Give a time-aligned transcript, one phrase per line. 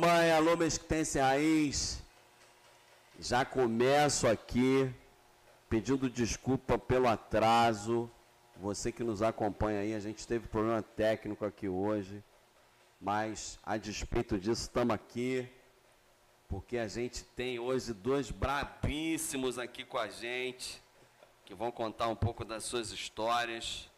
[0.00, 2.00] Papai, alô, alô, Mesquitense Raiz.
[3.18, 4.88] Já começo aqui
[5.68, 8.08] pedindo desculpa pelo atraso.
[8.58, 12.22] Você que nos acompanha aí, a gente teve problema técnico aqui hoje.
[13.00, 15.48] Mas, a despeito disso, estamos aqui.
[16.46, 20.80] Porque a gente tem hoje dois brabíssimos aqui com a gente.
[21.44, 23.90] Que vão contar um pouco das suas histórias.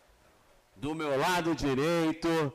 [0.76, 2.50] Do meu lado direito,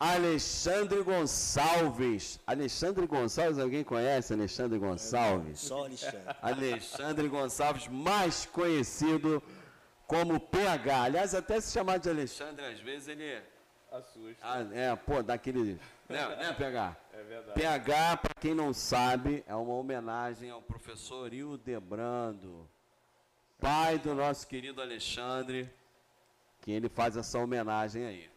[0.00, 2.40] Alexandre Gonçalves.
[2.46, 5.60] Alexandre Gonçalves, alguém conhece Alexandre Gonçalves?
[5.60, 6.36] Só Alexandre.
[6.40, 9.42] Alexandre Gonçalves, mais conhecido
[10.06, 11.02] como PH.
[11.02, 13.42] Aliás, até se chamar de Alexandre, às vezes ele.
[13.92, 14.38] Assusta.
[14.40, 15.78] Ah, é, pô, daquele.
[16.08, 16.96] Né, né PH?
[17.12, 17.60] É verdade.
[17.60, 22.66] PH, para quem não sabe, é uma homenagem ao professor Hildebrando,
[23.60, 25.68] pai do nosso querido Alexandre,
[26.62, 28.30] que ele faz essa homenagem aí.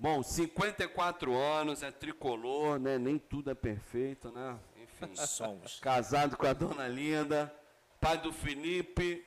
[0.00, 2.96] Bom, 54 anos, é tricolor, né?
[2.96, 4.58] Nem tudo é perfeito, né?
[4.82, 5.14] Enfim.
[5.14, 5.78] Somos.
[5.84, 7.54] Casado com a dona Linda,
[8.00, 9.22] pai do Felipe,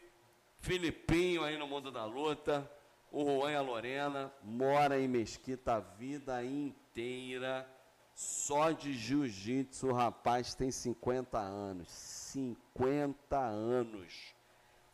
[0.57, 2.67] Filipinho aí no mundo da luta,
[3.11, 7.69] o Juan e a Lorena, mora em Mesquita a vida inteira,
[8.15, 11.91] só de jiu-jitsu, o rapaz tem 50 anos.
[11.91, 14.33] 50 anos.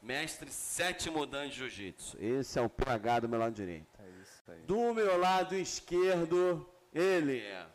[0.01, 2.17] Mestre sétimo dan de jiu-jitsu.
[2.19, 3.98] Esse é o PH do meu lado direito.
[4.65, 7.65] Do meu lado esquerdo, ele é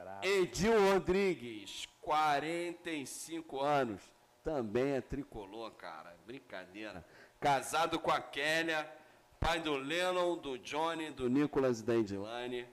[0.00, 0.26] Bravo.
[0.26, 4.00] Edil Rodrigues, 45 anos.
[4.42, 6.16] Também é tricolor, cara.
[6.26, 7.04] Brincadeira.
[7.38, 8.90] Casado com a Kélia,
[9.38, 12.66] pai do Lennon, do Johnny, do Nicolas e da Edilane.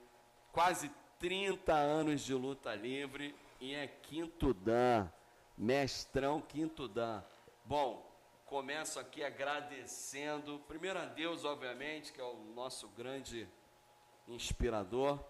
[0.52, 5.10] Quase 30 anos de luta livre e é quinto dan.
[5.56, 7.22] Mestrão quinto dan.
[7.64, 8.07] Bom,
[8.48, 13.46] começo aqui agradecendo, primeiro a Deus, obviamente, que é o nosso grande
[14.26, 15.22] inspirador,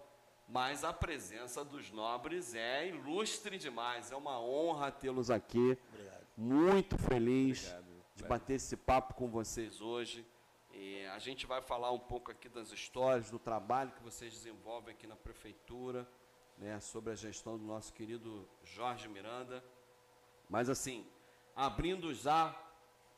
[0.47, 4.09] mas a presença dos nobres é ilustre demais.
[4.13, 5.77] É uma honra tê-los aqui.
[5.89, 6.27] Obrigado.
[6.37, 8.03] Muito feliz Obrigado.
[8.15, 10.25] de bater esse papo com vocês hoje.
[10.71, 14.93] E a gente vai falar um pouco aqui das histórias, do trabalho que vocês desenvolvem
[14.93, 16.07] aqui na prefeitura,
[16.57, 19.61] né, sobre a gestão do nosso querido Jorge Miranda.
[20.49, 21.05] Mas assim,
[21.53, 22.55] abrindo já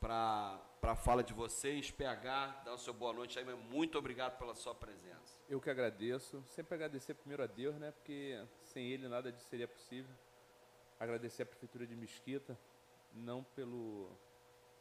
[0.01, 4.35] para a fala de vocês, PH, dá o seu boa noite aí, mas muito obrigado
[4.39, 5.37] pela sua presença.
[5.47, 6.43] Eu que agradeço.
[6.47, 7.91] Sempre agradecer primeiro a Deus, né?
[7.91, 10.11] Porque sem Ele nada disso seria possível.
[10.99, 12.57] Agradecer a Prefeitura de Mesquita,
[13.13, 14.09] não pelo,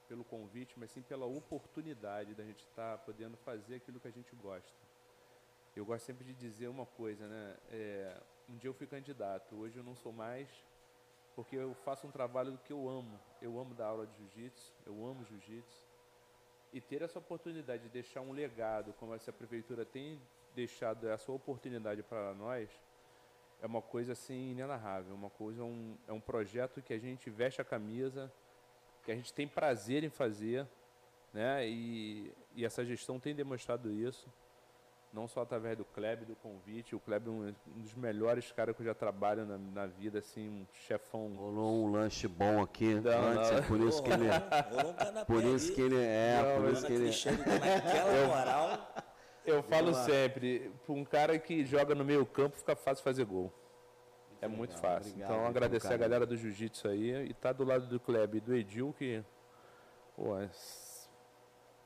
[0.09, 4.35] pelo convite, mas sim pela oportunidade da gente estar podendo fazer aquilo que a gente
[4.37, 4.73] gosta.
[5.77, 7.57] Eu gosto sempre de dizer uma coisa, né?
[7.71, 10.49] É, um dia eu fui candidato, hoje eu não sou mais,
[11.41, 13.19] porque eu faço um trabalho que eu amo.
[13.41, 15.87] Eu amo dar aula de jiu-jitsu, eu amo jiu-jitsu.
[16.71, 20.21] E ter essa oportunidade de deixar um legado, como essa prefeitura tem
[20.55, 22.69] deixado essa oportunidade para nós,
[23.63, 27.63] é uma coisa assim inenarrável, uma coisa um, é um projeto que a gente veste
[27.63, 28.31] a camisa,
[29.03, 30.69] que a gente tem prazer em fazer,
[31.33, 31.67] né?
[31.67, 34.29] E, e essa gestão tem demonstrado isso,
[35.13, 36.95] não só através do Kleb, do convite.
[36.95, 40.21] O Kleb é um, um dos melhores caras que eu já trabalho na, na vida,
[40.21, 41.35] assim, um chefão.
[41.37, 43.59] Rolou um lanche bom aqui Não, antes, não.
[43.59, 44.29] é por isso que ele,
[44.71, 47.11] Rolou um canapé por isso que ele é, Não, por isso que ele
[47.61, 48.95] naquela moral.
[49.45, 50.05] Eu falo lá.
[50.05, 53.53] sempre, para um cara que joga no meio campo, fica fácil fazer gol.
[54.41, 55.11] É muito legal, fácil.
[55.13, 58.41] obrigado então, agradecer a galera do Jiu-Jitsu aí e tá do lado do Kleb e
[58.41, 59.23] do Edil, que
[60.17, 60.49] pô, é-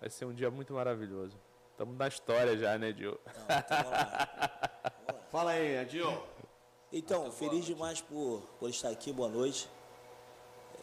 [0.01, 1.37] vai ser um dia muito maravilhoso.
[1.75, 2.95] Estamos na história já, né?
[2.97, 4.93] Não, então lá.
[5.33, 6.23] Fala aí, Adil.
[6.93, 9.69] Então, feliz demais por, por estar aqui, boa noite.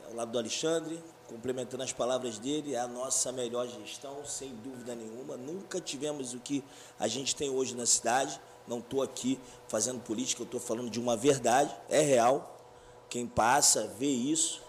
[0.03, 4.53] É, Ao lado do Alexandre, complementando as palavras dele, é a nossa melhor gestão, sem
[4.55, 5.37] dúvida nenhuma.
[5.37, 6.61] Nunca tivemos o que
[6.99, 8.37] a gente tem hoje na cidade.
[8.67, 12.59] Não estou aqui fazendo política, eu estou falando de uma verdade, é real.
[13.07, 14.61] Quem passa vê isso,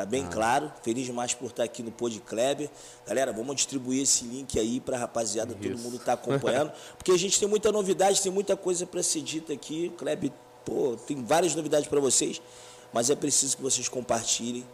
[0.00, 0.72] tá bem claro.
[0.82, 2.70] Feliz demais por estar aqui no Pod Kleber.
[3.06, 5.82] Galera, vamos distribuir esse link aí para rapaziada, todo Isso.
[5.82, 9.52] mundo tá acompanhando, porque a gente tem muita novidade, tem muita coisa para ser dita
[9.52, 9.92] aqui.
[9.98, 10.32] Kleber,
[10.64, 12.40] pô, tem várias novidades para vocês,
[12.92, 14.64] mas é preciso que vocês compartilhem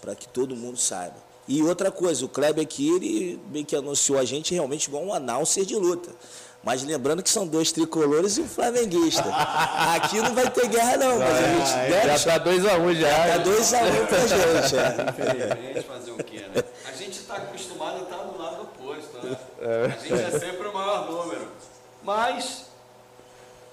[0.00, 1.16] para que todo mundo saiba.
[1.46, 5.14] E outra coisa, o Kleber aqui, ele bem que anunciou a gente realmente igual um
[5.14, 6.10] announcer de luta.
[6.64, 9.24] Mas lembrando que são dois tricolores e um flamenguista.
[9.96, 13.26] Aqui não vai ter guerra não, mas a gente deve já tá 2x1 um já.
[13.26, 14.76] Tá 2 a 1 um pra gente.
[14.76, 15.08] É.
[15.08, 16.64] Infelizmente, fazer o quê, né?
[16.86, 19.36] A gente está acostumado a estar do lado oposto, né?
[19.60, 21.48] A gente é sempre o maior número.
[22.04, 22.66] Mas.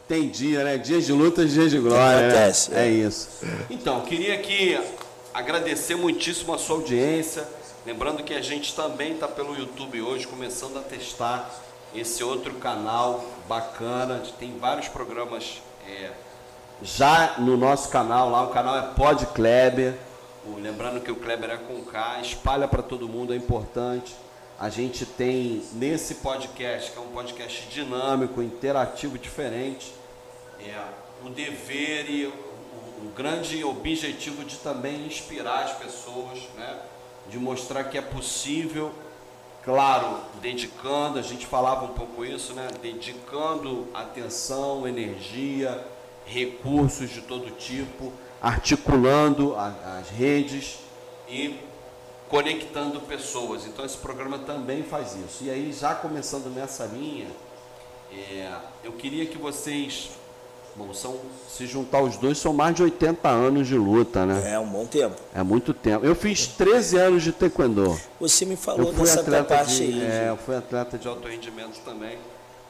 [0.08, 0.77] Tem dia, né?
[0.79, 2.27] Dias de luta, dias de glória.
[2.27, 2.86] Acontece, né?
[2.86, 2.88] é.
[2.88, 3.29] É isso.
[3.69, 4.81] Então, queria aqui
[5.31, 7.48] agradecer muitíssimo a sua audiência.
[7.86, 13.24] Lembrando que a gente também está pelo YouTube hoje, começando a testar esse outro canal
[13.48, 14.22] bacana.
[14.39, 16.12] Tem vários programas é,
[16.81, 19.96] já no nosso canal lá, o canal é Pod Kleber.
[20.58, 24.15] Lembrando que o Kleber é com K, espalha para todo mundo, é importante.
[24.58, 29.93] A gente tem nesse podcast, que é um podcast dinâmico, interativo, diferente,
[30.60, 30.81] é,
[31.25, 36.79] o dever e o, o grande objetivo de também inspirar as pessoas, né?
[37.29, 38.91] de mostrar que é possível,
[39.69, 42.69] claro, dedicando, a gente falava um pouco isso, né?
[42.81, 45.85] dedicando atenção, energia,
[46.25, 48.11] recursos de todo tipo,
[48.41, 50.79] articulando a, as redes
[51.27, 51.59] e
[52.27, 53.67] conectando pessoas.
[53.67, 55.43] Então esse programa também faz isso.
[55.43, 57.27] E aí, já começando nessa linha,
[58.11, 58.51] é,
[58.83, 60.09] eu queria que vocês
[60.75, 64.53] Bom, são, se juntar os dois, são mais de 80 anos de luta, né?
[64.53, 65.15] É um bom tempo.
[65.33, 66.05] É muito tempo.
[66.05, 67.99] Eu fiz 13 anos de taekwondo.
[68.19, 70.01] Você me falou dessa parte de, aí.
[70.01, 72.17] É, eu fui atleta de alto rendimento também.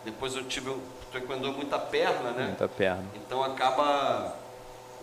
[0.04, 0.80] Depois eu tive o
[1.12, 2.48] taekwondo muita perna, né?
[2.48, 3.06] Muita perna.
[3.16, 4.36] Então acaba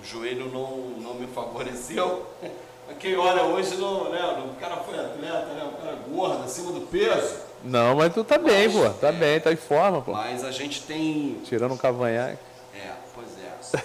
[0.00, 2.26] o joelho não, não me favoreceu.
[3.00, 4.20] Quem olha hoje, não, né?
[4.44, 5.70] O cara foi atleta, né?
[5.72, 7.36] O cara gordo, acima do peso.
[7.64, 8.88] Não, mas tu tá mas, bem, pô.
[8.90, 10.12] Tá é, bem, tá em forma, pô.
[10.12, 11.40] Mas a gente tem.
[11.44, 12.38] Tirando um cavanhaque.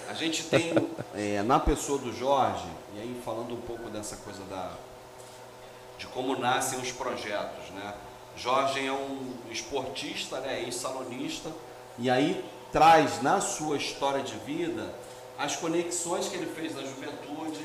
[0.09, 0.73] A gente tem
[1.15, 4.71] é, na pessoa do Jorge, e aí falando um pouco dessa coisa da,
[5.97, 7.93] de como nascem os projetos, né?
[8.35, 11.51] Jorge é um esportista, né, ex-salonista,
[12.00, 14.93] e aí traz na sua história de vida
[15.38, 17.59] as conexões que ele fez na juventude.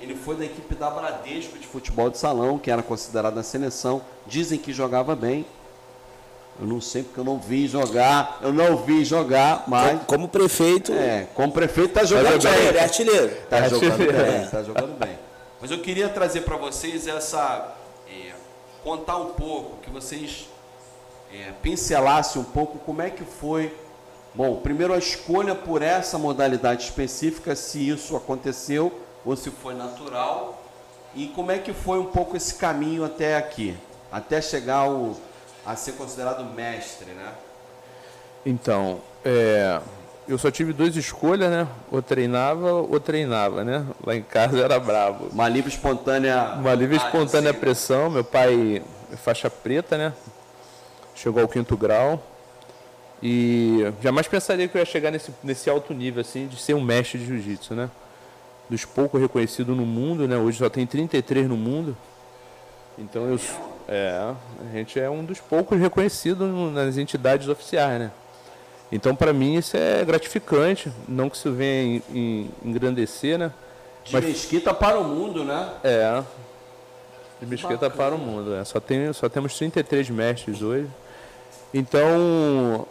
[0.00, 4.02] Ele foi da equipe da Bradesco de futebol de salão, que era considerada a seleção.
[4.26, 5.46] Dizem que jogava bem,
[6.60, 10.02] eu não sei porque eu não vi jogar, eu não vi jogar, mas.
[10.06, 10.92] Como prefeito.
[10.92, 12.66] É, como prefeito está jogando tá bem.
[12.66, 13.26] Ele é artilheiro.
[13.26, 15.18] Está é jogando bem, está jogando bem.
[15.60, 17.74] Mas eu queria trazer para vocês essa.
[18.08, 18.32] É,
[18.84, 20.48] contar um pouco, que vocês
[21.32, 23.74] é, pincelassem um pouco como é que foi.
[24.34, 28.92] Bom, primeiro a escolha por essa modalidade específica, se isso aconteceu
[29.24, 30.62] ou se foi natural,
[31.14, 33.76] e como é que foi um pouco esse caminho até aqui,
[34.10, 35.16] até chegar ao
[35.64, 37.32] a ser considerado mestre, né?
[38.44, 39.80] Então, é,
[40.26, 41.66] eu só tive duas escolhas, né?
[41.90, 43.84] Ou treinava ou treinava, né?
[44.04, 45.28] Lá em casa era bravo.
[45.32, 46.54] Uma livre espontânea.
[46.56, 48.10] Uma livre espontânea pressão.
[48.10, 50.12] Meu pai é faixa preta, né?
[51.14, 52.22] Chegou ao quinto grau.
[53.22, 56.80] E jamais pensaria que eu ia chegar nesse, nesse alto nível, assim, de ser um
[56.80, 57.88] mestre de jiu-jitsu, né?
[58.68, 60.36] Dos poucos reconhecidos no mundo, né?
[60.36, 61.96] Hoje só tem 33 no mundo.
[62.98, 63.38] Então eu,
[63.88, 68.12] é, a gente é um dos poucos reconhecidos nas entidades oficiais, né?
[68.90, 70.92] Então, para mim, isso é gratificante.
[71.08, 73.50] Não que isso venha em, engrandecer, né?
[74.04, 75.70] De Mas, Mesquita para o mundo, né?
[75.82, 76.22] É.
[77.40, 77.94] De Mesquita Bacana.
[77.96, 78.54] para o mundo.
[78.54, 78.64] É.
[78.64, 80.88] Só, tem, só temos 33 mestres hoje.
[81.72, 82.86] Então,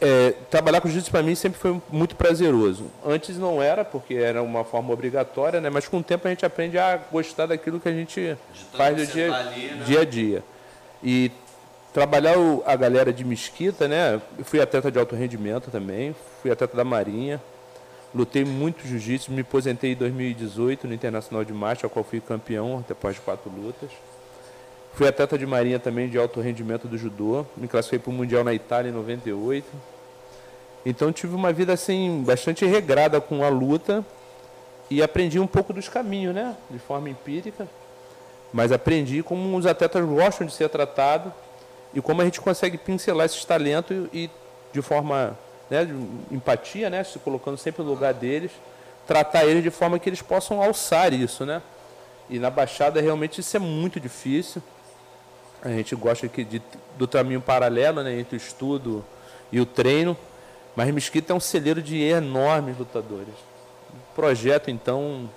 [0.00, 2.86] é, trabalhar com jiu-jitsu para mim sempre foi muito prazeroso.
[3.04, 5.68] Antes não era, porque era uma forma obrigatória, né?
[5.68, 8.36] mas com o tempo a gente aprende a gostar daquilo que a gente
[8.72, 9.84] faz do dia, tá ali, né?
[9.84, 10.44] dia a dia.
[11.02, 11.30] E
[11.92, 14.20] trabalhar o, a galera de Mesquita, né?
[14.38, 17.40] Eu fui atleta de alto rendimento também, fui atleta da Marinha,
[18.14, 22.84] lutei muito jiu-jitsu, me aposentei em 2018 no Internacional de Marcha, ao qual fui campeão
[22.88, 23.90] depois de quatro lutas.
[24.92, 27.46] Fui atleta de marinha também de alto rendimento do judô.
[27.56, 29.66] Me classifiquei para o Mundial na Itália em 98.
[30.84, 34.04] Então tive uma vida assim bastante regrada com a luta
[34.90, 36.56] e aprendi um pouco dos caminhos, né?
[36.70, 37.68] De forma empírica.
[38.52, 41.32] Mas aprendi como os atletas gostam de ser tratados
[41.94, 44.28] e como a gente consegue pincelar esses talentos e,
[44.72, 45.38] de forma
[45.70, 45.94] né, de
[46.34, 47.04] empatia, né?
[47.04, 48.50] Se colocando sempre no lugar deles,
[49.06, 51.62] tratar eles de forma que eles possam alçar isso, né?
[52.28, 54.62] E na Baixada realmente isso é muito difícil.
[55.62, 56.62] A gente gosta aqui de,
[56.96, 59.04] do caminho paralelo né, entre o estudo
[59.52, 60.16] e o treino,
[60.74, 63.34] mas Mesquita é um celeiro de enormes lutadores.
[64.14, 65.28] Projeto, então,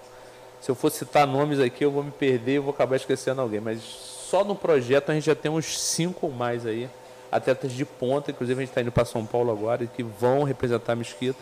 [0.62, 3.60] se eu for citar nomes aqui, eu vou me perder e vou acabar esquecendo alguém,
[3.60, 6.90] mas só no projeto a gente já tem uns cinco ou mais aí,
[7.30, 10.96] atletas de ponta, inclusive a gente está indo para São Paulo agora, que vão representar
[10.96, 11.40] Mesquita,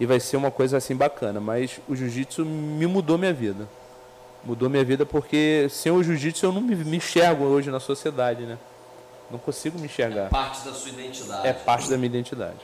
[0.00, 3.68] e vai ser uma coisa assim bacana, mas o jiu-jitsu me mudou minha vida
[4.44, 8.42] mudou minha vida porque sem o jiu-jitsu eu não me, me, enxergo hoje na sociedade,
[8.44, 8.58] né?
[9.30, 10.26] Não consigo me enxergar.
[10.26, 11.46] É parte da sua identidade.
[11.46, 12.58] É parte da minha identidade.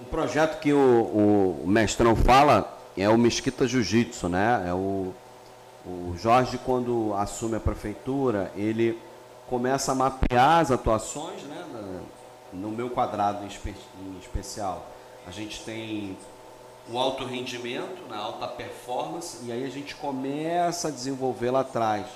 [0.00, 4.64] O projeto que o, o mestrão fala é o Mesquita Jiu-Jitsu, né?
[4.68, 5.14] É o,
[5.86, 8.98] o Jorge, quando assume a prefeitura, ele
[9.48, 11.64] começa a mapear as atuações, né?
[12.52, 14.86] No meu quadrado em, espe em especial.
[15.26, 16.16] A gente tem
[16.90, 22.06] o alto rendimento, na alta performance, e aí a gente começa a desenvolver lá atrás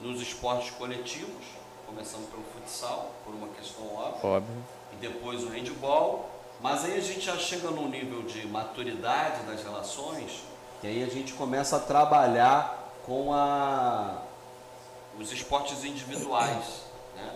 [0.00, 1.44] nos esportes coletivos,
[1.86, 4.64] começando pelo futsal, por uma questão óbvia, Óbvio.
[4.92, 9.62] e depois o handball, Mas aí a gente já chega num nível de maturidade das
[9.62, 10.42] relações,
[10.80, 14.22] que aí a gente começa a trabalhar com a,
[15.20, 16.82] os esportes individuais.
[17.14, 17.32] Né?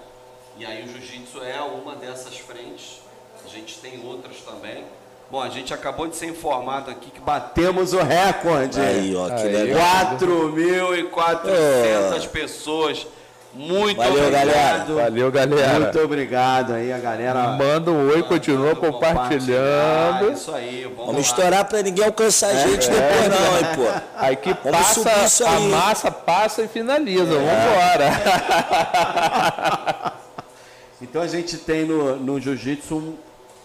[0.59, 3.01] E aí o jiu-jitsu é uma dessas frentes,
[3.45, 4.85] a gente tem outras também.
[5.33, 8.79] Bom, a gente acabou de ser informado aqui que batemos o recorde.
[8.79, 9.81] Aí, ó, que Aí, legal.
[10.19, 13.07] 4.400 pessoas.
[13.55, 14.47] Muito Valeu, obrigado.
[14.47, 14.85] galera.
[15.05, 15.81] Valeu, galera.
[15.81, 17.45] Muito obrigado aí, a galera.
[17.53, 20.33] Manda um oi, continua compartilhando.
[20.33, 23.87] Isso aí, vamos, Vamos estourar pra ninguém alcançar a gente depois não, hein, pô.
[24.19, 25.69] Aí que Vamos passa, isso a aí.
[25.71, 27.33] massa passa e finaliza.
[27.33, 27.39] É.
[27.39, 28.11] Vambora.
[31.03, 33.15] Então a gente tem no, no jiu-jitsu,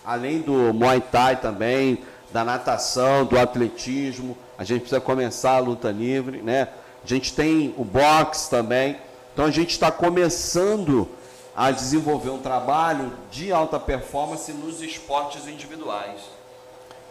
[0.08, 5.92] além do Muay Thai também, da natação, do atletismo, a gente precisa começar a luta
[5.92, 6.70] livre, né?
[7.04, 8.98] A gente tem o boxe também.
[9.34, 11.08] Então a gente está começando
[11.56, 16.22] a desenvolver um trabalho de alta performance nos esportes individuais.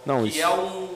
[0.04, 0.88] Não, Que isso, é um,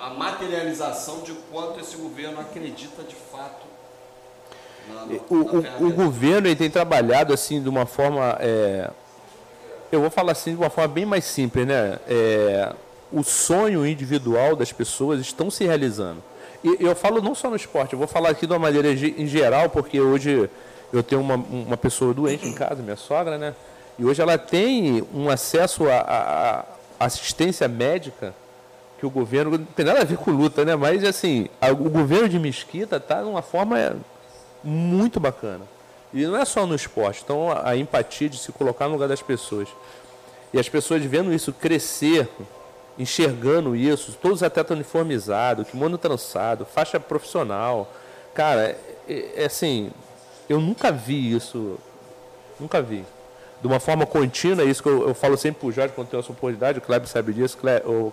[0.00, 3.64] a materialização de quanto esse governo acredita de fato
[4.88, 8.90] na, na- o, na o- o governo ele tem trabalhado assim de uma forma, é,
[9.94, 11.98] eu vou falar assim de uma forma bem mais simples, né?
[12.08, 12.72] É,
[13.12, 16.22] o sonho individual das pessoas estão se realizando.
[16.62, 19.26] E eu falo não só no esporte, eu vou falar aqui de uma maneira em
[19.26, 20.48] geral, porque hoje
[20.92, 23.54] eu tenho uma, uma pessoa doente em casa, minha sogra, né?
[23.98, 26.64] E hoje ela tem um acesso a
[26.98, 28.34] assistência médica
[28.98, 30.74] que o governo não tem nada a ver com luta, né?
[30.74, 33.96] Mas assim, a- o governo de Mesquita está numa forma
[34.62, 35.62] muito bacana.
[36.14, 39.20] E não é só no esporte, então a, empatia de se colocar no lugar das
[39.20, 39.68] pessoas.
[40.52, 42.28] E as pessoas vendo isso crescer,
[42.96, 47.92] enxergando isso, todos os atletas uniformizados, kimono trançado, faixa profissional.
[48.32, 49.90] Cara, é, é assim,
[50.48, 51.76] eu nunca vi isso,
[52.60, 53.04] nunca vi.
[53.60, 56.20] De uma forma contínua, é isso que eu, eu falo sempre pro Jorge quando tem
[56.20, 58.12] essa oportunidade, o Kleber sabe disso, Cle, o,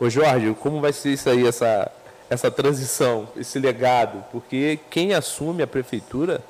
[0.00, 1.90] Ô Jorge, como vai ser isso aí, essa,
[2.30, 4.24] essa transição, esse legado?
[4.30, 6.40] Porque quem assume a prefeitura,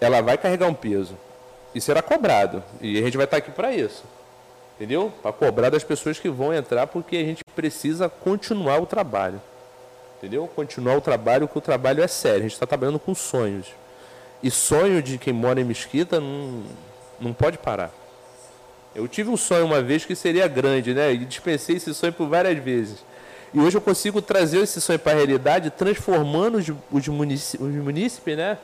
[0.00, 1.16] ela vai carregar um peso.
[1.74, 2.62] E será cobrado.
[2.80, 4.04] E a gente vai estar aqui para isso.
[4.76, 5.12] Entendeu?
[5.22, 9.40] Para cobrar das pessoas que vão entrar, porque a gente precisa continuar o trabalho.
[10.18, 10.46] Entendeu?
[10.54, 12.38] Continuar o trabalho, porque o trabalho é sério.
[12.38, 13.66] A gente está trabalhando com sonhos.
[14.42, 16.62] E sonho de quem mora em Mesquita não,
[17.20, 17.90] não pode parar.
[18.94, 21.12] Eu tive um sonho uma vez que seria grande, né?
[21.12, 23.04] E dispensei esse sonho por várias vezes.
[23.52, 27.74] E hoje eu consigo trazer esse sonho para a realidade, transformando os, os, munici- os
[27.74, 28.58] munícipes, né?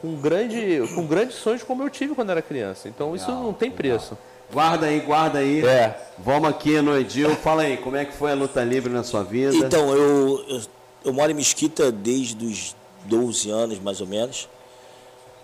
[0.00, 2.88] Com, grande, com grandes sonhos como eu tive quando era criança.
[2.88, 4.16] Então isso não tem preço.
[4.52, 5.64] Guarda aí, guarda aí.
[5.66, 5.96] É.
[6.18, 7.34] Vamos aqui no Edil.
[7.36, 9.56] Fala aí, como é que foi a luta livre na sua vida?
[9.56, 10.62] Então, eu, eu,
[11.06, 14.48] eu moro em Mesquita desde os 12 anos, mais ou menos.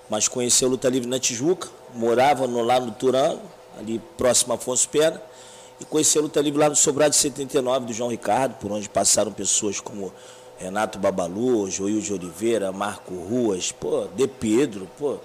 [0.09, 3.43] Mas conheci a luta livre na Tijuca, morava no, lá no Turango,
[3.79, 5.21] ali próximo a Afonso Pena.
[5.81, 9.33] E conheci a luta livre lá no Sobrado 79 do João Ricardo, por onde passaram
[9.33, 10.13] pessoas como
[10.63, 15.17] Renato Babalu, Joil de Oliveira, Marco Ruas, pô, De Pedro, pô.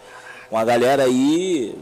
[0.51, 1.75] Uma galera aí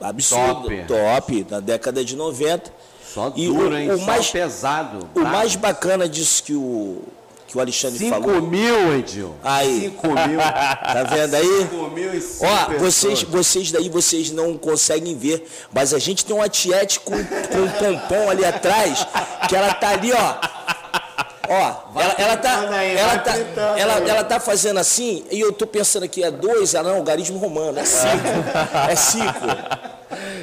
[0.00, 0.84] absurda, Top.
[0.86, 2.70] top, na década de 90.
[3.14, 3.90] Só E duro, o- hein?
[3.90, 5.08] o Só mais- pesado.
[5.14, 7.00] O mais bacana disso que o,
[7.46, 8.42] que o Alexandre 5 falou.
[8.42, 9.34] mil, Edil.
[9.42, 9.82] Aí.
[9.84, 10.38] 5 mil.
[10.96, 11.60] Tá vendo aí?
[11.70, 12.80] 5 mil e cinco Ó, pessoas.
[12.82, 17.58] vocês, vocês daí vocês não conseguem ver, mas a gente tem uma tiete com, com
[17.58, 19.06] um pompom ali atrás,
[19.48, 20.34] que ela tá ali, ó.
[21.48, 23.36] Ó, ela, ela tá, aí, ela, vai tá,
[23.78, 24.08] ela, aí.
[24.10, 27.78] ela tá fazendo assim, e eu tô pensando aqui, é dois, ela não, garismo romano,
[27.78, 28.88] é cinco.
[28.90, 29.86] É cinco.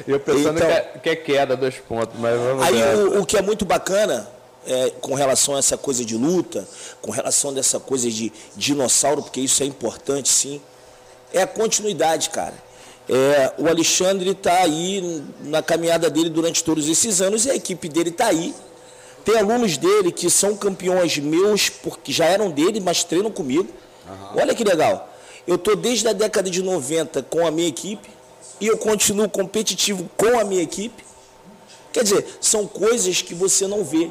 [0.06, 2.96] Eu pensando Então- que, é, que é queda, dois pontos, mas vamos Aí ver.
[2.96, 4.28] o, o que é muito bacana
[4.66, 6.66] é, com relação a essa coisa de luta,
[7.00, 10.60] com relação dessa coisa de dinossauro, porque isso é importante sim,
[11.32, 12.54] é a continuidade, cara.
[13.08, 17.88] É, o Alexandre está aí na caminhada dele durante todos esses anos e a equipe
[17.88, 18.54] dele está aí.
[19.24, 23.68] Tem alunos dele que são campeões meus, porque já eram dele, mas treinam comigo.
[24.36, 25.08] Olha que legal.
[25.46, 28.08] Eu estou desde a década de 90 com a minha equipe
[28.60, 31.04] e eu continuo competitivo com a minha equipe.
[31.92, 34.10] Quer dizer, são coisas que você não vê.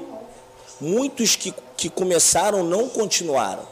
[0.82, 3.68] Muitos que, que começaram não continuaram.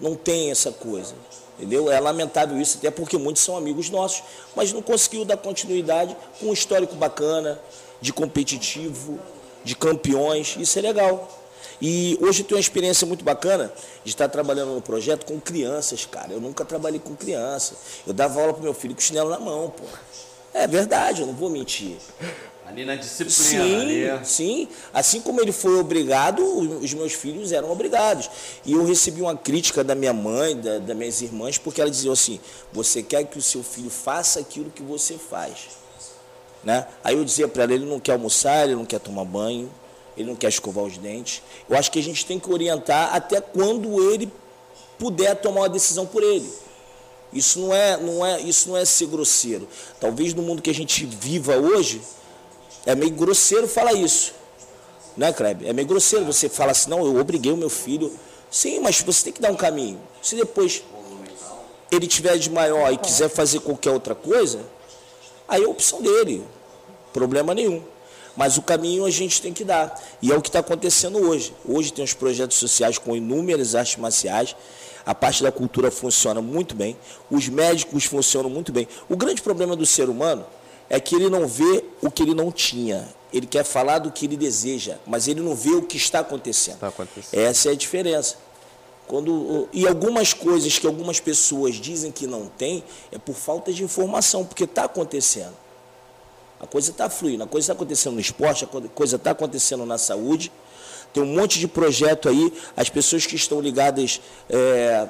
[0.00, 1.14] Não tem essa coisa.
[1.58, 1.90] Entendeu?
[1.90, 4.22] É lamentável isso, até porque muitos são amigos nossos,
[4.56, 7.60] mas não conseguiu dar continuidade com um histórico bacana,
[8.00, 9.20] de competitivo,
[9.64, 10.56] de campeões.
[10.58, 11.40] Isso é legal.
[11.80, 13.72] E hoje eu tenho uma experiência muito bacana
[14.04, 16.32] de estar trabalhando no projeto com crianças, cara.
[16.32, 17.74] Eu nunca trabalhei com criança.
[18.06, 19.84] Eu dava aula pro meu filho com chinelo na mão, pô.
[20.52, 21.96] É verdade, eu não vou mentir.
[22.64, 23.64] Ali na disciplina.
[23.64, 24.26] Sim, ali.
[24.26, 24.68] sim.
[24.92, 28.30] Assim como ele foi obrigado, os meus filhos eram obrigados.
[28.64, 32.10] E eu recebi uma crítica da minha mãe, da, das minhas irmãs, porque ela dizia
[32.10, 32.40] assim:
[32.72, 35.83] você quer que o seu filho faça aquilo que você faz.
[36.64, 36.86] Né?
[37.02, 39.70] Aí eu dizia para ele, ele não quer almoçar, ele não quer tomar banho,
[40.16, 41.42] ele não quer escovar os dentes.
[41.68, 44.32] Eu acho que a gente tem que orientar até quando ele
[44.98, 46.50] puder tomar uma decisão por ele.
[47.32, 49.68] Isso não é, não é, isso não é ser grosseiro.
[50.00, 52.00] Talvez no mundo que a gente viva hoje,
[52.86, 54.32] é meio grosseiro falar isso.
[55.16, 55.68] Né, Kleber?
[55.68, 58.12] É meio grosseiro você falar assim, não, eu obriguei o meu filho.
[58.50, 60.00] Sim, mas você tem que dar um caminho.
[60.22, 60.82] Se depois
[61.90, 64.60] ele tiver de maior e quiser fazer qualquer outra coisa,
[65.48, 66.44] aí é a opção dele.
[67.12, 67.82] Problema nenhum.
[68.36, 70.00] Mas o caminho a gente tem que dar.
[70.20, 71.54] E é o que está acontecendo hoje.
[71.66, 74.56] Hoje tem os projetos sociais com inúmeras artes marciais.
[75.06, 76.96] A parte da cultura funciona muito bem.
[77.30, 78.88] Os médicos funcionam muito bem.
[79.08, 80.44] O grande problema do ser humano
[80.88, 83.08] é que ele não vê o que ele não tinha.
[83.32, 86.74] Ele quer falar do que ele deseja, mas ele não vê o que está acontecendo.
[86.74, 87.40] Está acontecendo.
[87.40, 88.36] Essa é a diferença.
[89.06, 93.84] Quando, e algumas coisas que algumas pessoas dizem que não tem é por falta de
[93.84, 95.54] informação, porque está acontecendo.
[96.58, 99.98] A coisa está fluindo, a coisa está acontecendo no esporte, a coisa está acontecendo na
[99.98, 100.50] saúde.
[101.12, 102.52] Tem um monte de projeto aí.
[102.76, 105.06] As pessoas que estão ligadas é,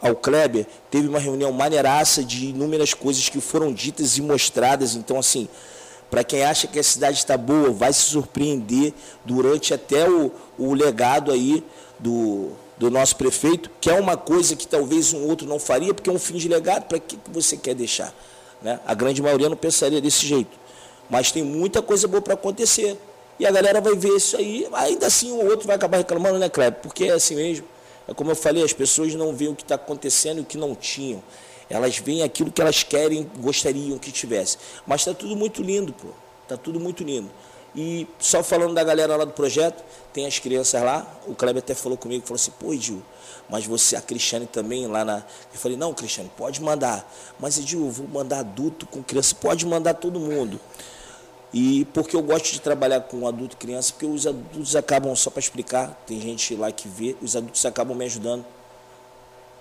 [0.00, 4.94] ao Kleber, teve uma reunião maneiraça de inúmeras coisas que foram ditas e mostradas.
[4.94, 5.48] Então, assim,
[6.10, 8.92] para quem acha que a cidade está boa, vai se surpreender
[9.24, 11.62] durante até o, o legado aí
[11.98, 16.08] do, do nosso prefeito, que é uma coisa que talvez um outro não faria, porque
[16.08, 18.10] é um fim de legado, para que, que você quer deixar?
[18.62, 18.80] Né?
[18.86, 20.58] A grande maioria não pensaria desse jeito.
[21.10, 22.96] Mas tem muita coisa boa para acontecer.
[23.38, 26.48] E a galera vai ver isso aí, ainda assim o outro vai acabar reclamando, né,
[26.48, 26.80] Kleber?
[26.80, 27.66] Porque é assim mesmo.
[28.08, 30.56] É como eu falei, as pessoas não veem o que está acontecendo e o que
[30.56, 31.22] não tinham.
[31.68, 34.56] Elas veem aquilo que elas querem, gostariam que tivesse.
[34.86, 36.08] Mas está tudo muito lindo, pô.
[36.44, 37.30] Está tudo muito lindo.
[37.74, 41.06] E só falando da galera lá do projeto, tem as crianças lá.
[41.26, 43.02] O Kleber até falou comigo, falou assim, pô, Edil,
[43.48, 45.18] mas você, a Cristiane também lá na.
[45.52, 47.08] Eu falei, não, Cristiane, pode mandar.
[47.38, 50.60] Mas Edil, eu vou mandar adulto com criança, pode mandar todo mundo.
[51.52, 55.30] E porque eu gosto de trabalhar com adulto e criança, porque os adultos acabam, só
[55.30, 58.44] para explicar, tem gente lá que vê, os adultos acabam me ajudando.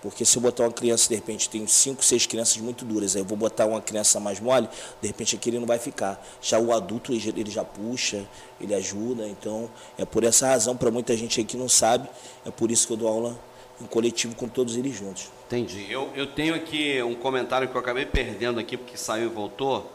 [0.01, 3.21] Porque se eu botar uma criança, de repente, tem cinco, seis crianças muito duras, aí
[3.21, 4.69] eu vou botar uma criança mais mole,
[5.01, 6.25] de repente aquele não vai ficar.
[6.41, 8.25] Já o adulto, ele já puxa,
[8.61, 12.07] ele ajuda, então é por essa razão, para muita gente aí que não sabe,
[12.45, 13.37] é por isso que eu dou aula
[13.81, 15.29] em coletivo com todos eles juntos.
[15.47, 15.87] Entendi.
[15.89, 19.91] Eu, eu tenho aqui um comentário que eu acabei perdendo aqui, porque saiu e voltou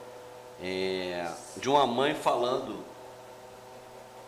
[0.62, 2.76] é, de uma mãe falando.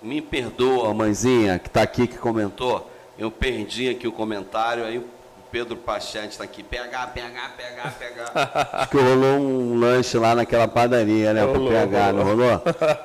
[0.00, 2.88] Me perdoa, mãezinha, que está aqui, que comentou.
[3.18, 5.15] Eu perdi aqui o comentário, aí o
[5.50, 6.62] Pedro Pachete está aqui.
[6.62, 8.68] PH, PH, PH, PH.
[8.72, 11.42] Acho que rolou um lanche lá naquela padaria, né?
[11.42, 12.24] Rolou, pro PH, rolou.
[12.24, 12.62] não rolou?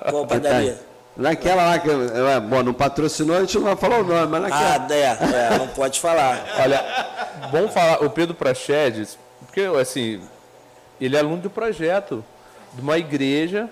[0.09, 0.79] Qual padaria?
[1.15, 1.89] Naquela lá que.
[1.89, 4.87] É, bom, não patrocinou, a gente não vai falar o nome, mas naquela.
[4.89, 6.45] Ah, é, é não pode falar.
[6.59, 6.83] Olha,
[7.51, 10.21] bom falar, o Pedro Prachedes, porque assim,
[10.99, 12.23] ele é aluno do projeto
[12.73, 13.69] de uma igreja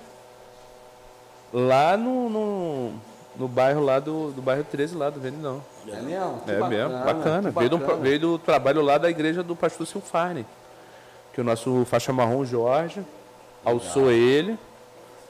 [1.53, 2.93] lá no, no,
[3.39, 5.63] no bairro lá do, do bairro 13 lá do Vendidão.
[5.87, 6.41] É mesmo?
[6.45, 7.51] É bacana, mesmo, bacana.
[7.51, 10.45] Veio, do, veio do trabalho lá da igreja do pastor Silfarne,
[11.33, 13.01] que o nosso faixa marrom Jorge
[13.63, 14.21] alçou Legal.
[14.21, 14.59] ele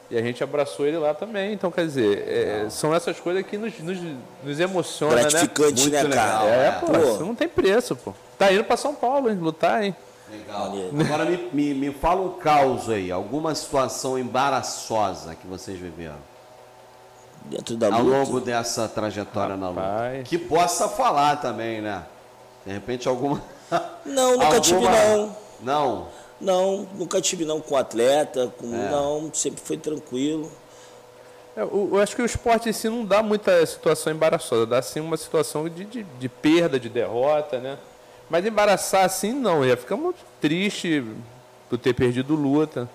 [0.09, 1.53] e a gente abraçou ele lá também.
[1.53, 3.99] Então, quer dizer, é, são essas coisas que nos, nos,
[4.43, 5.21] nos emocionam, né?
[5.21, 6.45] Gratificante, né, né cara?
[6.45, 6.97] É, pô, pô.
[6.97, 8.13] Isso não tem preço, pô.
[8.39, 9.95] Tá indo para São Paulo, hein, lutar, hein?
[10.31, 10.73] Legal.
[10.99, 16.28] Agora me, me, me fala um caos aí, alguma situação embaraçosa que vocês viveram.
[17.45, 19.75] Dentro da Ao longo dessa trajetória Rapaz.
[19.75, 20.23] na luta.
[20.23, 22.04] Que possa falar também, né?
[22.65, 23.41] De repente alguma.
[24.06, 24.62] Não, nunca alguma...
[24.62, 25.36] tive não.
[25.62, 26.08] Não?
[26.41, 28.73] Não, nunca tive não com atleta, com.
[28.73, 28.89] É.
[28.89, 30.49] Não, sempre foi tranquilo.
[31.56, 34.82] É, eu, eu, acho que o esporte em si não dá muita situação embaraçosa, dá
[34.82, 37.78] sim uma situação de, de, de perda, de derrota, né?
[38.30, 41.04] Mas embaraçar assim não, ia ficar muito triste
[41.69, 42.88] por ter perdido luta.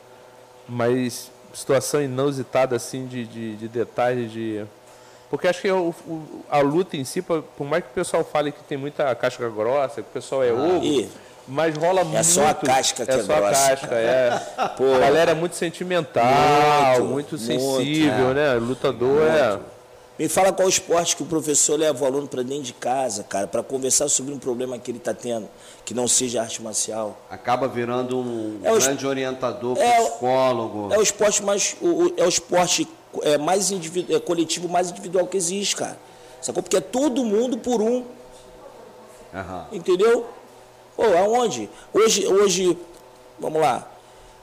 [0.66, 4.64] Mas situação inusitada assim de, de, de detalhes de.
[5.30, 8.52] Porque acho que o, o, a luta em si, por mais que o pessoal fale
[8.52, 11.08] que tem muita casca grossa, que o pessoal é ah, ovo,
[11.48, 12.18] mas rola é muito.
[12.18, 13.66] É só a casca que é, é só grossa.
[13.66, 14.30] a casca, é.
[14.76, 16.24] Pô, a galera é muito sentimental,
[16.98, 18.54] muito, muito sensível, muito, é.
[18.54, 18.54] né?
[18.54, 19.36] Lutador muito.
[19.36, 19.73] é
[20.18, 23.48] me fala qual esporte que o professor leva o aluno para dentro de casa, cara,
[23.48, 25.48] para conversar sobre um problema que ele está tendo,
[25.84, 27.18] que não seja arte marcial.
[27.28, 30.92] Acaba virando um é grande orientador, é, psicólogo.
[30.92, 32.86] É o esporte mais, o, é o esporte
[33.22, 35.98] é, mais individu, é, coletivo mais individual que existe, cara.
[36.40, 36.62] Sacou?
[36.62, 38.04] Porque é todo mundo por um.
[39.32, 39.64] Uhum.
[39.72, 40.26] Entendeu?
[40.94, 41.68] Pô, aonde?
[41.92, 42.78] Hoje, hoje,
[43.38, 43.90] vamos lá.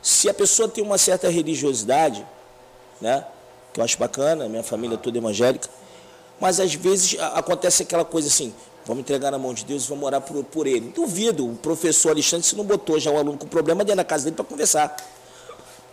[0.02, 2.26] Se a pessoa tem uma certa religiosidade,
[3.00, 3.26] né?
[3.74, 5.70] Que eu acho bacana, minha família é toda evangélica.
[6.40, 8.54] Mas às vezes acontece aquela coisa assim,
[8.86, 10.92] vamos entregar na mão de Deus e vamos orar por, por ele.
[10.96, 14.26] Duvido, o professor Alexandre se não botou já um aluno com problema dentro da casa
[14.26, 14.96] dele para conversar.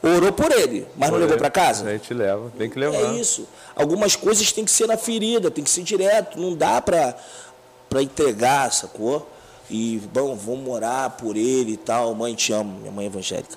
[0.01, 1.91] Orou por ele, mas não levou para A casa?
[1.91, 3.15] gente leva, tem que levar.
[3.15, 3.47] É isso.
[3.75, 6.41] Algumas coisas tem que ser na ferida, tem que ser direto.
[6.41, 7.17] Não dá para
[7.89, 9.27] para entregar, sacou?
[9.71, 12.15] E, bom, vamos morar por ele e tal.
[12.15, 13.57] Mãe, te amo, minha mãe é evangélica.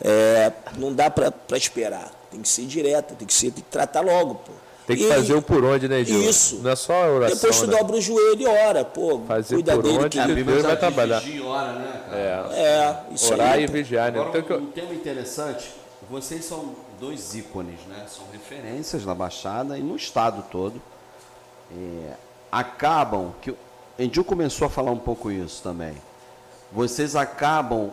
[0.00, 2.10] É, não dá para esperar.
[2.32, 4.52] Tem que ser direto, tem que ser, tem que tratar logo, pô.
[4.86, 6.20] Tem que E- fazer o por onde, né, Gil?
[6.28, 6.56] Isso.
[6.60, 7.76] Não é só a oração, Depois tu né?
[7.78, 9.20] dobra o joelho e ora, pô.
[9.28, 9.98] Fazer cuida por dele.
[9.98, 10.18] onde Que...
[10.18, 11.20] A Bíblia vai trabalhar.
[11.20, 12.18] vigia e ora, né, cara?
[12.56, 12.60] É.
[13.10, 13.62] É, isso Orar aí.
[13.64, 13.72] e pô.
[13.74, 14.18] vigiar, né?
[14.20, 15.70] Agora, Então, que um tema interessante,
[16.10, 18.04] vocês são dois ícones, né?
[18.08, 20.82] São referências na Baixada e no estado todo.
[21.70, 22.14] É,
[22.50, 23.56] acabam, que o
[23.98, 25.94] Endil começou a falar um pouco isso também.
[26.72, 27.90] Vocês acabam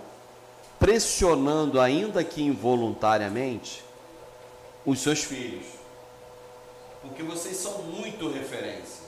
[0.79, 3.83] pressionando, ainda que involuntariamente,
[4.89, 5.65] os seus filhos.
[7.01, 9.07] Porque vocês são muito referência.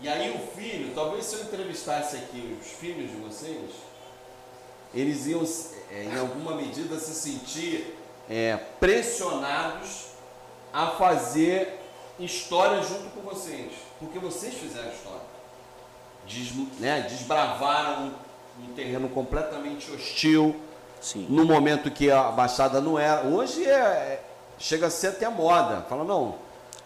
[0.00, 3.70] E aí o filho, talvez se eu entrevistasse aqui os filhos de vocês,
[4.94, 5.42] eles iam,
[5.90, 7.96] é, em alguma medida, se sentir
[8.28, 10.06] é, pressionados
[10.72, 11.80] a fazer
[12.18, 15.36] história junto com vocês, porque vocês fizeram história.
[16.26, 18.12] Des, né, desbravaram
[18.60, 20.56] um, terreno completamente hostil,
[21.00, 21.26] Sim.
[21.28, 23.22] no momento que a Baixada não era.
[23.26, 24.24] Hoje é, é-
[24.58, 25.84] chega a ser até moda.
[25.88, 26.36] Fala, não,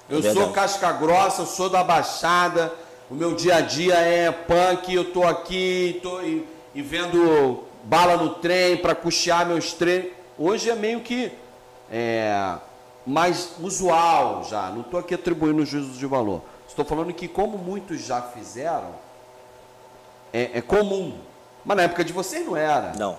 [0.09, 2.73] eu É sou casca grossa, eu sou da Baixada,
[3.11, 8.17] o meu dia a dia é punk, eu tô aqui tô, e, e vendo bala
[8.17, 10.11] no trem para custear meus treinos.
[10.39, 11.33] Hoje é meio que
[11.91, 12.55] é,
[13.07, 14.71] mais usual já.
[14.71, 16.43] Não estou aqui atribuindo juízo de valor.
[16.69, 18.95] Estou falando que, como muitos já fizeram,
[20.33, 21.19] é, é comum.
[21.65, 22.93] Mas na época de vocês não era.
[22.99, 23.19] Não.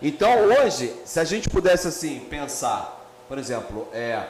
[0.00, 2.93] Então hoje, se a gente pudesse assim pensar,
[3.28, 4.24] por exemplo, é,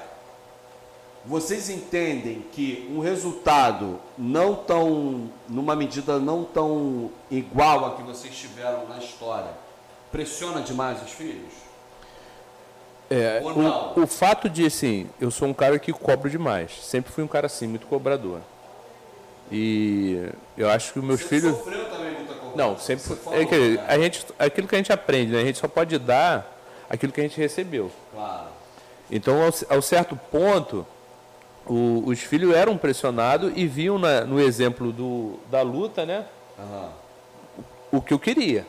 [1.25, 8.35] vocês entendem que um resultado não tão, numa medida não tão igual a que vocês
[8.35, 9.51] tiveram na história,
[10.13, 11.53] pressiona demais os filhos?
[13.11, 13.93] É, Ou não?
[13.97, 16.73] o, o fato de, assim, eu sou um cara que cobro demais.
[16.83, 18.41] Sempre fui um cara assim, muito cobrador.
[19.53, 20.27] E
[20.57, 21.57] eu acho que os meus Você filhos.
[21.57, 22.57] sofreu também muita cobrança?
[22.57, 23.05] Não, sempre.
[23.05, 23.85] Você foi- falou, é né?
[23.89, 25.41] a gente, aquilo que a gente aprende, né?
[25.43, 26.51] A gente só pode dar
[26.89, 27.91] aquilo que a gente recebeu.
[28.13, 28.54] Claro.
[29.11, 30.87] Então, ao, ao certo ponto,
[31.67, 36.25] o- os filhos eram pressionados e viam na- no exemplo do, da luta, né?
[36.59, 36.89] Aham.
[37.93, 38.67] o que eu queria.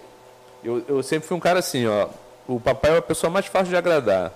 [0.64, 2.08] Eu, eu sempre fui um cara assim, ó.
[2.48, 4.32] O papai é a pessoa mais fácil de agradar.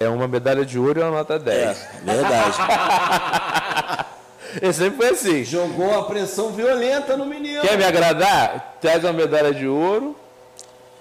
[0.00, 1.58] É uma medalha de ouro e uma nota 10.
[1.58, 2.56] É, verdade.
[4.60, 5.44] Ele sempre foi assim.
[5.44, 7.62] Jogou a pressão violenta no menino.
[7.62, 8.76] Quer me agradar?
[8.80, 10.16] Traz uma medalha de ouro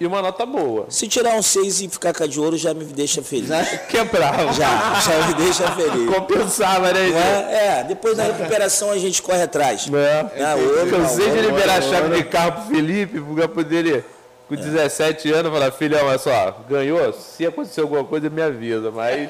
[0.02, 0.88] e uma nota boa.
[0.90, 3.50] Se tirar um 6 e ficar com a de ouro, já me deixa feliz.
[3.88, 4.52] Quebrava.
[4.52, 6.10] Já, já me deixa feliz.
[6.16, 7.80] Compensava, né, é?
[7.82, 9.88] É, depois da recuperação a gente corre atrás.
[9.94, 10.42] É.
[10.42, 12.16] É, ouro, não, Cansei de ouro, liberar a ouro, chave ouro.
[12.16, 14.04] de carro pro Felipe, pra poder ele,
[14.50, 17.14] com 17 anos, falar, filhão, olha só, ganhou?
[17.14, 19.30] Se acontecer alguma coisa, me avisa, mas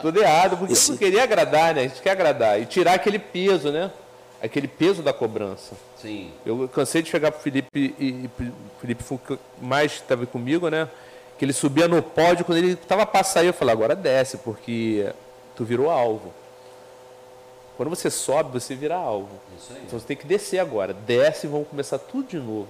[0.00, 1.82] tudo errado, porque Esse- eu não queria agradar, né?
[1.82, 2.58] A gente quer agradar.
[2.58, 3.90] E tirar aquele peso, né?
[4.40, 5.74] Aquele peso da cobrança.
[6.00, 6.30] Sim.
[6.46, 9.18] Eu cansei de chegar pro Felipe e, e o Felipe foi
[9.60, 10.88] mais estava comigo, né?
[11.36, 15.12] Que ele subia no pódio, quando ele tava para sair, eu falei, agora desce, porque
[15.56, 16.32] tu virou alvo.
[17.76, 19.28] Quando você sobe, você vira alvo.
[19.56, 19.82] Isso aí.
[19.86, 20.92] Então você tem que descer agora.
[20.92, 22.68] Desce e vamos começar tudo de novo.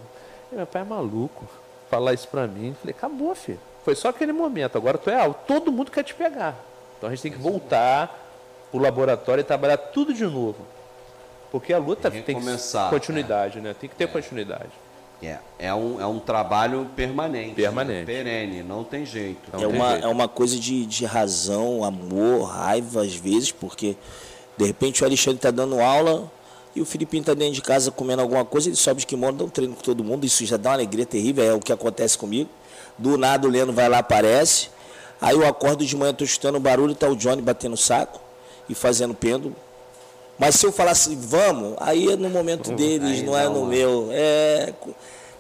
[0.52, 1.46] E meu pai é maluco.
[1.90, 2.68] Falar isso pra mim.
[2.68, 3.58] Eu falei, acabou, filho.
[3.84, 4.76] Foi só aquele momento.
[4.76, 5.34] Agora tu é alvo.
[5.46, 6.54] Todo mundo quer te pegar.
[6.96, 8.28] Então a gente tem que voltar
[8.70, 10.58] pro laboratório e trabalhar tudo de novo.
[11.50, 13.74] Porque a luta tem que recomeçar, continuidade, né?
[13.78, 14.70] Tem que ter continuidade.
[15.22, 17.54] É, é, um, é um trabalho permanente.
[17.54, 18.00] Permanente.
[18.00, 18.04] né?
[18.04, 19.50] Perene, não tem jeito.
[19.52, 20.04] Não É tem uma, jeito.
[20.04, 23.96] é uma coisa de, de razão, amor, raiva às vezes, porque
[24.56, 26.30] de repente o Alexandre está dando aula
[26.76, 29.44] e o Filipinho está dentro de casa comendo alguma coisa, ele sobe de kimono, dá
[29.44, 32.16] um treino com todo mundo, isso já dá uma alegria terrível, é o que acontece
[32.16, 32.48] comigo.
[32.96, 34.68] Do nada o Leno vai lá, aparece,
[35.20, 38.20] aí eu acordo de manhã, estou escutando barulho, tá o Johnny batendo saco
[38.68, 39.56] e fazendo pêndulo.
[40.38, 43.68] Mas se eu falasse, vamos, aí é no momento deles, Aí não é no uma-
[43.68, 44.08] meu.
[44.12, 44.72] É,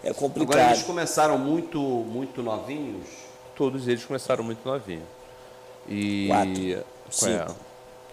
[0.02, 0.70] é Agora complicado.
[0.72, 3.06] eles começaram muito, muito novinhos.
[3.54, 5.04] Todos eles começaram muito novinhos.
[5.88, 6.26] E.
[6.28, 7.32] Quatro, cinco.
[7.32, 7.46] É.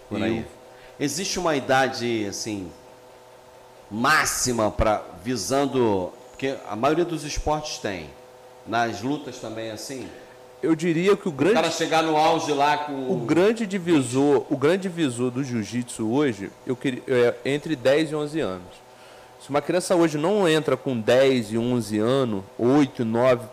[0.08, 0.46] Por E aí.
[0.98, 2.70] Existe uma idade assim
[3.90, 8.08] máxima para visando, porque a maioria dos esportes tem.
[8.66, 10.08] Nas lutas também é assim.
[10.62, 11.54] Eu diria que o O grande.
[11.54, 16.50] cara chegar no auge lá com O grande divisor, o grande divisor do jiu-jitsu hoje,
[16.66, 18.86] eu queria, é entre 10 e 11 anos.
[19.40, 23.46] Se uma criança hoje não entra com 10 e 11 anos, 8, 9,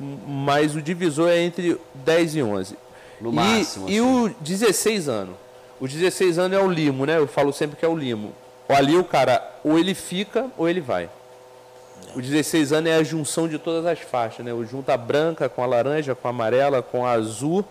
[0.00, 2.76] m- mas o divisor é entre 10 e 11.
[3.20, 4.00] No e, máximo, E assim.
[4.00, 5.34] o 16 anos.
[5.80, 7.18] O 16 anos é o limo, né?
[7.18, 8.32] Eu falo sempre que é o limo.
[8.68, 11.10] Ali o cara, ou ele fica, ou ele vai.
[12.14, 14.52] O 16 anos é a junção de todas as faixas, né?
[14.52, 17.64] O junta a branca com a laranja, com a amarela, com a azul.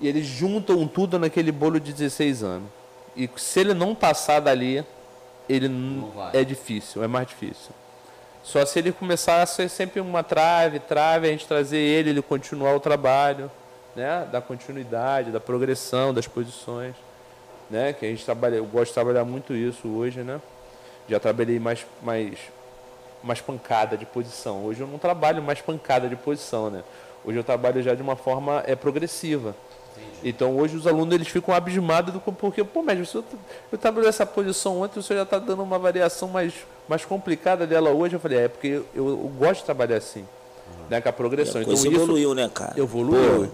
[0.00, 2.68] E eles juntam tudo naquele bolo de 16 anos.
[3.16, 4.84] E se ele não passar dali,
[5.48, 7.70] ele não é difícil, é mais difícil.
[8.42, 12.22] Só se ele começar a ser sempre uma trave, trave, a gente trazer ele, ele
[12.22, 13.50] continuar o trabalho,
[13.96, 14.28] né?
[14.30, 16.94] Da continuidade, da progressão, das posições,
[17.70, 17.92] né?
[17.92, 20.40] Que a gente trabalha, eu gosto de trabalhar muito isso hoje, né?
[21.08, 22.36] Já trabalhei mais, mais,
[23.24, 24.64] mais pancada de posição.
[24.64, 26.84] Hoje eu não trabalho mais pancada de posição, né?
[27.24, 29.56] Hoje eu trabalho já de uma forma é, progressiva.
[30.22, 33.24] Então hoje os alunos eles ficam abismados do porque, pô, mas eu,
[33.72, 36.52] eu trabalhei nessa posição ontem, o senhor já está dando uma variação mais,
[36.88, 38.16] mais complicada dela hoje.
[38.16, 40.84] Eu falei, é porque eu, eu gosto de trabalhar assim, uhum.
[40.90, 41.62] né, com a progressão.
[41.62, 42.78] então isso evoluiu, né, cara?
[42.78, 43.50] Evoluiu.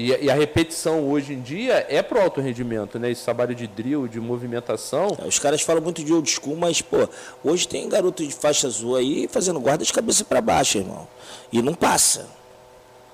[0.00, 3.10] E, e, a repetição hoje em dia é pro alto rendimento, né?
[3.10, 5.14] Esse trabalho de drill, de movimentação.
[5.22, 7.06] É, os caras falam muito de old school, mas, pô,
[7.44, 11.06] hoje tem garoto de faixa azul aí fazendo guarda de cabeça para baixo, irmão.
[11.52, 12.30] E não passa.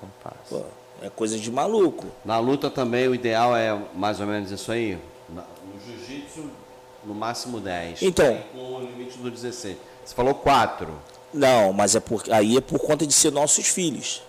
[0.01, 0.37] Não passa.
[0.49, 0.61] Pô,
[1.01, 2.07] é coisa de maluco.
[2.23, 4.97] Na luta também o ideal é mais ou menos isso aí?
[5.27, 5.43] No
[5.85, 6.49] jiu-jitsu,
[7.03, 8.01] no máximo 10.
[8.01, 8.41] Então.
[8.53, 9.75] Com o limite do 16.
[10.05, 10.87] Você falou 4.
[11.33, 14.21] Não, mas é por, aí é por conta de ser nossos filhos.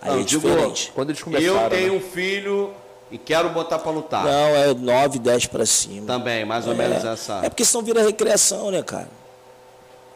[0.00, 0.92] Aí não, é diferente.
[0.94, 1.98] quando eles começaram, eu tenho né?
[1.98, 2.74] um filho
[3.10, 4.24] e quero botar para lutar.
[4.24, 6.06] Não, é 9, 10 para cima.
[6.06, 7.40] Também, mais ou é, menos essa.
[7.42, 9.08] É porque senão vira recreação, né, cara?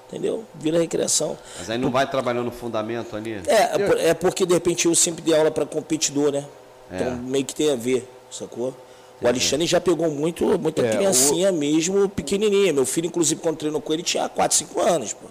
[0.08, 0.44] Entendeu?
[0.54, 1.38] Vira recreação.
[1.58, 3.40] Mas aí não vai trabalhando no fundamento ali?
[3.46, 6.44] É, é porque de repente eu sempre dei aula para competidor, né?
[6.90, 6.96] É.
[6.96, 8.74] Então meio que tem a ver, sacou?
[9.22, 11.54] O Alexandre já pegou muito, muita é, criancinha o...
[11.54, 12.72] mesmo pequenininha.
[12.72, 15.26] Meu filho, inclusive, quando treinou com ele, tinha 4, 5 anos, pô.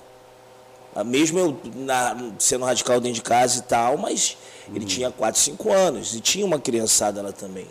[0.95, 4.37] Ah, mesmo eu na, sendo radical dentro de casa e tal, mas
[4.67, 4.75] uhum.
[4.75, 7.67] ele tinha 4, 5 anos e tinha uma criançada lá também.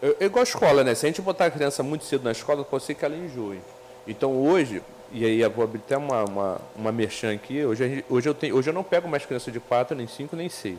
[0.00, 0.94] Eu, eu gosto de escola, né?
[0.94, 3.60] Se a gente botar a criança muito cedo na escola, pode ser que ela enjoe.
[4.06, 8.28] Então hoje, e aí eu vou abrir até uma, uma, uma merchan aqui, hoje, hoje,
[8.28, 10.78] eu tenho, hoje eu não pego mais criança de 4, nem 5, nem 6.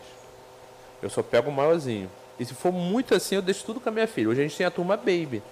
[1.01, 2.09] Eu só pego o maiorzinho.
[2.39, 4.29] E se for muito assim, eu deixo tudo com a minha filha.
[4.29, 5.43] Hoje a gente tem a turma Baby.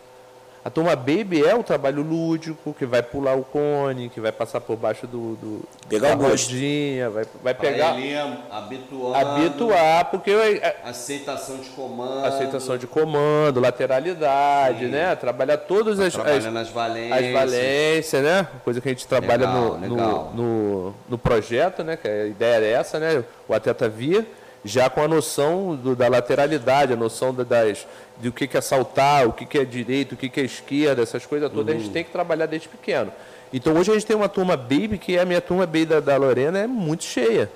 [0.63, 4.61] A turma Baby é o trabalho lúdico, que vai pular o cone, que vai passar
[4.61, 5.35] por baixo do.
[5.35, 7.97] do pegar da rodinha, vai, vai pegar.
[7.97, 8.15] Ele
[8.51, 10.29] habituando, habituar, porque.
[10.29, 12.25] É, aceitação de comando.
[12.25, 14.91] Aceitação de comando, lateralidade, Sim.
[14.91, 15.15] né?
[15.15, 16.13] Trabalhar todas as.
[16.13, 17.25] Trabalhando as, as valências.
[17.25, 18.47] As valências, né?
[18.63, 20.31] Coisa que a gente trabalha legal, no, legal.
[20.35, 21.97] No, no, no, projeto, né?
[21.97, 23.23] Que a ideia era essa, né?
[23.47, 24.27] O atleta via
[24.63, 27.87] já com a noção do, da lateralidade, a noção das,
[28.17, 31.01] do que, que é saltar, o que, que é direito, o que, que é esquerda,
[31.01, 31.71] essas coisas todas, uhum.
[31.71, 31.93] a gente uhum.
[31.93, 33.11] tem que trabalhar desde pequeno.
[33.53, 35.99] Então hoje a gente tem uma turma Baby, que é a minha turma Baby da,
[35.99, 37.51] da Lorena, é muito cheia.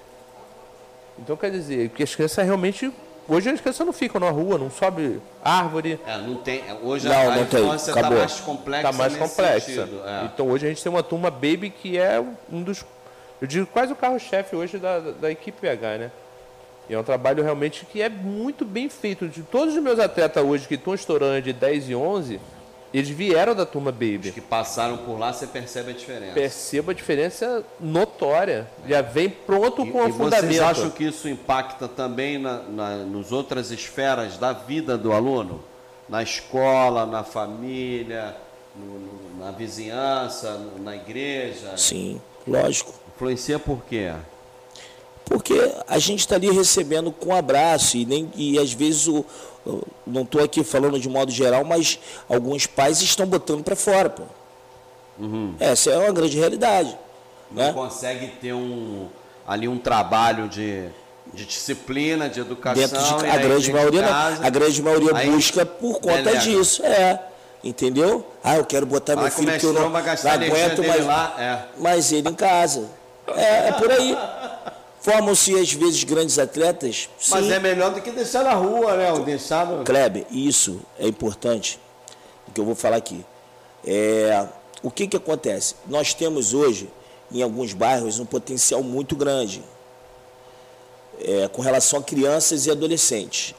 [1.17, 2.91] Então quer dizer, que as crianças realmente.
[3.27, 5.99] Hoje as crianças não ficam na rua, não sobe árvore.
[6.05, 6.63] É, não tem.
[6.83, 8.87] Hoje não, a, não infância está mais complexa.
[8.87, 9.89] Está mais complexa.
[10.05, 10.25] É.
[10.25, 12.85] Então hoje a gente tem uma turma Baby que é um dos.
[13.41, 16.11] Eu digo quase o carro-chefe hoje da, da equipe PH, né?
[16.89, 19.27] E é um trabalho realmente que é muito bem feito.
[19.27, 22.39] De todos os meus atletas hoje que estão estourando de 10 e 11,
[22.93, 24.29] eles vieram da turma Baby.
[24.29, 26.33] Os que passaram por lá, você percebe a diferença.
[26.33, 28.67] Perceba a diferença notória.
[28.87, 30.47] Já vem pronto e, com o fundamento.
[30.47, 35.61] Vocês acham que isso impacta também na, na, nos outras esferas da vida do aluno?
[36.07, 38.37] Na escola, na família,
[38.75, 41.75] no, no, na vizinhança, na igreja?
[41.75, 42.93] Sim, lógico.
[43.13, 44.13] Influencia por quê?
[45.25, 49.25] Porque a gente está ali recebendo com abraço e, nem, e às vezes o,
[50.05, 51.99] não estou aqui falando de modo geral, mas
[52.29, 54.09] alguns pais estão botando para fora.
[54.09, 54.23] Pô.
[55.19, 55.55] Uhum.
[55.59, 56.95] Essa é uma grande realidade.
[57.51, 57.73] Não né?
[57.73, 59.07] consegue ter um,
[59.47, 60.87] ali um trabalho de,
[61.33, 62.81] de disciplina, de educação.
[62.81, 66.39] Dentro de, a, grande maioria, casa, a grande maioria busca por conta delega.
[66.39, 66.83] disso.
[66.83, 67.19] É.
[67.63, 68.23] Entendeu?
[68.43, 71.03] Ah, eu quero botar meu filho que eu não, não aguento mais.
[71.03, 71.81] Lá, é.
[71.81, 72.87] Mas ele em casa.
[73.35, 74.15] É, é por aí.
[75.05, 77.07] Formam-se às vezes grandes atletas.
[77.19, 77.35] Sim.
[77.35, 79.13] Mas é melhor do que deixar na rua, né?
[79.13, 79.83] O deixar no...
[79.83, 81.79] Kleber, isso é importante,
[82.47, 83.23] o que eu vou falar aqui.
[83.85, 84.47] É,
[84.81, 85.75] o que, que acontece?
[85.85, 86.89] Nós temos hoje,
[87.31, 89.61] em alguns bairros, um potencial muito grande
[91.19, 93.53] é, com relação a crianças e adolescentes.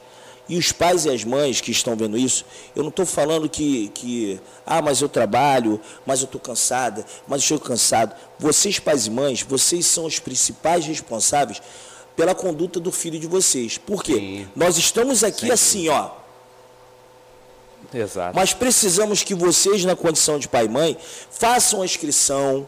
[0.49, 2.45] E os pais e as mães que estão vendo isso,
[2.75, 7.41] eu não estou falando que, que, ah, mas eu trabalho, mas eu estou cansada, mas
[7.41, 8.15] eu estou cansado.
[8.39, 11.61] Vocês, pais e mães, vocês são os principais responsáveis
[12.15, 13.77] pela conduta do filho de vocês.
[13.77, 14.15] Por quê?
[14.15, 14.47] Sim.
[14.55, 15.51] Nós estamos aqui Sim.
[15.51, 16.11] assim, ó.
[17.93, 18.35] Exato.
[18.35, 20.97] Mas precisamos que vocês, na condição de pai e mãe,
[21.29, 22.67] façam a inscrição,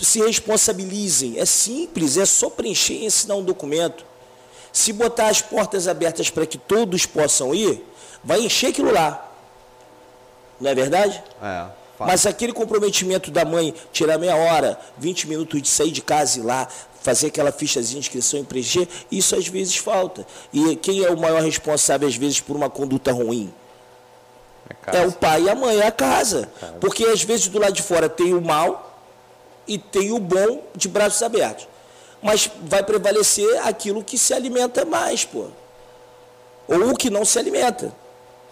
[0.00, 1.38] se responsabilizem.
[1.38, 4.04] É simples, é só preencher e assinar um documento.
[4.74, 7.80] Se botar as portas abertas para que todos possam ir,
[8.24, 9.30] vai encher aquilo lá.
[10.60, 11.22] Não é verdade?
[11.40, 11.66] É.
[12.00, 16.42] Mas aquele comprometimento da mãe, tirar meia hora, 20 minutos de sair de casa e
[16.42, 16.66] ir lá,
[17.00, 20.26] fazer aquela fichazinha de inscrição e preencher, isso às vezes falta.
[20.52, 23.54] E quem é o maior responsável, às vezes, por uma conduta ruim?
[24.88, 26.50] É, é o pai e a mãe, é a casa.
[26.56, 26.78] É casa.
[26.80, 29.00] Porque às vezes do lado de fora tem o mal
[29.68, 31.68] e tem o bom de braços abertos.
[32.24, 35.48] Mas vai prevalecer aquilo que se alimenta mais, pô.
[36.66, 37.94] Ou o que não se alimenta.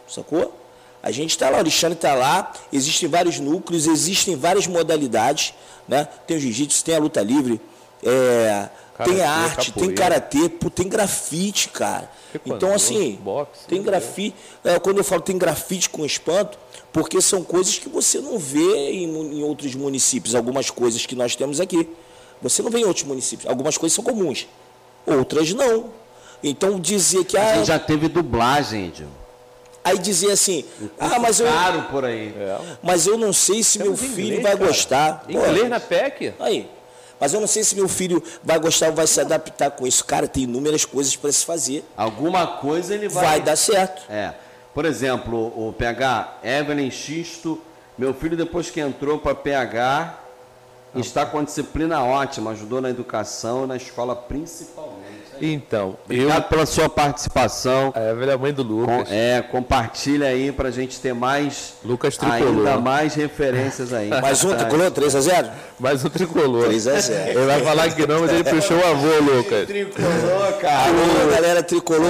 [0.07, 0.55] Sacou?
[1.03, 5.55] A gente está lá, o Alexandre está lá, existem vários núcleos, existem várias modalidades,
[5.89, 6.07] né?
[6.27, 7.59] Tem o jiu-jitsu, tem a luta livre,
[8.05, 8.69] é,
[9.05, 9.95] tem a arte, capoeira.
[9.95, 12.11] tem karatê, tem grafite, cara.
[12.45, 13.85] Então, assim, boxe, tem né?
[13.87, 14.37] grafite.
[14.63, 16.59] É, quando eu falo tem grafite com espanto,
[16.93, 21.35] porque são coisas que você não vê em, em outros municípios, algumas coisas que nós
[21.35, 21.89] temos aqui.
[22.43, 23.49] Você não vê em outros municípios.
[23.49, 24.49] Algumas coisas são comuns,
[25.07, 25.91] outras não.
[26.43, 27.53] Então dizer que a.
[27.53, 29.09] A gente já teve dublagem, Edil.
[29.85, 30.65] Aí dizer assim,
[30.99, 31.47] ah, mas eu.
[31.47, 32.35] Caro por aí.
[32.37, 32.59] É.
[32.83, 34.67] Mas eu não sei se Temos meu filho inglês, vai cara.
[34.67, 35.25] gostar.
[35.29, 36.35] Inglês Pô, na PEC?
[36.39, 36.71] Aí.
[37.19, 40.05] Mas eu não sei se meu filho vai gostar ou vai se adaptar com isso.
[40.05, 41.85] Cara, tem inúmeras coisas para se fazer.
[41.97, 43.25] Alguma coisa ele vai.
[43.25, 44.03] Vai dar certo.
[44.11, 44.35] É.
[44.75, 47.61] Por exemplo, o PH, Evelyn Xisto,
[47.97, 50.19] meu filho depois que entrou para PH,
[50.95, 55.23] está com disciplina ótima, ajudou na educação, na escola principalmente.
[55.41, 56.49] Então, obrigado eu...
[56.49, 57.93] pela sua participação.
[57.97, 59.09] É, a velha mãe do Lucas.
[59.09, 61.75] Com, é, compartilha aí para a gente ter mais.
[61.85, 62.59] Lucas tricolor.
[62.59, 64.09] Ainda mais referências aí.
[64.23, 65.49] mais um tricolor, 3 a 0
[65.81, 66.67] Mais um tricolor.
[66.67, 69.67] 3 a 0 Ele vai falar que não, mas ele puxou o avô, Lucas.
[69.67, 70.91] Tricolor, cara.
[70.91, 72.09] Alô, galera tricolor.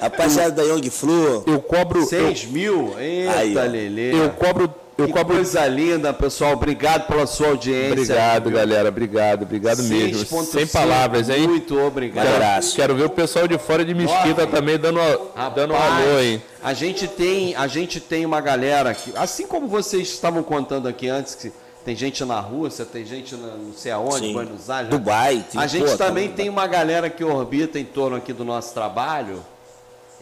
[0.00, 1.44] Rapaziada da Young Flu.
[1.46, 2.04] Eu cobro.
[2.04, 2.50] 6 eu...
[2.50, 2.94] mil?
[2.98, 4.12] Eita, aí, Lelê.
[4.12, 4.68] Eu cobro
[5.00, 5.34] eu que cobro...
[5.34, 6.52] coisa linda, pessoal.
[6.52, 7.92] Obrigado pela sua audiência.
[7.92, 8.88] Obrigado, galera.
[8.88, 10.44] Obrigado, obrigado mesmo.
[10.44, 11.46] Sem palavras, hein?
[11.46, 12.26] Muito obrigado.
[12.26, 16.20] Quero, quero ver o pessoal de fora de Mesquita também dando, Rapaz, dando um alô,
[16.20, 16.42] hein?
[16.62, 21.08] A gente, tem, a gente tem uma galera que, assim como vocês estavam contando aqui
[21.08, 21.52] antes, que
[21.84, 24.32] tem gente na Rússia, tem gente na, não sei aonde, Sim.
[24.32, 24.90] Buenos Aires.
[24.90, 24.98] Né?
[24.98, 25.44] Dubai.
[25.56, 29.42] a gente também tem uma galera que orbita em torno aqui do nosso trabalho.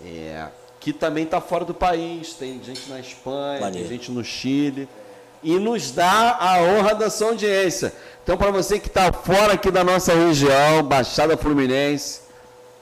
[0.04, 0.46] É,
[0.80, 3.88] que também está fora do país, tem gente na Espanha, Maneiro.
[3.88, 4.88] tem gente no Chile,
[5.42, 7.92] e nos dá a honra da sua audiência.
[8.22, 12.20] Então, para você que está fora aqui da nossa região, Baixada Fluminense,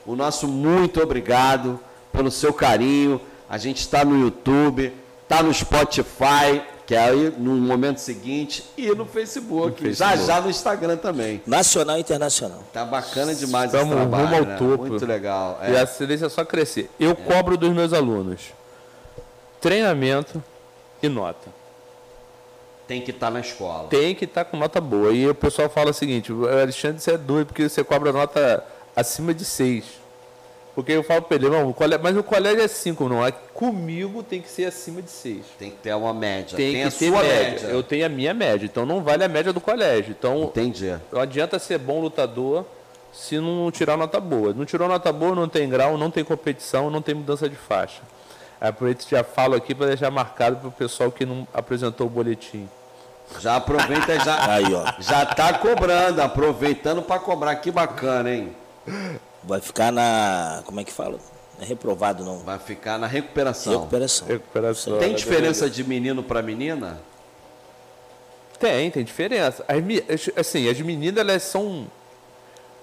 [0.05, 1.79] o nosso muito obrigado
[2.13, 3.21] pelo seu carinho.
[3.49, 4.93] A gente está no YouTube,
[5.23, 9.97] está no Spotify, que é aí no momento seguinte, e no Facebook, no Facebook.
[9.97, 11.43] já já no Instagram também.
[11.45, 12.63] Nacional e internacional.
[12.73, 14.57] Tá bacana demais Estamos esse trabalho, rumo ao né?
[14.57, 14.87] topo.
[14.87, 15.59] Muito legal.
[15.61, 15.73] É.
[15.73, 16.89] E a excelência é só crescer.
[16.99, 17.15] Eu é.
[17.15, 18.53] cobro dos meus alunos
[19.61, 20.43] treinamento
[21.03, 21.51] e nota.
[22.87, 23.89] Tem que estar tá na escola.
[23.89, 25.11] Tem que estar tá com nota boa.
[25.11, 28.65] E o pessoal fala o seguinte, Alexandre, você é doido, porque você cobra nota
[28.95, 29.85] acima de 6.
[30.77, 33.27] Porque eu falo para ele, não, mas o colégio é 5, não.
[33.27, 35.43] É, comigo tem que ser acima de 6.
[35.59, 36.55] Tem que ter uma média.
[36.55, 37.51] Tem, tem que ter média.
[37.51, 37.67] média.
[37.69, 40.15] Eu tenho a minha média, então não vale a média do colégio.
[40.17, 40.95] Então, Entendi.
[41.11, 42.67] Não adianta ser bom lutador
[43.11, 44.53] se não tirar nota boa.
[44.53, 48.03] Não tirou nota boa, não tem grau, não tem competição, não tem mudança de faixa.
[48.61, 52.07] É por isso já falo aqui para deixar marcado para o pessoal que não apresentou
[52.07, 52.69] o boletim.
[53.41, 54.93] Já aproveita e já, Aí, ó.
[55.01, 57.57] já tá cobrando, aproveitando para cobrar.
[57.57, 58.55] Que bacana, hein?
[59.47, 60.63] Vai ficar na.
[60.65, 61.19] Como é que fala?
[61.57, 62.39] Não é reprovado, não.
[62.39, 63.81] Vai ficar na recuperação.
[63.81, 64.29] Recuperação.
[64.29, 64.99] recuperação.
[64.99, 67.01] Tem diferença de menino para menina?
[68.59, 69.65] Tem, tem diferença.
[69.69, 71.87] As, assim, as meninas elas são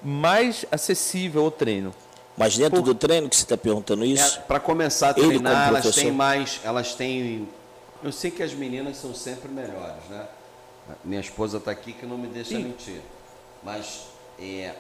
[0.01, 1.93] mais acessíveis ao treino.
[2.37, 2.93] Mas dentro Por...
[2.93, 4.39] do treino que você está perguntando isso?
[4.39, 6.59] É, para começar a treinar, elas têm mais.
[6.63, 7.47] Elas têm.
[8.03, 10.25] Eu sei que as meninas são sempre melhores, né?
[11.03, 12.63] Minha esposa está aqui que não me deixa Sim.
[12.63, 13.01] mentir.
[13.63, 14.07] Mas
[14.39, 14.73] é,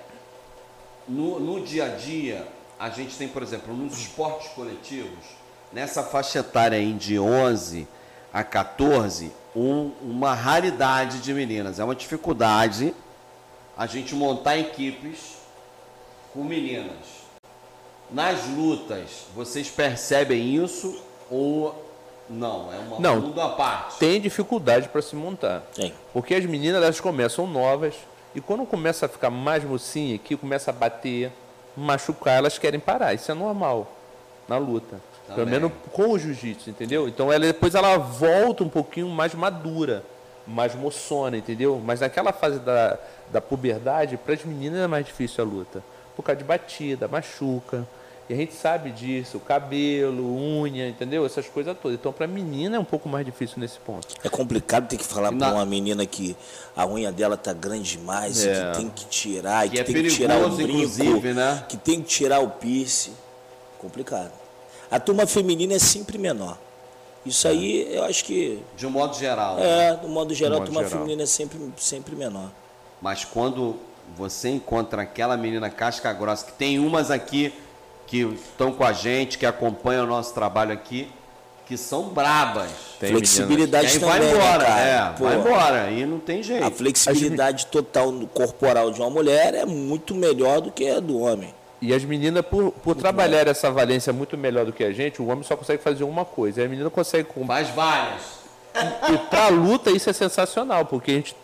[1.07, 2.47] no, no dia a dia,
[2.79, 5.25] a gente tem, por exemplo, nos esportes coletivos,
[5.71, 7.87] nessa faixa etária aí de 11
[8.31, 11.79] a 14, um, uma raridade de meninas.
[11.79, 12.93] É uma dificuldade
[13.77, 15.37] a gente montar equipes
[16.33, 17.23] com meninas.
[18.09, 21.83] Nas lutas, vocês percebem isso ou
[22.29, 22.71] não?
[22.71, 23.97] É uma não, mundo à parte.
[23.97, 25.61] Tem dificuldade para se montar.
[25.73, 25.93] Tem.
[26.11, 27.95] Porque as meninas elas começam novas,
[28.35, 31.31] e quando começa a ficar mais mocinha, que começa a bater,
[31.75, 33.13] machucar, elas querem parar.
[33.13, 33.91] Isso é normal
[34.47, 35.01] na luta.
[35.27, 35.35] Também.
[35.35, 37.07] Pelo menos com o jiu-jitsu, entendeu?
[37.07, 40.03] Então ela, depois ela volta um pouquinho mais madura,
[40.45, 41.81] mais moçona, entendeu?
[41.83, 42.97] Mas naquela fase da,
[43.31, 45.83] da puberdade, para as meninas é mais difícil a luta.
[46.15, 47.87] Por causa de batida, machuca.
[48.29, 51.25] E a gente sabe disso, cabelo, unha, entendeu?
[51.25, 51.99] Essas coisas todas.
[51.99, 54.07] Então, para menina é um pouco mais difícil nesse ponto.
[54.23, 56.35] É complicado ter que falar para uma menina que
[56.75, 58.71] a unha dela tá grande demais, é.
[58.71, 61.65] que tem que tirar, que, que é tem que tirar o brinco, né?
[61.67, 63.13] que tem que tirar o piercing.
[63.77, 64.31] Complicado.
[64.89, 66.57] A turma feminina é sempre menor.
[67.25, 68.63] Isso aí eu acho que.
[68.77, 69.57] De um modo geral.
[69.57, 69.89] né?
[69.89, 70.99] É, do modo geral, modo a turma geral.
[71.01, 72.49] feminina é sempre, sempre menor.
[73.01, 73.75] Mas quando
[74.15, 77.53] você encontra aquela menina casca grossa, que tem umas aqui
[78.13, 81.09] que estão com a gente, que acompanham o nosso trabalho aqui,
[81.65, 82.69] que são brabas.
[82.99, 84.09] Tem E Flexibilidade aí também.
[84.09, 84.79] vai né, embora, cara?
[84.79, 85.89] é, Pô, vai embora.
[85.91, 86.63] E não tem jeito.
[86.63, 91.21] A flexibilidade total no corporal de uma mulher é muito melhor do que a do
[91.21, 91.55] homem.
[91.81, 95.25] E as meninas, por, por trabalhar essa valência muito melhor do que a gente, o
[95.27, 96.61] homem só consegue fazer uma coisa.
[96.61, 97.27] E a menina consegue.
[97.33, 98.43] com- Faz várias.
[99.11, 101.35] E pra luta isso é sensacional, porque a gente.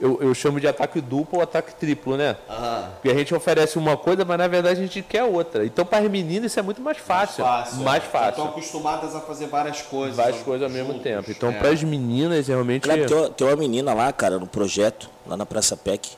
[0.00, 2.34] Eu, eu chamo de ataque duplo ou ataque triplo, né?
[2.48, 2.90] Aham.
[2.94, 5.64] Porque a gente oferece uma coisa, mas na verdade a gente quer outra.
[5.66, 7.44] Então, para as meninas, isso é muito mais fácil.
[7.44, 8.44] Mais Estão fácil.
[8.44, 10.16] acostumadas a fazer várias coisas.
[10.16, 11.02] Várias coisas ao mesmo juntos.
[11.02, 11.30] tempo.
[11.30, 11.58] Então, É.
[11.58, 12.84] para as meninas, realmente.
[12.84, 16.12] Claro, tem, uma- tem uma menina lá, cara, no projeto, lá na Praça PEC,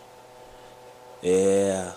[1.23, 1.89] é,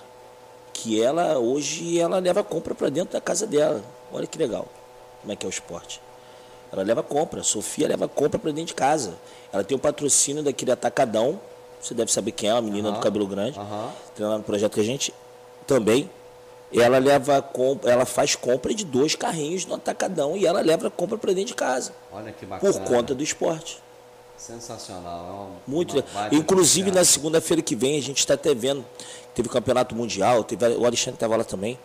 [0.74, 3.84] que ela, hoje, ela leva compra para dentro da casa dela.
[4.12, 4.68] Olha que legal,
[5.22, 6.02] como é que é o esporte.
[6.72, 9.14] Ela leva compra, Sofia leva compra para dentro de casa.
[9.54, 11.40] Ela tem um patrocínio daquele Atacadão,
[11.86, 13.92] você deve saber quem é, a menina do cabelo grande, Aham.
[14.16, 15.14] treinando no projeto com a gente,
[15.68, 16.10] também.
[16.74, 17.46] Ela leva
[17.86, 21.54] ela faz compra de dois carrinhos no Atacadão e ela leva compra para dentro de
[21.54, 22.74] casa, Olha que bacana.
[22.74, 23.80] por conta do esporte.
[24.38, 25.26] Sensacional.
[25.26, 28.84] É uma- Muito uma Inclusive, na segunda-feira que vem, a gente está até vendo.
[29.34, 31.80] Teve o campeonato mundial, teve, o Alexandre estava lá também.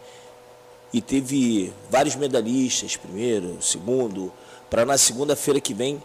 [0.93, 4.33] E teve vários medalhistas, primeiro, segundo.
[4.69, 6.03] Para na segunda-feira que vem,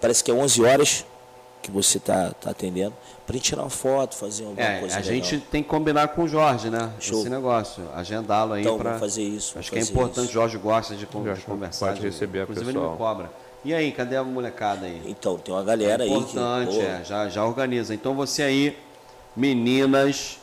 [0.00, 1.04] parece que é 11 horas
[1.64, 2.92] que você está tá atendendo,
[3.26, 5.14] para gente tirar uma foto, fazer alguma É, coisa a legal.
[5.14, 6.90] gente tem que combinar com o Jorge, né?
[7.00, 7.20] Show.
[7.20, 7.82] Esse negócio.
[7.94, 8.98] Agendá-lo aí Então, para.
[8.98, 9.58] fazer isso.
[9.58, 10.32] Acho que é importante, o isso.
[10.34, 11.86] Jorge gosta de, Jorge conversar.
[11.86, 12.92] pode de- receber a Inclusive ele pessoal.
[12.92, 13.30] me cobra.
[13.64, 15.00] E aí, cadê a molecada aí?
[15.06, 16.14] Então, tem uma galera aí que.
[16.16, 17.94] Importante, é, já, já organiza.
[17.94, 18.76] Então você aí,
[19.34, 20.38] meninas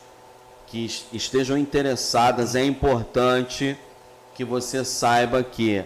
[0.66, 3.76] que es- estejam interessadas, é importante
[4.34, 5.84] que você saiba que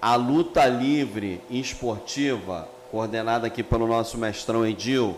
[0.00, 5.16] a luta livre e esportiva, coordenada aqui pelo nosso mestrão Edil,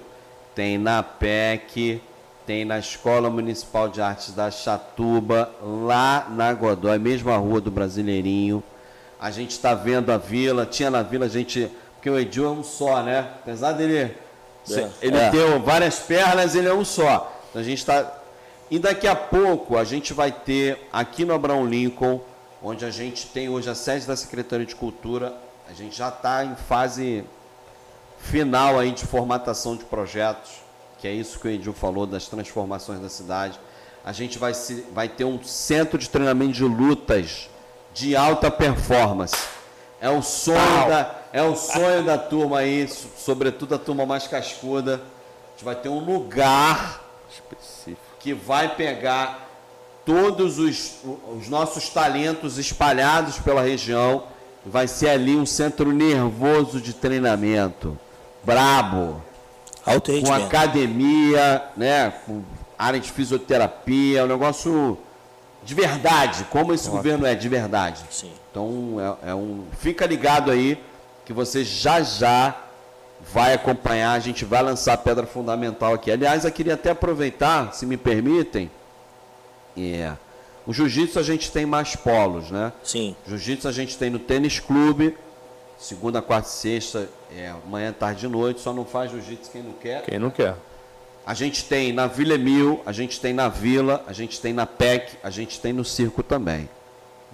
[0.54, 2.02] tem na PEC,
[2.46, 8.62] tem na Escola Municipal de Artes da Chatuba, lá na Godói, mesma rua do Brasileirinho.
[9.20, 11.70] A gente está vendo a vila, tinha na vila, a gente.
[11.94, 13.20] Porque o Edil é um só, né?
[13.40, 13.98] Apesar dele.
[13.98, 14.90] É.
[15.02, 15.30] Ele É.
[15.30, 17.40] ter várias pernas, ele é um só.
[17.50, 18.18] Então a gente está.
[18.70, 22.20] E daqui a pouco a gente vai ter aqui no Abraão Lincoln,
[22.62, 25.34] onde a gente tem hoje a sede da Secretaria de Cultura,
[25.68, 27.24] a gente já está em fase
[28.22, 30.50] final aí de formatação de projetos,
[30.98, 33.58] que é isso que o Edil falou das transformações da cidade.
[34.04, 37.48] A gente vai, se, vai ter um centro de treinamento de lutas
[37.92, 39.36] de alta performance.
[40.00, 44.26] É o sonho, da, é o sonho da turma aí, so- sobretudo a turma mais
[44.26, 44.94] cascuda.
[44.94, 48.00] A gente vai ter um lugar Específico.
[48.18, 49.46] que vai pegar
[50.06, 50.96] todos os,
[51.36, 54.24] os nossos talentos espalhados pela região.
[54.64, 57.98] Vai ser ali um centro nervoso de treinamento.
[58.50, 59.22] Brabo
[59.86, 62.42] Alto com academia, né, com
[62.76, 64.98] área de fisioterapia, um negócio
[65.62, 68.04] de verdade, como esse governo é de verdade.
[68.10, 68.32] Sim.
[68.50, 70.82] Então é, é um, fica ligado aí
[71.24, 72.56] que você já já
[73.32, 76.10] vai acompanhar, a gente vai lançar a pedra fundamental aqui.
[76.10, 78.70] Aliás, eu queria até aproveitar, se me permitem,
[79.76, 80.12] é,
[80.66, 82.72] o jiu-jitsu a gente tem mais polos, né?
[82.82, 83.14] Sim.
[83.28, 85.16] Jiu-jitsu a gente tem no tênis clube,
[85.80, 89.72] segunda, quarta e sexta, é, manhã, tarde e noite, só não faz jiu-jitsu quem não
[89.72, 90.02] quer.
[90.02, 90.54] Quem não quer?
[91.26, 94.66] A gente tem na Vila Emil, a gente tem na Vila, a gente tem na
[94.66, 96.68] PEC, a gente tem no Circo também.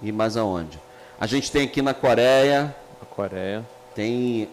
[0.01, 0.79] E mais aonde?
[1.19, 3.65] A gente tem aqui na Coreia, A Coreia.
[3.95, 4.47] tem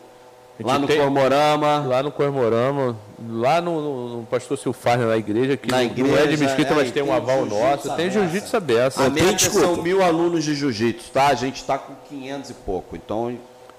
[0.59, 2.97] lá no tem- Cormorama, Lá no Cormorama,
[3.28, 6.72] lá no, no, no Pastor Silfarne, na igreja, que Na não é de igreja, mesquita,
[6.72, 7.95] é, mas tem um aval nosso.
[7.97, 9.01] Tem jiu-jitsu aberto.
[9.03, 11.26] a tem meta são mil alunos de jiu-jitsu, tá?
[11.26, 13.36] A gente está com 500 e pouco, então,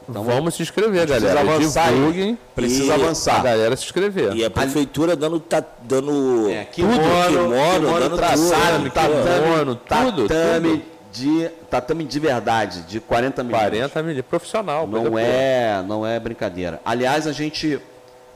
[0.08, 1.56] então Vamos se inscrever, precisa galera.
[1.56, 1.95] avançar aí.
[1.95, 2.38] Divulguem.
[2.56, 3.43] precisa E A avançar.
[3.43, 4.34] galera se inscrever.
[4.36, 8.91] E a prefeitura dando, tá, dando É, tudo, kimono, kimono dando traçado, tudo.
[8.91, 10.84] tatame, Kimono, tudo, tatame tudo.
[11.12, 13.62] de tatame de verdade, de 40 milhões.
[13.62, 14.86] 40 mil, profissional.
[14.88, 15.22] Não boa.
[15.22, 16.80] é, não é brincadeira.
[16.86, 17.80] Aliás, a gente,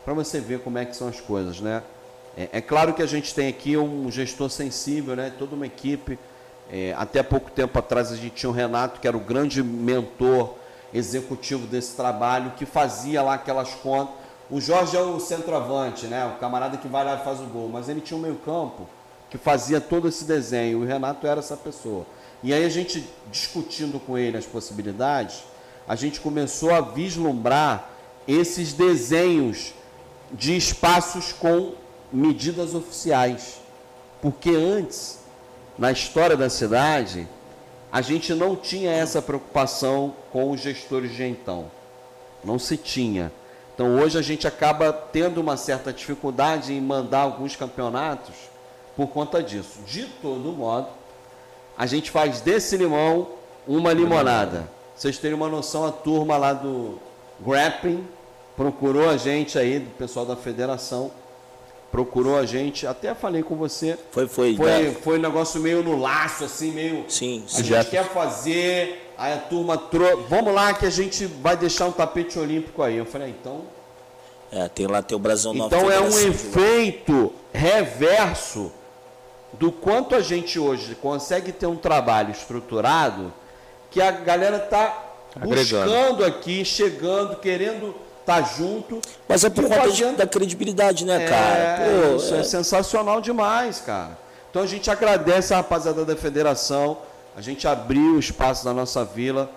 [0.04, 1.82] para você ver como é que são as coisas, né?
[2.38, 5.32] É, é claro que a gente tem aqui um gestor sensível, né?
[5.38, 6.18] Toda uma equipe.
[6.72, 10.56] É, até pouco tempo atrás a gente tinha o Renato, que era o grande mentor
[10.94, 14.16] executivo desse trabalho, que fazia lá aquelas contas.
[14.50, 16.26] O Jorge é o centroavante, né?
[16.26, 17.70] O camarada que vai lá e faz o gol.
[17.70, 18.88] Mas ele tinha um meio campo
[19.30, 20.82] que fazia todo esse desenho.
[20.82, 22.06] O Renato era essa pessoa.
[22.42, 25.44] E aí a gente, discutindo com ele as possibilidades,
[25.88, 27.90] a gente começou a vislumbrar
[28.28, 29.74] esses desenhos
[30.32, 31.74] de espaços com
[32.12, 33.60] medidas oficiais.
[34.22, 35.20] Porque antes,
[35.78, 37.28] na história da cidade,
[37.92, 41.72] a gente não tinha essa preocupação com os gestores de então.
[42.44, 43.32] não se tinha.
[43.74, 48.36] Então hoje a gente acaba tendo uma certa dificuldade em mandar alguns campeonatos
[48.96, 49.80] por conta disso.
[49.88, 50.88] De todo modo,
[51.78, 53.30] a gente faz desse limão
[53.68, 54.70] uma limonada.
[54.96, 57.00] Vocês terem uma noção, a turma lá do
[57.40, 58.06] Grappling
[58.56, 61.12] procurou a gente aí, do pessoal da federação,
[61.92, 63.98] procurou a gente, até falei com você.
[64.12, 64.56] Foi, foi.
[64.56, 64.96] Foi, né?
[65.02, 67.06] foi um negócio meio no laço, assim, meio.
[67.08, 67.64] Sim, A sim.
[67.64, 70.24] gente quer fazer, aí a turma trouxe.
[70.30, 72.98] Vamos lá que a gente vai deixar um tapete olímpico aí.
[72.98, 73.62] Eu falei, ah, então.
[74.52, 78.72] É, tem lá teu brasão nova Então é um efeito reverso
[79.54, 83.32] do quanto a gente hoje consegue ter um trabalho estruturado
[83.92, 85.06] que a galera está
[85.38, 87.96] buscando aqui, chegando, querendo
[88.38, 89.00] estar junto.
[89.28, 91.80] Mas é por conta fazendo- da credibilidade, né, é, cara?
[92.12, 92.40] Pô, isso é.
[92.40, 94.18] é- sensacional demais, cara.
[94.50, 96.98] Então a gente agradece a rapaziada da federação,
[97.36, 99.50] a gente abriu o espaço da nossa vila,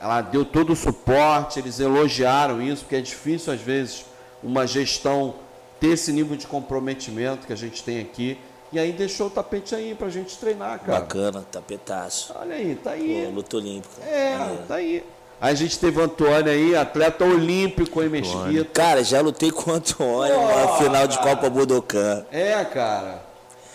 [0.00, 4.04] ela deu todo o suporte, eles elogiaram isso, porque é difícil às vezes
[4.42, 5.34] uma gestão
[5.78, 8.38] ter esse nível de comprometimento que a gente tem aqui.
[8.72, 11.00] E aí deixou o tapete aí pra gente treinar, cara.
[11.00, 12.32] Bacana, tapetaço.
[12.40, 13.30] Olha aí, tá Pô, aí.
[13.32, 14.02] luta olímpica.
[14.02, 15.04] É, tá aí.
[15.42, 18.64] Aí a gente teve o Antônio aí, atleta olímpico em Mesquita.
[18.72, 22.24] Cara, já lutei com o Antônio na final de Copa Budokan.
[22.30, 23.24] É, cara.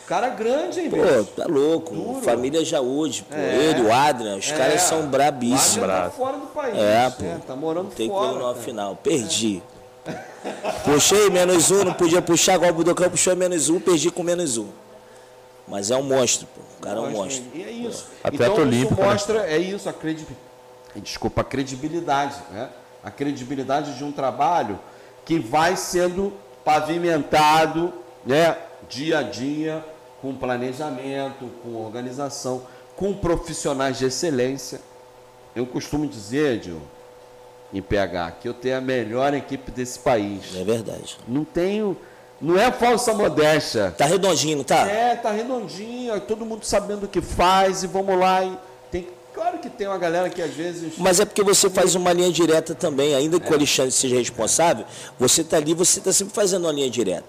[0.07, 1.25] Cara grande, hein, Pô, bicho?
[1.35, 1.93] tá louco.
[1.93, 2.21] Duro.
[2.21, 3.35] Família Jaúde, pô.
[3.35, 3.55] É.
[3.65, 4.55] Ele, o Adrian, os É.
[4.55, 5.85] caras são brabíssimos.
[5.89, 6.77] Wagner tá fora do país.
[6.77, 7.25] É, pô.
[7.45, 8.27] tá morando Tem fora.
[8.27, 8.63] como numa cara.
[8.65, 8.95] final.
[8.95, 9.61] Perdi.
[10.85, 14.57] Puxei menos um, não podia puxar igual o Budokan, puxou menos um, perdi com menos
[14.57, 14.67] um.
[15.67, 16.61] Mas é um monstro, pô.
[16.79, 17.43] O cara é um monstro.
[17.53, 18.05] E é isso.
[18.23, 19.07] Atleta então olímpico, isso né?
[19.09, 20.47] mostra, é isso, a credibilidade.
[21.01, 22.69] Desculpa, a credibilidade, né?
[23.03, 24.79] A credibilidade de um trabalho
[25.25, 26.33] que vai sendo
[26.63, 27.93] pavimentado,
[28.25, 28.57] né?
[28.89, 29.83] Dia a dia,
[30.21, 32.63] com planejamento, com organização,
[32.95, 34.81] com profissionais de excelência.
[35.55, 36.81] Eu costumo dizer, Dil,
[37.73, 40.55] em PH, que eu tenho a melhor equipe desse país.
[40.55, 41.17] É verdade.
[41.27, 41.97] Não tenho.
[42.39, 43.91] Não é falsa modéstia.
[43.97, 44.87] Tá redondinho, tá?
[44.87, 48.43] É, tá redondinho, todo mundo sabendo o que faz e vamos lá.
[48.43, 48.57] E
[49.37, 50.93] claro que tem uma galera que às vezes.
[50.97, 54.85] Mas é porque você faz uma linha direta também, ainda que o Alexandre seja responsável,
[55.19, 57.25] você tá ali, você tá sempre fazendo uma linha direta.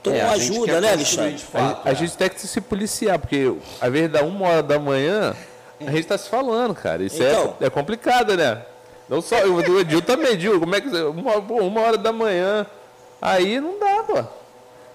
[0.00, 1.34] Então É, ajuda, né, Alexandre?
[1.34, 1.94] de A, fato, a é.
[1.94, 5.34] gente tem que se policiar, porque às vezes dá uma hora da manhã,
[5.80, 7.02] a gente tá se falando, cara.
[7.02, 7.56] Isso Então.
[7.60, 8.62] é, é complicado, né?
[9.08, 11.98] Não só eu, o Edil também, Edil, como é que você- uma, pô, uma hora
[11.98, 12.64] da manhã,
[13.20, 14.24] aí não dá, pô.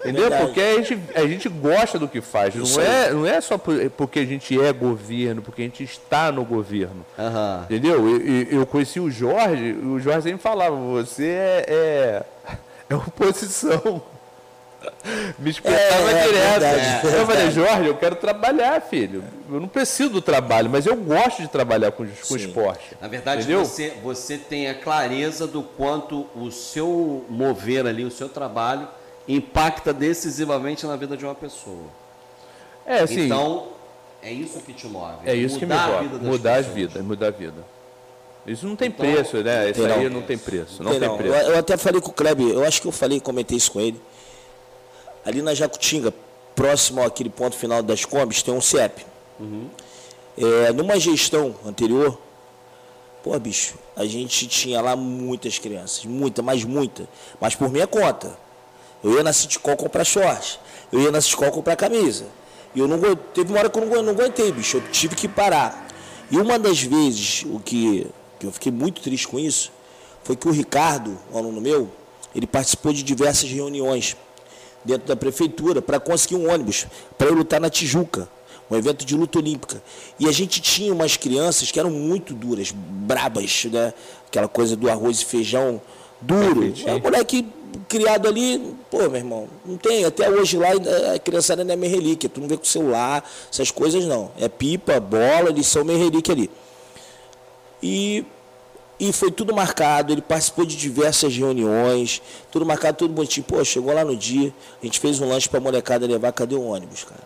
[0.03, 0.21] Entendeu?
[0.29, 0.45] verdade.
[0.45, 2.53] Porque a gente, a gente gosta do que faz.
[2.55, 2.91] Isso Não aí.
[3.07, 6.43] é, não é só por- porque a gente é governo, porque a gente está no
[6.43, 7.05] governo.
[7.17, 7.61] Aham.
[7.65, 8.07] Entendeu?
[8.09, 12.23] Eu, eu- conheci o Jorge, o Jorge sempre falava, você é, é,
[12.89, 14.01] é oposição.
[15.39, 16.59] Me espetava É, é direto.
[16.59, 17.51] verdade, é eu falei.
[17.51, 19.23] Jorge, eu quero trabalhar, filho.
[19.49, 22.97] Eu não preciso do trabalho, mas eu gosto de trabalhar com, com esporte.
[22.99, 23.63] Na verdade, Entendeu?
[23.63, 28.85] você, você tem a clareza do quanto o seu mover ali, o seu trabalho,
[29.27, 31.85] impacta decisivamente na vida de uma pessoa.
[32.85, 33.67] É, assim, Então,
[34.21, 35.17] é isso que te move.
[35.25, 36.01] é isso que me mudar a toca.
[36.03, 36.75] vida das Mudar as pessoas.
[36.75, 37.73] vidas, mudar a vida.
[38.45, 39.69] Isso não tem Então, preço, né?
[39.71, 40.19] Isso aí não.
[40.19, 40.83] não tem preço.
[40.83, 41.17] Não Tem tem não.
[41.17, 41.33] preço.
[41.33, 43.79] Eu, eu até falei com o Kleber, eu acho que eu falei, comentei isso com
[43.79, 43.99] ele.
[45.25, 46.13] Ali na Jacutinga,
[46.53, 49.05] próximo àquele ponto final das combis, tem um CIEP.
[50.37, 52.19] É, numa gestão anterior,
[53.23, 57.07] pô, bicho, a gente tinha lá muitas crianças, muita, mas muita,
[57.39, 58.37] mas por minha conta.
[59.03, 60.59] Eu ia na Citicol comprar short,
[60.91, 62.25] eu ia na Citicol comprar camisa.
[62.75, 62.99] E eu não
[63.33, 65.87] teve uma hora que eu não, não aguentei, bicho, eu tive que parar.
[66.31, 68.07] E uma das vezes, o que,
[68.39, 69.71] que eu fiquei muito triste com isso,
[70.23, 71.89] foi que o Ricardo, um aluno meu,
[72.33, 74.15] ele participou de diversas reuniões
[74.83, 76.87] dentro da prefeitura para conseguir um ônibus
[77.17, 78.27] para eu lutar na Tijuca,
[78.71, 79.83] um evento de luta olímpica.
[80.19, 83.93] E a gente tinha umas crianças que eram muito duras, brabas, né?
[84.27, 85.81] Aquela coisa do arroz e feijão
[86.19, 86.73] duro.
[86.85, 87.45] É moleque
[87.87, 90.69] criado ali, pô, meu irmão, não tem, até hoje lá
[91.13, 94.31] a criançada não é meio relíquia, tu não vê com celular, essas coisas não.
[94.39, 96.49] É pipa, bola, eles são meio relíquia ali.
[97.81, 98.25] E,
[98.99, 102.21] e foi tudo marcado, ele participou de diversas reuniões,
[102.51, 103.45] tudo marcado, tudo bonitinho.
[103.45, 106.63] Pô, chegou lá no dia, a gente fez um lanche pra molecada levar, cadê o
[106.63, 107.23] ônibus, cara?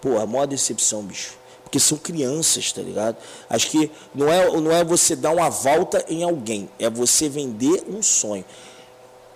[0.00, 1.38] Pô, a maior decepção, bicho.
[1.62, 3.16] Porque são crianças, tá ligado?
[3.48, 7.84] Acho que não é, não é você dar uma volta em alguém, é você vender
[7.88, 8.44] um sonho.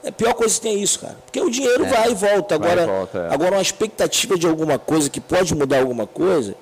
[0.05, 1.17] É a pior coisa que tem é isso, cara.
[1.25, 2.59] Porque o dinheiro vai e volta.
[2.59, 3.35] Vai e Agora, volta, é.
[3.35, 6.55] agora uma expectativa de alguma coisa que pode mudar alguma coisa.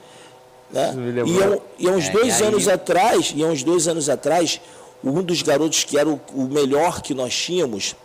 [0.71, 0.95] Né?
[1.27, 3.89] E, há um- e há uns É, dois aí- anos atrás, e há uns dois
[3.89, 4.61] anos atrás,
[5.05, 7.97] um dos garotos que era o, o melhor que nós tínhamos,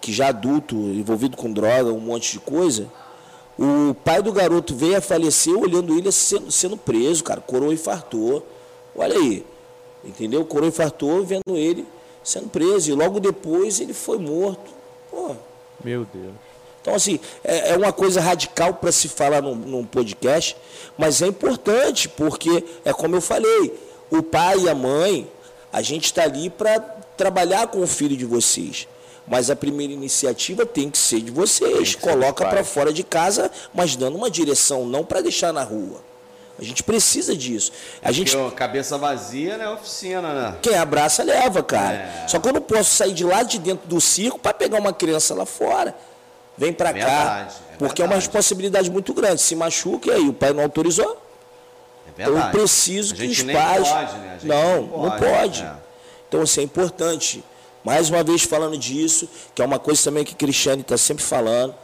[0.00, 2.86] que já adulto, envolvido com droga, um monte de coisa,
[3.58, 7.40] o pai do garoto veio a falecer olhando ele sendo, sendo preso, cara.
[7.40, 8.46] Coroa infartou.
[8.96, 9.44] Olha aí.
[10.04, 10.44] Entendeu?
[10.44, 11.84] Coroa infartou vendo ele
[12.24, 12.90] sendo preso.
[12.90, 14.70] E logo depois ele foi morto.
[15.10, 15.34] Pô.
[15.82, 16.32] Meu Deus.
[16.80, 20.56] Então, assim, é, é uma coisa radical para se falar num, num podcast,
[20.98, 23.72] mas é importante, porque é como eu falei,
[24.10, 25.30] o pai e a mãe,
[25.72, 26.80] a gente está ali para
[27.16, 28.88] trabalhar com o filho de vocês.
[29.26, 31.94] Mas a primeira iniciativa tem que ser de vocês.
[31.94, 36.00] Coloca para fora de casa, mas dando uma direção, não para deixar na rua.
[36.58, 37.72] A gente precisa disso.
[38.02, 40.58] A gente Porque, cabeça vazia não é oficina, né?
[40.62, 41.94] quem abraça leva, cara.
[41.94, 42.28] É.
[42.28, 44.92] Só que eu não posso sair de lá de dentro do circo para pegar uma
[44.92, 45.94] criança lá fora.
[46.56, 46.98] Vem para cá.
[46.98, 48.26] Verdade, é porque é uma verdade.
[48.26, 49.40] responsabilidade muito grande.
[49.40, 51.10] Se machuca e aí o pai não autorizou.
[52.06, 52.46] É Então, verdade.
[52.56, 53.88] eu preciso que os pais.
[53.88, 54.32] Pode, né?
[54.40, 55.62] Gente não, nem não pode.
[55.62, 55.72] é.
[56.28, 57.42] Então, assim, é importante.
[57.82, 61.74] Mais uma vez falando disso, que é uma coisa também que Cristiane está sempre falando.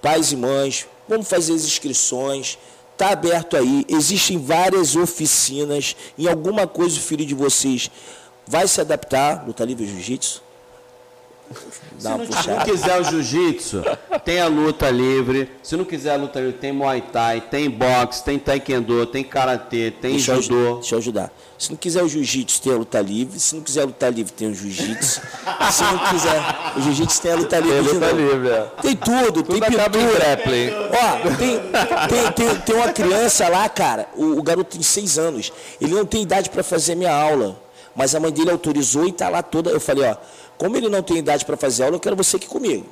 [0.00, 2.56] Pais e mães, vamos fazer as inscrições.
[2.98, 3.86] Está aberto aí.
[3.88, 5.94] Existem várias oficinas.
[6.18, 7.88] Em alguma coisa o filho de vocês
[8.44, 9.46] vai se adaptar.
[9.46, 10.42] Luta livre jiu-jitsu?
[11.98, 12.64] Se Dá não, se não puxada.
[12.64, 13.82] quiser o jiu-jitsu,
[14.24, 15.50] tem a luta livre.
[15.62, 19.90] Se não quiser a luta livre, tem muay thai, tem boxe, tem taekwondo, tem karatê,
[19.90, 20.74] tem Deixa eu, judô.
[20.76, 21.32] deixa eu ajudar.
[21.58, 23.40] Se não quiser o jiu-jitsu, tem a luta livre.
[23.40, 25.20] Se não quiser a luta livre, tem o jiu-jitsu.
[25.72, 26.40] Se não quiser
[26.76, 27.98] o jiu-jitsu, tem a luta livre.
[27.98, 28.16] Tá novo.
[28.16, 28.62] livre, é.
[28.82, 30.18] Tem tudo, tem Tudo acaba em pintura.
[30.24, 30.70] grappling.
[30.92, 31.60] Ó, tem,
[32.08, 35.52] tem, tem, tem uma criança lá, cara, o, o garoto tem seis anos.
[35.80, 37.60] Ele não tem idade para fazer minha aula.
[37.96, 39.70] Mas a mãe dele autorizou e tá lá toda.
[39.70, 40.14] Eu falei, ó,
[40.58, 42.86] como ele não tem idade para fazer aula, eu quero você aqui comigo.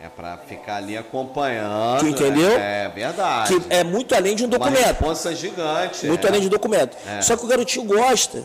[0.00, 2.00] É pra ficar ali acompanhando.
[2.00, 2.50] Tu entendeu?
[2.50, 3.58] É, verdade.
[3.58, 4.84] Que é muito além de um Uma documento.
[4.84, 6.06] responsa gigante.
[6.06, 6.28] Muito é.
[6.28, 6.94] além de documento.
[7.06, 7.22] É.
[7.22, 8.42] Só que o garotinho gosta.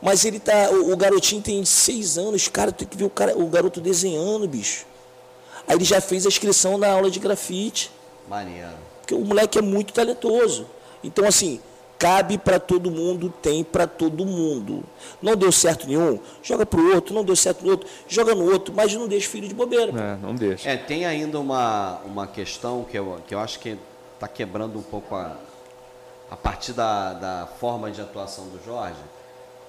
[0.00, 0.70] Mas ele tá.
[0.70, 4.48] O, o garotinho tem seis anos, cara, tem que ver o, cara, o garoto desenhando,
[4.48, 4.86] bicho.
[5.68, 7.90] Aí ele já fez a inscrição na aula de grafite.
[8.26, 8.70] Maneiro.
[9.00, 10.66] Porque o moleque é muito talentoso.
[11.04, 11.60] Então, assim,
[12.02, 14.82] cabe para todo mundo, tem para todo mundo.
[15.22, 18.74] Não deu certo nenhum, joga pro outro, não deu certo no outro, joga no outro,
[18.74, 19.92] mas não deixa o filho de bobeira.
[19.96, 20.68] É, não deixa.
[20.68, 23.78] É, tem ainda uma, uma questão que eu, que eu acho que
[24.14, 25.36] está quebrando um pouco a,
[26.28, 28.98] a partir da, da forma de atuação do Jorge,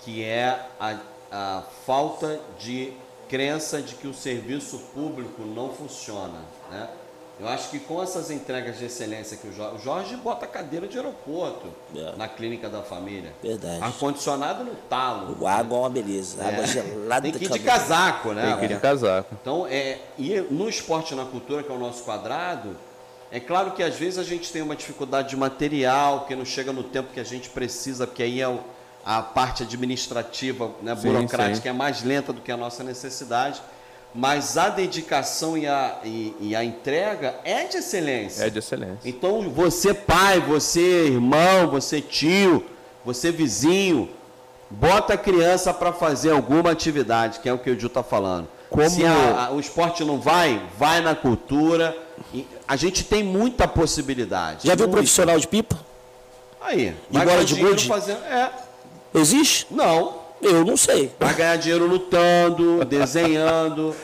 [0.03, 0.97] que é a,
[1.31, 2.93] a falta de
[3.29, 6.39] crença de que o serviço público não funciona.
[6.71, 6.89] Né?
[7.39, 10.88] Eu acho que com essas entregas de excelência que o Jorge, o Jorge bota cadeira
[10.88, 12.13] de aeroporto É.
[12.15, 13.34] na clínica da família.
[13.41, 13.84] Verdade.
[13.84, 15.36] Ar-condicionado no talo.
[15.39, 17.21] O água é uma beleza, água gelada.
[17.23, 18.45] Tem que ir de casaco, né?
[18.51, 19.36] Tem que ir de casaco.
[19.41, 22.77] Então, é, e no esporte e na cultura, que é o nosso quadrado,
[23.31, 26.71] é claro que às vezes a gente tem uma dificuldade de material, que não chega
[26.71, 28.59] no tempo que a gente precisa, porque aí é o-
[29.03, 31.69] a parte administrativa, né, Sim, burocrática, sim.
[31.69, 33.59] é mais lenta do que a nossa necessidade.
[34.16, 38.43] Mas a dedicação e a, e, e a entrega é de excelência.
[38.45, 38.99] É de excelência.
[39.09, 42.64] Então, você pai, você irmão, você tio,
[43.03, 44.07] você vizinho,
[44.70, 48.47] bota a criança para fazer alguma atividade, que é o que o Gil está falando.
[48.70, 51.95] Como- Se a- a- o esporte não vai, vai na cultura.
[52.34, 54.68] E a gente tem muita possibilidade.
[54.68, 54.97] Já viu Muita.
[54.97, 55.78] profissional de pipa?
[56.61, 57.88] Aí, E bola de gude?
[57.88, 58.24] fazendo...
[58.26, 58.51] É,
[59.16, 59.68] Existe?
[59.72, 60.22] não.
[60.43, 61.11] Eu não sei.
[61.19, 63.95] Vai ganhar dinheiro lutando, desenhando,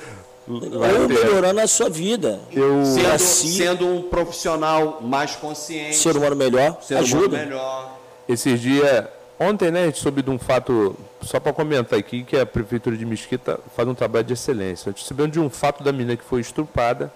[0.48, 2.40] Ou melhorando a sua vida.
[2.52, 7.38] Eu, sendo, Assim- sendo um profissional mais consciente, Ser humano melhor, ser um humano ajuda.
[7.38, 7.98] melhor.
[8.28, 9.06] esses dias,
[9.40, 12.96] ontem, né, a gente soube de um fato, só para comentar aqui, que a Prefeitura
[12.98, 14.90] de Mesquita faz um trabalho de excelência.
[14.90, 17.12] A gente soubemos de um fato da menina que foi estrupada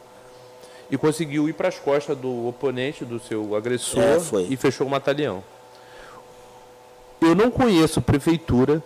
[0.92, 4.48] e conseguiu ir para as costas do oponente, do seu agressor, É, foi.
[4.50, 5.44] e fechou o batalhão.
[7.22, 8.84] Eu não conheço prefeitura,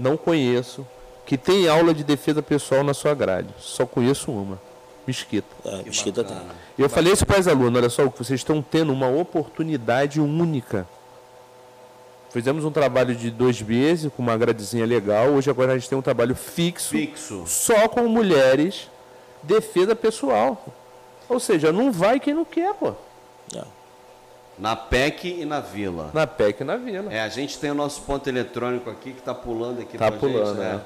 [0.00, 0.86] não conheço,
[1.26, 3.48] que tem aula de defesa pessoal na sua grade.
[3.58, 4.58] Só conheço uma,
[5.06, 5.48] Mesquita.
[5.64, 6.36] É, Mesquita tem.
[6.78, 10.86] Eu falei isso para as alunas, olha só, vocês estão tendo uma oportunidade única.
[12.30, 15.30] Fizemos um trabalho de dois meses, com uma gradezinha legal.
[15.30, 17.42] Hoje agora a gente tem um trabalho fixo, Fixo.
[17.46, 18.88] só com mulheres,
[19.42, 20.64] defesa pessoal.
[21.28, 22.92] Ou seja, não vai quem não quer, pô.
[23.54, 23.62] É.
[24.60, 26.10] Na PEC e na Vila.
[26.12, 27.12] Na PEC e na Vila.
[27.12, 30.48] É, a gente tem o nosso ponto eletrônico aqui que está pulando aqui Tá pulando,
[30.48, 30.80] gente, né?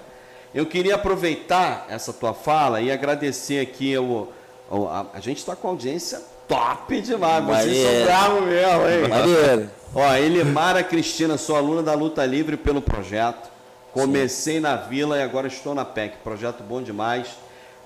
[0.54, 0.58] é.
[0.60, 4.28] Eu queria aproveitar essa tua fala e agradecer aqui o,
[4.70, 9.08] o- a, a gente está com audiência top demais, vocês são bravos mesmo, hein?
[9.08, 9.70] Maneiro.
[9.94, 13.50] Ó, Elimara Cristina, sou aluna da Luta Livre pelo projeto.
[13.92, 16.16] Comecei na Vila e agora estou na PEC.
[16.22, 17.28] Projeto bom demais.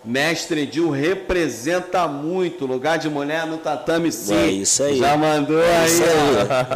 [0.04, 2.66] Mestre Edil representa muito.
[2.66, 4.34] Lugar de mulher no tatame sim.
[4.36, 4.98] É isso aí.
[4.98, 6.00] Já mandou É aí.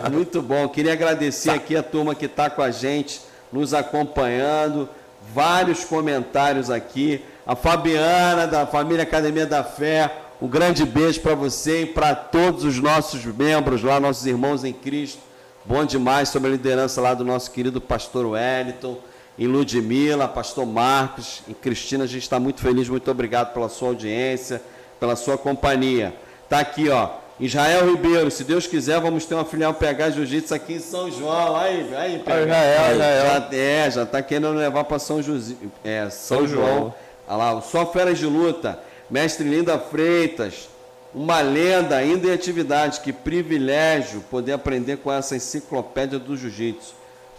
[0.06, 0.10] ó.
[0.10, 0.68] Muito bom.
[0.68, 3.20] Queria agradecer aqui a turma que está com a gente,
[3.52, 4.88] nos acompanhando.
[5.32, 7.22] Vários comentários aqui.
[7.46, 10.10] A Fabiana, da família Academia da Fé.
[10.40, 14.72] Um grande beijo para você e para todos os nossos membros lá, nossos irmãos em
[14.72, 15.20] Cristo.
[15.64, 18.98] Bom demais sobre a liderança lá do nosso querido pastor Wellington.
[19.38, 23.88] Em Ludmila, pastor Marcos, em Cristina, a gente está muito feliz, muito obrigado pela sua
[23.88, 24.62] audiência,
[25.00, 26.14] pela sua companhia.
[26.44, 27.08] Está aqui, ó,
[27.40, 31.56] Israel Ribeiro, se Deus quiser, vamos ter uma filial PH Jiu-Jitsu aqui em São João.
[31.56, 32.42] Aí, aí, PH.
[32.42, 33.26] Israel, Israel.
[33.26, 36.66] Já, é, já está querendo levar para São, José, é, São, São João.
[36.66, 36.94] João.
[37.26, 38.78] Olha lá, só feras de luta,
[39.10, 40.68] mestre Linda Freitas,
[41.14, 43.00] uma lenda ainda em atividade.
[43.00, 46.94] Que privilégio poder aprender com essa enciclopédia do Jiu-Jitsu.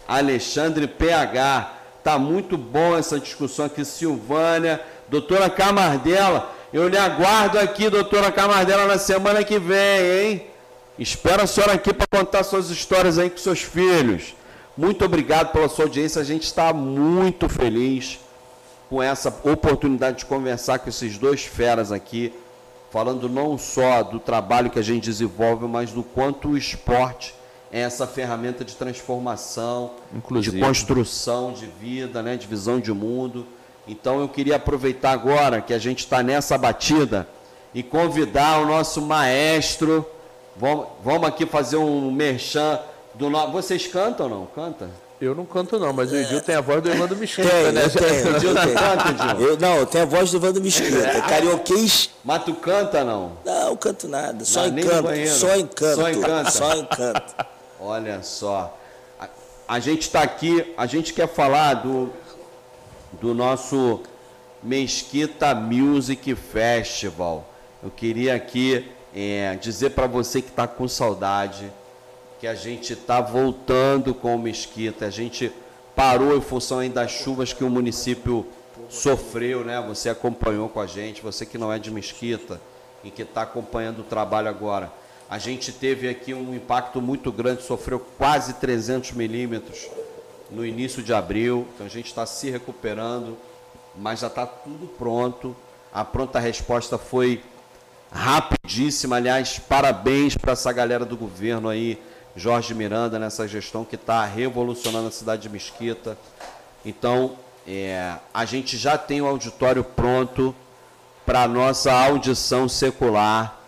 [0.06, 1.83] Alexandre PH.
[2.04, 4.78] Tá muito bom essa discussão aqui, Silvânia.
[5.08, 10.46] Doutora Camardela, eu lhe aguardo aqui, doutora Camardela, na semana que vem, hein?
[10.98, 14.34] Espero a senhora aqui para contar suas histórias aí com seus filhos.
[14.76, 16.20] Muito obrigado pela sua audiência.
[16.20, 18.20] A gente está muito feliz
[18.90, 22.34] com essa oportunidade de conversar com esses dois feras aqui
[22.90, 27.34] falando não só do trabalho que a gente desenvolve, mas do quanto o esporte
[27.80, 30.56] essa ferramenta de transformação, Inclusive.
[30.56, 33.44] de construção de vida, né, de visão de mundo.
[33.88, 37.26] Então eu queria aproveitar agora que a gente está nessa batida
[37.74, 40.06] e convidar o nosso maestro.
[40.56, 42.78] Vamos, vamos aqui fazer um merchan
[43.14, 43.50] do nosso.
[43.50, 44.46] Vocês cantam ou não?
[44.46, 44.88] Canta?
[45.20, 47.84] Eu não canto não, mas o Edil tem a voz do Evandro Mesquita, tem, né?
[47.84, 50.96] Eu tenho, o Edil canta, Eu, não, eu tenho a voz do Evandro Mesquita.
[50.96, 52.10] É, carioquês.
[52.24, 53.32] Mas tu canta não?
[53.44, 54.44] Não, canto nada.
[54.44, 55.08] Só não, encanto.
[55.28, 55.96] Só encanto.
[55.96, 56.50] Só encanto.
[56.52, 57.53] Só encanto.
[57.86, 58.78] Olha só.
[59.20, 59.28] A,
[59.68, 62.10] a gente está aqui, a gente quer falar do,
[63.20, 64.00] do nosso
[64.62, 67.46] Mesquita Music Festival.
[67.82, 71.70] Eu queria aqui é, dizer para você que está com saudade
[72.40, 75.04] que a gente está voltando com o Mesquita.
[75.04, 75.52] A gente
[75.94, 78.46] parou em função ainda das chuvas que o município
[78.88, 79.84] sofreu, né?
[79.86, 82.58] Você acompanhou com a gente, você que não é de Mesquita
[83.04, 84.90] e que está acompanhando o trabalho agora.
[85.34, 89.88] A gente teve aqui um impacto muito grande, sofreu quase 300 milímetros
[90.48, 93.36] no início de abril, então a gente está se recuperando,
[93.96, 95.56] mas já está tudo pronto.
[95.92, 97.42] A pronta resposta foi
[98.12, 102.00] rapidíssima, aliás, parabéns para essa galera do governo aí,
[102.36, 106.16] Jorge Miranda nessa gestão que está revolucionando a cidade de Mesquita.
[106.86, 110.54] Então, é, a gente já tem o auditório pronto
[111.26, 113.63] para a nossa audição secular.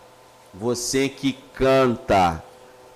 [0.58, 2.42] Você que canta,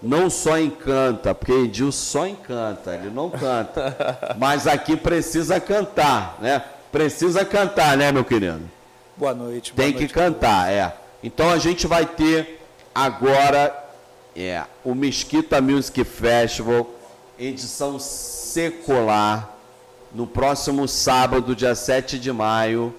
[0.02, 4.34] não só encanta, porque Edil só encanta, ele não canta.
[4.38, 6.64] mas aqui precisa cantar, né?
[6.90, 8.62] Precisa cantar, né, meu querido?
[9.16, 9.72] Boa noite.
[9.72, 10.94] Boa tem noite, que cantar, é.
[11.22, 12.60] Então a gente vai ter
[12.94, 13.80] agora
[14.34, 16.88] é o Mesquita Music Festival,
[17.38, 19.56] edição secular,
[20.12, 22.94] no próximo sábado, dia 7 de maio,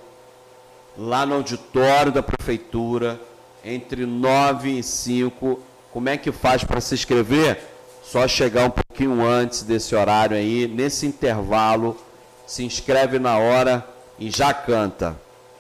[0.98, 3.20] lá no auditório da prefeitura,
[3.64, 5.60] entre 9 e 5.
[5.92, 7.60] Como é que faz para se inscrever?
[8.04, 11.98] Só chegar um pouquinho antes desse horário aí, nesse intervalo,
[12.46, 13.88] se inscreve na hora
[14.20, 15.18] e já canta.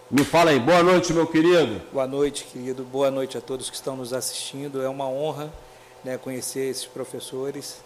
[0.09, 1.81] Me fala aí, boa noite, meu querido.
[1.93, 2.83] Boa noite, querido.
[2.83, 4.81] Boa noite a todos que estão nos assistindo.
[4.81, 5.49] É uma honra
[6.03, 7.77] né, conhecer esses professores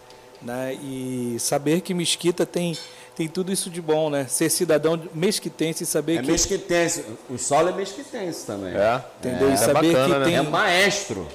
[0.41, 2.75] né, e saber que Mesquita tem,
[3.15, 4.25] tem tudo isso de bom, né?
[4.27, 6.29] Ser cidadão mesquitense e saber é que.
[6.29, 7.05] É mesquitense.
[7.29, 8.75] O solo é mesquitense também.
[8.75, 9.01] É.
[9.19, 9.49] Entendeu?
[9.49, 10.25] É, e saber bacana, que né?
[10.25, 10.35] tem.
[10.35, 11.27] É maestro.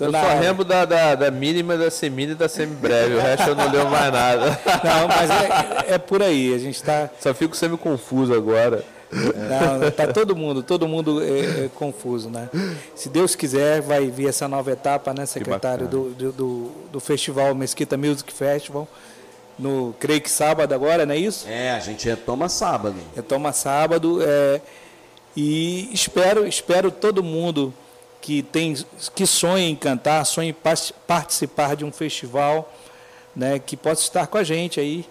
[0.00, 3.14] Eu só lembro da, da, da mínima, da semínima e da semibreve.
[3.14, 4.46] O resto eu não lembro mais nada.
[4.82, 6.52] Não, mas é, é por aí.
[6.54, 7.08] A gente está.
[7.20, 8.84] Só fico semi-confuso agora.
[9.12, 12.48] Não, tá todo mundo, todo mundo é, é, confuso, né?
[12.94, 17.96] Se Deus quiser, vai vir essa nova etapa, né, secretário do, do, do, festival Mesquita
[17.98, 18.88] Music Festival.
[19.58, 21.46] No, creio que sábado agora, não é isso?
[21.48, 22.96] É, a gente retoma sábado.
[23.14, 24.18] Retoma sábado.
[24.22, 24.60] É,
[25.36, 27.72] e espero, espero todo mundo
[28.20, 28.74] que tem
[29.14, 30.56] que sonha em cantar, sonha em
[31.06, 32.72] participar de um festival,
[33.34, 35.04] né, que possa estar com a gente aí.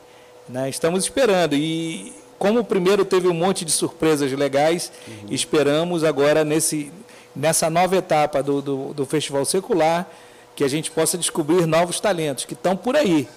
[0.48, 0.70] Né?
[0.70, 1.56] Estamos esperando.
[1.56, 5.28] E como o primeiro teve um monte de surpresas legais, uhum.
[5.30, 6.92] esperamos agora nesse,
[7.36, 10.10] nessa nova etapa do, do, do, Festival Secular
[10.56, 13.28] que a gente possa descobrir novos talentos que estão por aí.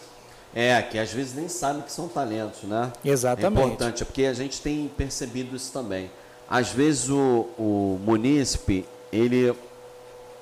[0.55, 2.93] É, que às vezes nem sabe que são talentos, né?
[3.05, 3.61] Exatamente.
[3.61, 6.11] É importante, é porque a gente tem percebido isso também.
[6.49, 9.53] Às vezes o, o munícipe, ele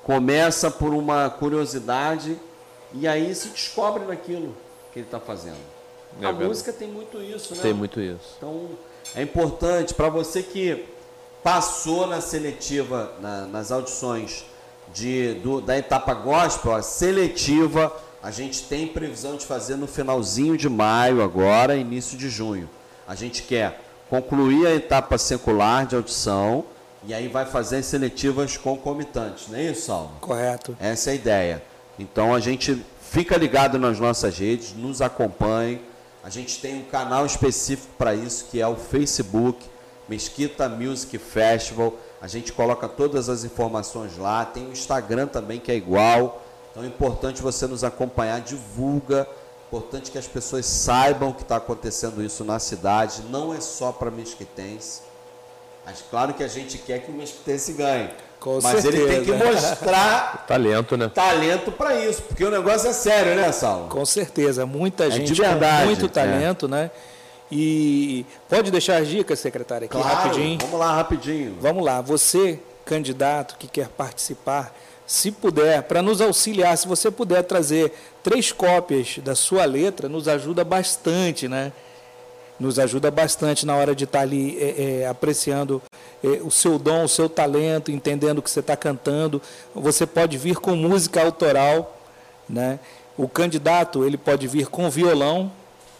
[0.03, 2.37] começa por uma curiosidade
[2.93, 4.55] e aí se descobre naquilo
[4.91, 5.57] que ele está fazendo.
[6.21, 6.47] É a verdade.
[6.47, 7.61] música tem muito isso, né?
[7.61, 8.35] Tem muito isso.
[8.37, 8.69] Então,
[9.15, 10.85] é importante para você que
[11.41, 14.45] passou na seletiva, na, nas audições
[14.93, 17.91] de, do, da etapa gospel, a seletiva,
[18.23, 22.69] a gente tem previsão de fazer no finalzinho de maio agora, início de junho.
[23.05, 26.63] A gente quer concluir a etapa secular de audição
[27.05, 30.11] e aí vai fazer as seletivas concomitantes, não é isso, Saulo?
[30.21, 30.73] Correto.
[30.79, 31.63] Essa é a ideia.
[31.99, 35.81] Então a gente fica ligado nas nossas redes, nos acompanhe
[36.23, 39.65] A gente tem um canal específico para isso, que é o Facebook,
[40.07, 41.93] Mesquita Music Festival.
[42.21, 44.45] A gente coloca todas as informações lá.
[44.45, 46.42] Tem o Instagram também, que é igual.
[46.73, 49.27] Então é importante você nos acompanhar, divulga.
[49.67, 53.21] Importante que as pessoas saibam que está acontecendo isso na cidade.
[53.29, 55.01] Não é só para mesquitense.
[55.85, 58.09] Mas claro que a gente quer que o mesquitense ganhe.
[58.39, 59.03] Com Mas certeza.
[59.03, 61.09] ele tem que mostrar Talento, né?
[61.13, 63.87] talento para isso, porque o negócio é sério, né, Saulo?
[63.87, 66.09] Com certeza, muita É de gente verdade, com muito é.
[66.09, 66.91] talento, né?
[67.49, 70.59] E pode deixar as dicas, secretário, aqui Claro, rapidinho.
[70.59, 71.57] Vamos lá, rapidinho.
[71.61, 74.75] Vamos lá, você, candidato que quer participar,
[75.05, 77.91] se puder, para nos auxiliar, se você puder trazer
[78.23, 81.73] três cópias da sua letra, nos ajuda bastante, né?
[82.59, 85.81] Nos ajuda bastante na hora de estar ali é, é, apreciando
[86.23, 89.41] é, o seu dom, o seu talento, entendendo o que você está cantando.
[89.75, 91.97] Você pode vir com música autoral,
[92.47, 92.79] né?
[93.17, 95.51] O candidato ele pode vir com violão,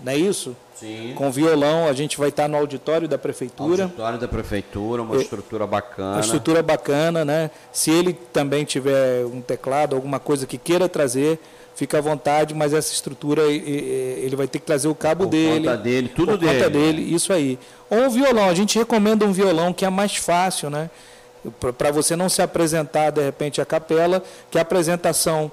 [0.04, 0.56] não é isso?
[0.76, 1.14] Sim.
[1.16, 3.84] Com violão, a gente vai estar no auditório da prefeitura.
[3.84, 6.14] Auditório da prefeitura, uma E- estrutura bacana.
[6.14, 7.50] Uma estrutura bacana, né?
[7.72, 11.40] Se ele também tiver um teclado, alguma coisa que queira trazer,
[11.76, 15.66] fica à vontade, mas essa estrutura ele vai ter que trazer o cabo Por dele.
[15.68, 16.94] conta dele, tudo por conta dele.
[16.98, 17.58] dele, isso aí.
[17.90, 20.90] Ou um violão, a gente recomenda um violão que é mais fácil, né?
[21.78, 25.52] Para você não se apresentar de repente à capela, que a apresentação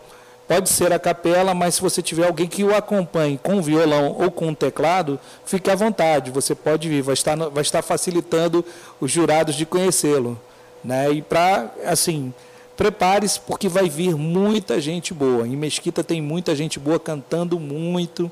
[0.51, 4.33] pode ser a capela, mas se você tiver alguém que o acompanhe com violão ou
[4.33, 8.65] com um teclado, fique à vontade, você pode vir, vai estar, vai estar facilitando
[9.01, 10.37] os jurados de conhecê-lo.
[10.83, 11.13] Né?
[11.13, 12.35] E para, assim,
[12.77, 15.47] prepare-se porque vai vir muita gente boa.
[15.47, 18.29] Em Mesquita tem muita gente boa cantando muito,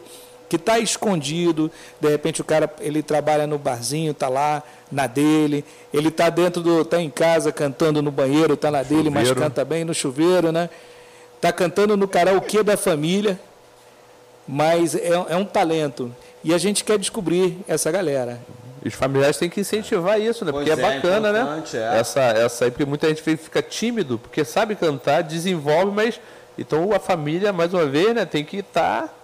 [0.48, 1.70] que está escondido.
[2.00, 5.64] De repente o cara ele trabalha no barzinho, está lá na dele.
[5.94, 9.48] Ele está dentro do, está em casa cantando no banheiro, está na dele, mas Chuveiro.
[9.48, 10.68] canta bem no chuveiro, né?
[11.38, 13.38] Está cantando no karaokê da família,
[14.46, 16.14] mas é, é um talento.
[16.42, 18.40] E a gente quer descobrir essa galera.
[18.84, 20.50] Os familiares têm que incentivar isso, né?
[20.50, 21.62] Pois Porque é, é, bacana, né?
[21.74, 21.98] é.
[22.00, 26.20] Essa, essa aí, porque muita gente fica tímido, porque sabe cantar, desenvolve, mas.
[26.56, 29.14] Então a família, mais uma vez, né, tem que estar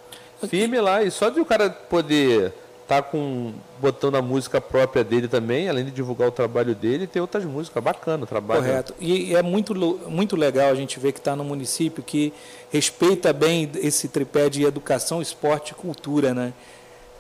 [0.49, 1.03] firme lá.
[1.03, 2.53] E só de o cara poder
[2.85, 3.53] estar com.
[3.81, 7.83] botando a música própria dele também, além de divulgar o trabalho dele, ter outras músicas.
[7.83, 8.63] Bacana o trabalho.
[8.63, 8.95] Correto.
[9.01, 9.75] E é muito,
[10.09, 12.33] muito legal a gente ver que está no município que
[12.71, 16.53] respeita bem esse tripé de educação, esporte e cultura, né?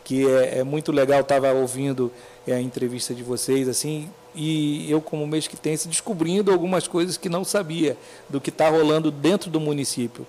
[0.05, 2.12] Que é, é muito legal, estava ouvindo
[2.47, 7.45] é, a entrevista de vocês, assim, e eu, como mesquitense, descobrindo algumas coisas que não
[7.45, 7.97] sabia
[8.28, 10.26] do que está rolando dentro do município.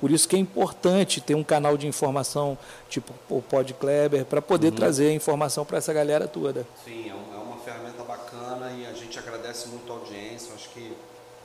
[0.00, 4.42] Por isso que é importante ter um canal de informação, tipo o Pod Kleber, para
[4.42, 6.66] poder trazer a informação para essa galera toda.
[6.84, 10.52] Sim, é, um- é uma ferramenta bacana e a gente agradece muito a audiência.
[10.54, 10.92] Acho que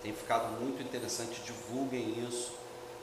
[0.03, 1.41] tem ficado muito interessante.
[1.45, 2.51] Divulguem isso.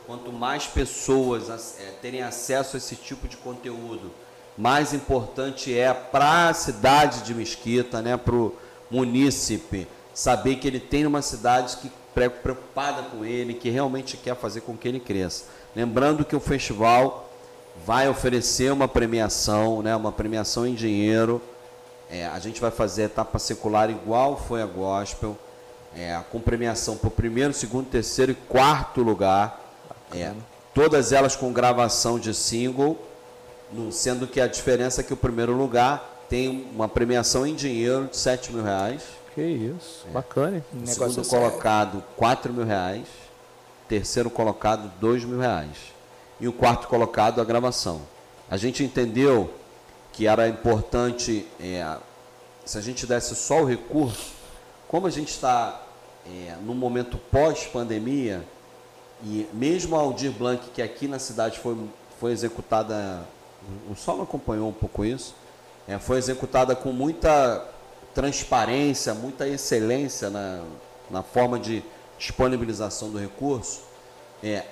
[0.06, 1.48] Quanto mais pessoas
[1.80, 4.10] é, terem acesso a esse tipo de conteúdo,
[4.56, 8.56] mais importante é para a cidade de Mesquita, né, para o
[8.90, 14.34] munícipe, saber que ele tem uma cidade que pre- preocupada com ele, que realmente quer
[14.34, 15.44] fazer com que ele cresça.
[15.76, 17.30] Lembrando que o festival
[17.86, 21.40] vai oferecer uma premiação, né, uma premiação em dinheiro.
[22.10, 25.36] É, a gente vai fazer a etapa secular igual foi a gospel,
[25.94, 29.60] é, com premiação por primeiro, segundo, terceiro e quarto lugar.
[30.12, 30.32] É,
[30.74, 32.98] todas elas com gravação de single,
[33.92, 38.16] sendo que a diferença é que o primeiro lugar tem uma premiação em dinheiro de
[38.16, 39.02] 7 mil reais.
[39.34, 40.64] Que isso, bacana, hein?
[40.74, 43.06] Um O negócio segundo colocado, 4 mil reais.
[43.88, 45.76] Terceiro colocado, 2 mil reais.
[46.40, 48.02] E o quarto colocado, a gravação.
[48.50, 49.52] A gente entendeu
[50.12, 51.96] que era importante, é,
[52.64, 54.32] se a gente desse só o recurso,
[54.88, 55.82] como a gente está
[56.26, 58.44] é, no momento pós-pandemia,
[59.24, 61.76] e mesmo a Aldir Blanc, que aqui na cidade foi,
[62.20, 63.22] foi executada,
[63.90, 65.34] o Solo acompanhou um pouco isso,
[65.88, 67.66] é, foi executada com muita
[68.14, 70.62] transparência, muita excelência na,
[71.10, 71.82] na forma de
[72.18, 73.80] disponibilização do recurso,
[74.42, 74.66] é,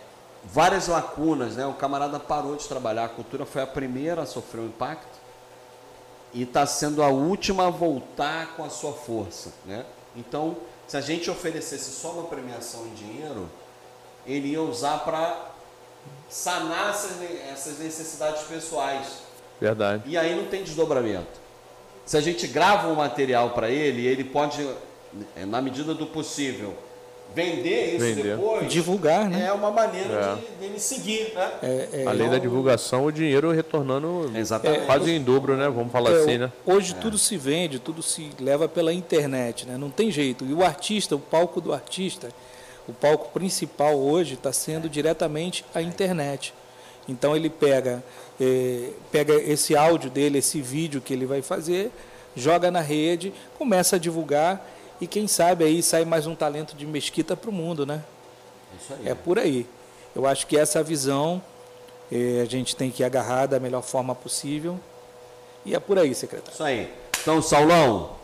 [0.44, 1.66] várias lacunas, né?
[1.66, 5.16] o camarada parou de trabalhar, a cultura foi a primeira a sofrer o impacto
[6.34, 9.52] e está sendo a última a voltar com a sua força.
[9.64, 9.86] Né?
[10.14, 10.56] Então,
[10.86, 13.48] se a gente oferecesse só uma premiação em dinheiro,
[14.26, 15.50] ele ia usar para
[16.28, 19.25] sanar essas necessidades pessoais.
[19.60, 20.02] Verdade.
[20.06, 21.40] E aí não tem desdobramento.
[22.04, 24.66] Se a gente grava um material para ele, ele pode,
[25.46, 26.74] na medida do possível,
[27.34, 28.36] vender isso Vender.
[28.36, 28.68] depois.
[28.72, 29.46] Divulgar, né?
[29.48, 30.34] É uma maneira É.
[30.36, 31.50] de dele seguir, né?
[31.62, 34.86] É, é, Além da divulgação, o dinheiro retornando Exatamente.
[34.86, 35.68] quase em dobro, né?
[35.68, 36.52] Vamos falar É, assim, né?
[36.64, 39.76] Hoje tudo se vende, tudo se leva pela internet, né?
[39.76, 40.44] não tem jeito.
[40.44, 42.28] E o artista, o palco do artista,
[42.88, 46.54] o palco principal hoje está sendo diretamente a internet.
[47.08, 48.02] Então ele pega,
[48.40, 51.90] eh, pega esse áudio dele, esse vídeo que ele vai fazer,
[52.34, 54.66] joga na rede, começa a divulgar
[55.00, 58.02] e quem sabe aí sai mais um talento de Mesquita para o mundo, né?
[58.80, 59.08] Isso aí.
[59.08, 59.66] É por aí.
[60.14, 61.42] Eu acho que essa visão
[62.10, 64.80] eh, a gente tem que agarrar da melhor forma possível.
[65.64, 66.54] E é por aí, secretário.
[66.54, 66.90] Isso aí.
[67.20, 68.16] Então, Saulão,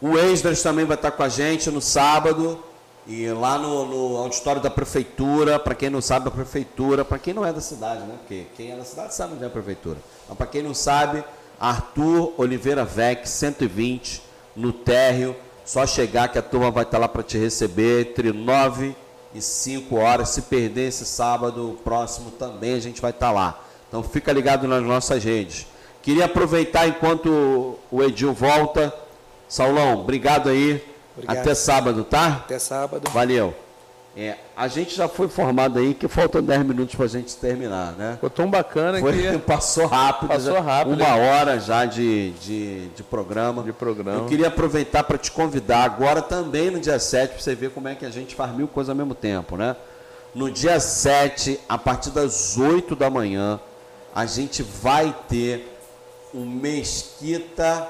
[0.00, 2.62] o Esdras também vai estar com a gente no sábado.
[3.06, 7.32] E lá no, no auditório da prefeitura, para quem não sabe, a prefeitura, para quem
[7.32, 8.16] não é da cidade, né?
[8.18, 9.98] Porque quem é da cidade sabe onde é a prefeitura.
[10.28, 11.22] Mas para quem não sabe,
[11.58, 14.22] Arthur Oliveira Vec, 120,
[14.56, 15.36] no térreo.
[15.64, 18.94] Só chegar que a turma vai estar lá para te receber entre 9
[19.34, 20.30] e 5 horas.
[20.30, 23.60] Se perder esse sábado próximo também, a gente vai estar lá.
[23.88, 25.66] Então fica ligado nas nossas redes.
[26.02, 28.94] Queria aproveitar enquanto o Edil volta.
[29.48, 30.82] Saulão, obrigado aí.
[31.16, 31.38] Obrigado.
[31.38, 32.26] Até sábado, tá?
[32.44, 33.10] Até sábado.
[33.10, 33.54] Valeu.
[34.18, 37.92] É, a gente já foi formado aí que faltam 10 minutos para a gente terminar,
[37.98, 38.12] né?
[38.14, 40.28] Ficou tão bacana Foi, que passou rápido.
[40.28, 41.28] Passou já- rápido, Uma hein?
[41.28, 43.62] hora já de, de, de programa.
[43.62, 44.20] De programa.
[44.20, 47.88] Eu queria aproveitar para te convidar agora também no dia 7, para você ver como
[47.88, 49.76] é que a gente faz mil coisas ao mesmo tempo, né?
[50.34, 53.60] No dia 7, a partir das 8 da manhã,
[54.14, 55.78] a gente vai ter
[56.32, 57.86] o Mesquita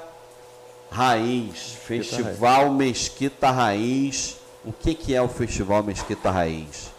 [0.90, 1.76] Raiz.
[1.86, 4.36] Festival Mesquita Raiz.
[4.64, 6.90] O que, que é o Festival Mesquita Raiz?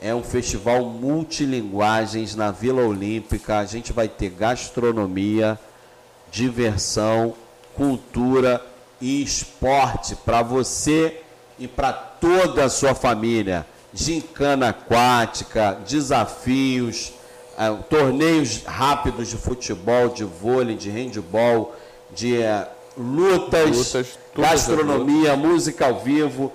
[0.00, 3.58] É um festival multilinguagens na Vila Olímpica.
[3.58, 5.58] A gente vai ter gastronomia,
[6.30, 7.34] diversão,
[7.74, 8.64] cultura
[9.00, 11.20] e esporte para você
[11.58, 13.66] e para toda a sua família.
[13.92, 17.12] Gincana aquática, desafios,
[17.58, 21.74] eh, torneios rápidos de futebol, de vôlei, de handebol,
[22.14, 22.68] de eh,
[22.98, 26.52] lutas, Lutas, gastronomia, música ao vivo.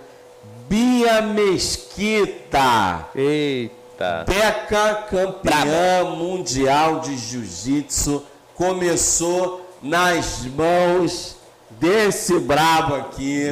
[0.68, 3.08] Bia Mesquita.
[3.16, 4.26] Eita.
[4.26, 8.24] Teca campeã mundial de jiu-jitsu
[8.56, 11.36] começou nas mãos
[11.72, 13.48] desse brabo aqui.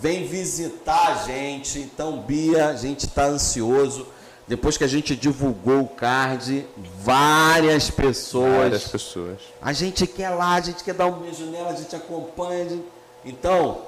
[0.00, 1.78] Vem visitar a gente.
[1.78, 4.06] Então, Bia, a gente está ansioso.
[4.46, 6.66] Depois que a gente divulgou o card,
[6.98, 8.58] várias pessoas.
[8.58, 9.38] Várias pessoas.
[9.62, 12.64] A gente quer lá, a gente quer dar um beijo nela, a gente acompanha.
[12.64, 12.84] a gente-
[13.24, 13.78] Então,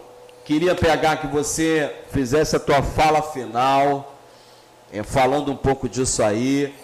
[0.47, 4.15] queria pegar que você fizesse a tua fala final,
[4.91, 6.75] é, falando um pouco disso aí.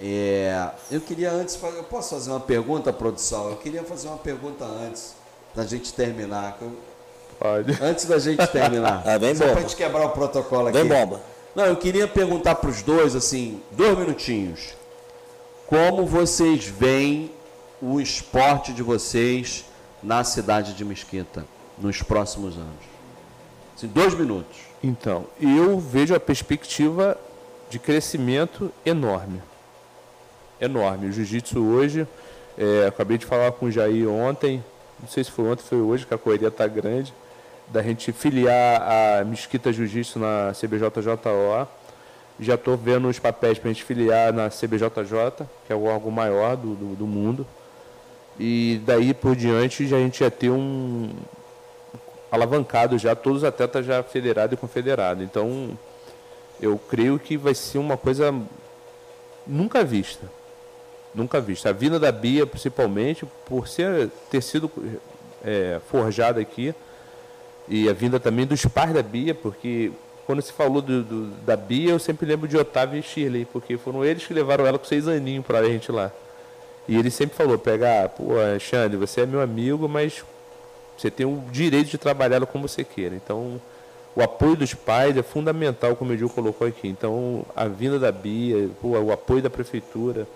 [0.00, 3.50] É, eu queria antes, eu posso fazer uma pergunta, produção?
[3.50, 5.14] Eu queria fazer uma pergunta antes
[5.54, 6.56] da gente terminar.
[7.38, 7.76] Pode.
[7.82, 9.02] Antes da gente terminar.
[9.04, 9.52] Ah, vem Só bomba.
[9.56, 10.78] pra gente quebrar o protocolo aqui.
[10.78, 11.20] Vem bomba.
[11.58, 14.76] Não, eu queria perguntar para os dois, assim, dois minutinhos.
[15.66, 17.32] Como vocês veem
[17.82, 19.64] o esporte de vocês
[20.00, 21.44] na cidade de Mesquita
[21.76, 22.84] nos próximos anos?
[23.76, 24.56] Assim, dois minutos.
[24.84, 27.18] Então, eu vejo a perspectiva
[27.68, 29.42] de crescimento enorme.
[30.60, 31.08] Enorme.
[31.08, 32.06] O jiu-jitsu hoje,
[32.56, 34.62] é, acabei de falar com o Jair ontem,
[35.00, 37.12] não sei se foi ontem, foi hoje, que a correria está grande,
[37.70, 41.68] da gente filiar a Mesquita Jiu-Jitsu na CBJJO.
[42.40, 46.10] Já estou vendo os papéis para a gente filiar na CBJJ, que é o órgão
[46.10, 47.46] maior do, do, do mundo.
[48.38, 51.10] E daí por diante já, a gente ia ter um,
[52.30, 55.22] alavancado já, todos os atletas já federado e confederado.
[55.22, 55.76] Então,
[56.60, 58.34] eu creio que vai ser uma coisa
[59.46, 60.30] nunca vista.
[61.14, 61.70] Nunca vista.
[61.70, 64.70] A vinda da Bia, principalmente, por ser, ter sido
[65.44, 66.74] é, forjada aqui,
[67.68, 69.92] e a vinda também dos pais da Bia, porque
[70.26, 73.76] quando se falou do, do- da Bia, eu sempre lembro de Otávio e Shirley, porque
[73.78, 76.10] foram eles que levaram ela com seis aninhos para a gente lá.
[76.86, 80.24] E ele sempre falou, pegar, pô, Alexandre, você é meu amigo, mas
[80.96, 83.14] você tem o direito de trabalhar como você queira.
[83.14, 83.60] Então,
[84.16, 86.88] o apoio dos pais é fundamental, como o Edil colocou aqui.
[86.88, 90.26] Então, a vinda da Bia, o apoio da prefeitura,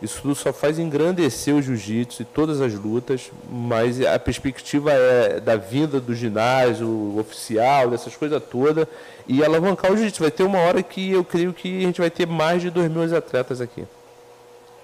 [0.00, 5.40] isso tudo só faz engrandecer o jiu-jitsu e todas as lutas, mas a perspectiva é
[5.40, 8.86] da vinda do ginásio oficial, dessas coisas todas,
[9.26, 10.22] e alavancar o jiu-jitsu.
[10.22, 12.90] Vai ter uma hora que eu creio que a gente vai ter mais de 2
[12.90, 13.84] mil atletas aqui.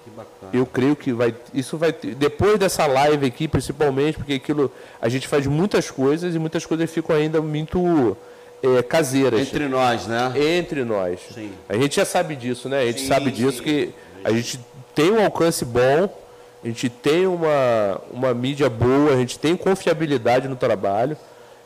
[0.03, 0.51] Que bacana.
[0.51, 5.27] Eu creio que vai, isso vai depois dessa live aqui, principalmente, porque aquilo a gente
[5.27, 8.17] faz muitas coisas e muitas coisas ficam ainda muito
[8.63, 10.33] é, caseiras Entre nós, né?
[10.57, 11.19] entre nós.
[11.33, 11.51] Sim.
[11.69, 12.81] A gente já sabe disso, né?
[12.81, 13.63] A gente Sim, sabe disso sim.
[13.63, 13.89] que
[14.23, 14.59] a gente
[14.95, 16.09] tem um alcance bom,
[16.63, 21.17] a gente tem uma, uma mídia boa, a gente tem confiabilidade no trabalho.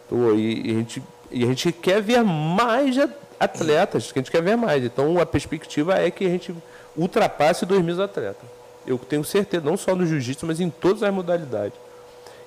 [0.10, 2.96] Pô, e, e a gente, e a gente quer ver mais
[3.40, 4.84] atletas, que a gente quer ver mais.
[4.84, 6.54] Então a perspectiva é que a gente
[6.96, 8.44] ultrapasse 2 mil atletas.
[8.86, 11.78] Eu tenho certeza, não só no jiu-jitsu, mas em todas as modalidades.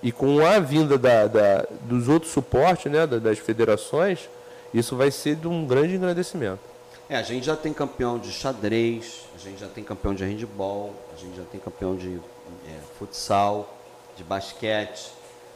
[0.02, 4.20] E com a vinda da, da- dos outros suportes, né, da- das federações,
[4.72, 6.58] isso vai ser de um grande engrandecimento.
[7.10, 10.94] É, a gente já tem campeão de xadrez, a gente já tem campeão de handball,
[11.12, 12.20] a gente já tem campeão de
[12.68, 13.76] é, futsal,
[14.16, 15.10] de basquete.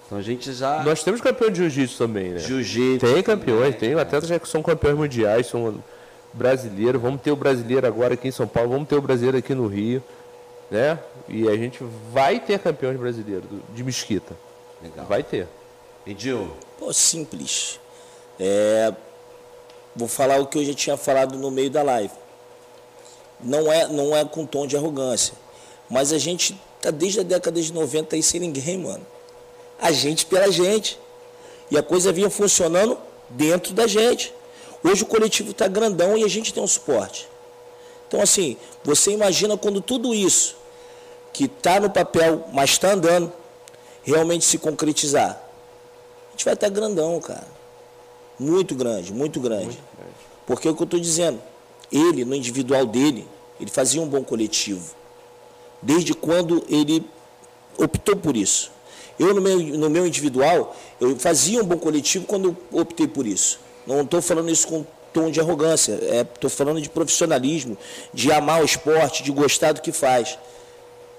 [0.04, 0.82] Então a gente já.
[0.82, 2.40] Nós temos campeão de jiu-jitsu também, né?
[2.40, 3.06] Jiu-jitsu.
[3.06, 5.80] Tem campeões, tem atletas já que são campeões mundiais, são
[6.32, 7.00] brasileiros.
[7.00, 9.68] Vamos ter o brasileiro agora aqui em São Paulo, vamos ter o brasileiro aqui no
[9.68, 10.02] Rio,
[10.68, 10.98] né?
[11.28, 14.34] E a gente vai ter campeões brasileiros de mesquita.
[14.82, 15.06] Legal.
[15.06, 15.46] Vai ter.
[16.04, 16.50] Edil,
[16.80, 17.78] Pô, simples.
[18.40, 18.92] É,
[19.94, 22.12] vou falar o que eu já tinha falado no meio da live.
[23.40, 25.34] Não é, não é com tom de arrogância.
[25.88, 29.06] Mas a gente tá desde a década de 90 aí sem ninguém, mano.
[29.78, 30.98] A gente pela gente.
[31.70, 32.98] E a coisa vinha funcionando
[33.28, 34.32] dentro da gente.
[34.82, 37.28] Hoje o coletivo tá grandão e a gente tem um suporte.
[38.06, 40.56] Então, assim, você imagina quando tudo isso
[41.32, 43.32] que tá no papel, mas está andando,
[44.02, 45.42] realmente se concretizar.
[46.28, 47.53] A gente vai estar grandão, cara.
[48.38, 49.78] Muito grande, muito grande.
[50.46, 51.40] Porque é o que eu estou dizendo.
[51.90, 53.26] Ele, no individual dele,
[53.60, 54.94] ele fazia um bom coletivo.
[55.80, 57.06] Desde quando ele
[57.76, 58.72] optou por isso.
[59.18, 63.26] Eu, no meu, no meu individual, eu fazia um bom coletivo quando eu optei por
[63.26, 63.60] isso.
[63.86, 65.98] Não estou falando isso com tom de arrogância.
[66.34, 67.78] Estou falando de profissionalismo,
[68.12, 70.36] de amar o esporte, de gostar do que faz.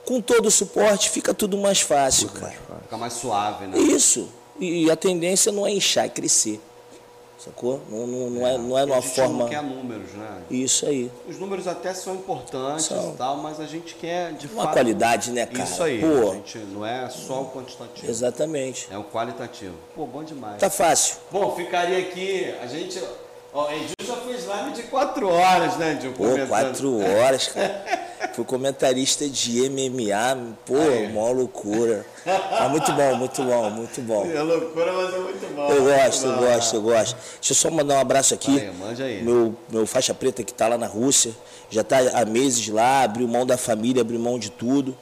[0.03, 2.53] Com todo o suporte, fica tudo mais fácil, cara.
[2.83, 3.77] fica mais suave, né?
[3.77, 4.29] Isso.
[4.59, 6.61] E a tendência não é inchar, é crescer.
[7.37, 7.81] Sacou?
[7.89, 9.39] Não, não, não é, não é a numa gente forma.
[9.43, 10.41] não quer números, né?
[10.49, 11.11] Isso aí.
[11.27, 13.13] Os números até são importantes São.
[13.13, 14.73] e tal, mas a gente quer de Uma fato.
[14.73, 15.63] qualidade, né, cara?
[15.63, 15.99] Isso aí.
[15.99, 16.31] Pô.
[16.31, 18.87] A gente não é só o quantitativo, Exatamente.
[18.89, 19.75] é o qualitativo.
[19.93, 20.57] Pô, bom demais.
[20.59, 21.17] Tá fácil.
[21.31, 22.53] Bom, ficaria aqui.
[22.61, 23.03] A gente.
[23.53, 26.13] Ó, Edil já fez live de 4 horas, né, Edil?
[26.13, 27.85] Pô, quatro horas, cara.
[28.33, 31.11] Fui comentarista de MMA, pô, Aí.
[31.11, 32.05] mó loucura.
[32.25, 34.25] Mas muito bom, muito bom, muito bom.
[34.25, 35.69] É loucura, mas é muito bom.
[35.69, 37.15] Eu gosto, eu gosto, eu gosto.
[37.15, 38.57] Deixa eu só mandar um abraço aqui.
[38.57, 39.23] Vai, mande aí.
[39.23, 41.31] Meu, meu faixa preta que tá lá na Rússia,
[41.69, 44.97] já tá há meses lá, abriu mão da família, abriu mão de tudo,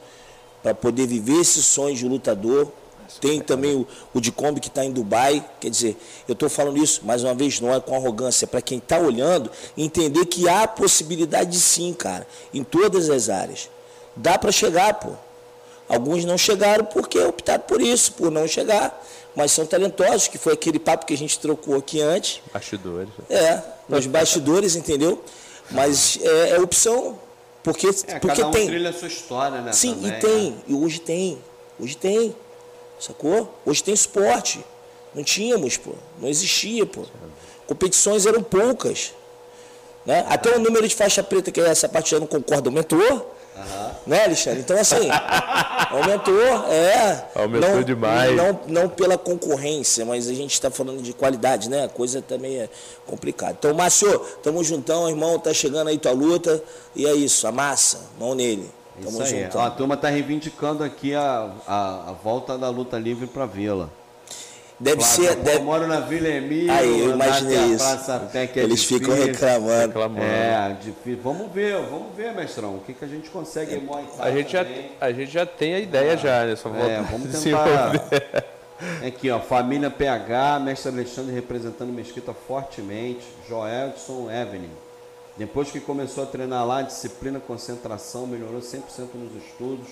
[0.62, 2.72] para poder viver esse sonho de lutador.
[3.20, 5.44] Tem também o, o de Kombi que está em Dubai.
[5.60, 8.62] Quer dizer, eu estou falando isso, mais uma vez, não é com arrogância, é para
[8.62, 13.70] quem está olhando entender que há possibilidade sim, cara, em todas as áreas.
[14.16, 15.12] Dá para chegar, pô.
[15.88, 19.02] Alguns não chegaram porque optaram por isso, por não chegar.
[19.36, 22.40] Mas são talentosos, que foi aquele papo que a gente trocou aqui antes.
[22.54, 23.10] Bastidores.
[23.30, 25.24] É, nos bastidores, entendeu?
[25.72, 27.18] Mas é, é opção.
[27.64, 28.68] Porque, É, porque cada um tem.
[28.68, 29.72] trilha a sua história, né?
[29.72, 30.52] Sim, também, e tem.
[30.52, 30.58] né?
[30.68, 31.38] E hoje tem.
[31.80, 32.36] Hoje tem.
[33.06, 33.54] Sacou?
[33.66, 34.64] Hoje tem esporte.
[35.14, 35.92] Não tínhamos, pô.
[36.22, 37.02] Não existia, pô.
[37.68, 39.14] Competições eram poucas.
[40.06, 40.26] Né?
[40.30, 43.36] Até o número de faixa preta, que essa parte já não concorda, aumentou.
[44.08, 44.62] Né, Alexandre?
[44.62, 45.10] Então, assim,
[45.92, 47.26] aumentou, é.
[47.36, 48.36] Aumentou não, demais.
[48.38, 51.84] Não, não pela concorrência, mas a gente está falando de qualidade, né?
[51.84, 52.70] A coisa também é
[53.06, 53.58] complicada.
[53.60, 56.64] Então, Márcio, tamo juntão, irmão, tá chegando aí tua luta.
[56.96, 58.70] E é isso, amassa, mão nele.
[59.02, 59.44] Tamo Isso aí.
[59.44, 59.62] juntão.
[59.62, 63.90] Ó, a turma tá reivindicando aqui a, a, a volta da luta livre pra Vila.
[64.80, 65.36] Deve ser.
[65.38, 65.60] pô, Deve...
[65.64, 66.72] moro na Vila Emílio.
[66.72, 67.78] Aí, eu imaginei a isso.
[67.78, 69.00] Praça Pé, que é Eles difícil.
[69.00, 69.88] ficam reclamando.
[69.88, 70.22] Reclamando.
[70.24, 71.20] É, difícil.
[71.24, 72.76] Vamos ver, vamos ver, mestrão.
[72.76, 74.66] O que, que a gente consegue Thai A gente, já,
[75.00, 76.56] a gente já tem a ideia já, né?
[76.56, 78.44] Só É, volta- vamos tentar.
[79.08, 84.70] Aqui, ó, família PH, mestre Alexandre representando Mesquita fortemente, Joelson Evelyn.
[85.36, 88.82] Depois que começou a treinar lá, disciplina, concentração, melhorou 100%
[89.16, 89.88] nos estudos,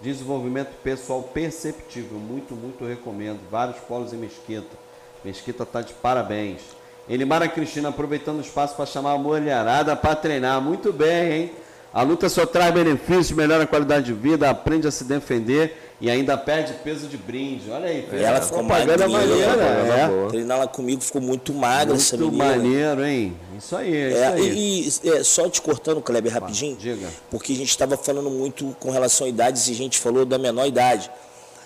[0.00, 3.40] desenvolvimento pessoal perceptível, muito, muito recomendo.
[3.50, 4.76] Vários polos em Mesquita.
[5.24, 6.60] Mesquita tá de parabéns.
[7.08, 10.60] Elimara Cristina aproveitando o espaço para chamar a mulherada para treinar.
[10.60, 11.52] Muito bem, hein?
[11.92, 16.08] A luta só traz benefícios, melhora a qualidade de vida, aprende a se defender e
[16.10, 17.70] ainda perde peso de brinde.
[17.70, 18.22] Olha aí, Fê.
[18.22, 20.06] Ela ficou Propaganda maneira, propaganda é.
[20.08, 20.28] boa.
[20.28, 22.56] Treinar lá comigo ficou muito magra essa Muito menina.
[22.56, 23.36] maneiro, hein?
[23.56, 24.48] Isso aí, é isso É, aí.
[24.50, 26.76] e, e, é, só te cortando, Kleber, rapidinho.
[26.76, 27.08] diga.
[27.30, 30.38] Porque a gente estava falando muito com relação a idades e a gente falou da
[30.38, 31.10] menor idade.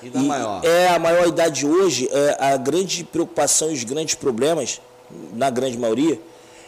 [0.03, 0.65] E da maior?
[0.65, 4.81] É, a maior idade hoje, é, a grande preocupação e os grandes problemas,
[5.35, 6.19] na grande maioria, é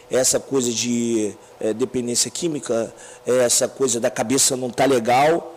[0.09, 2.93] essa coisa de é, dependência química,
[3.25, 5.53] é essa coisa da cabeça não tá legal,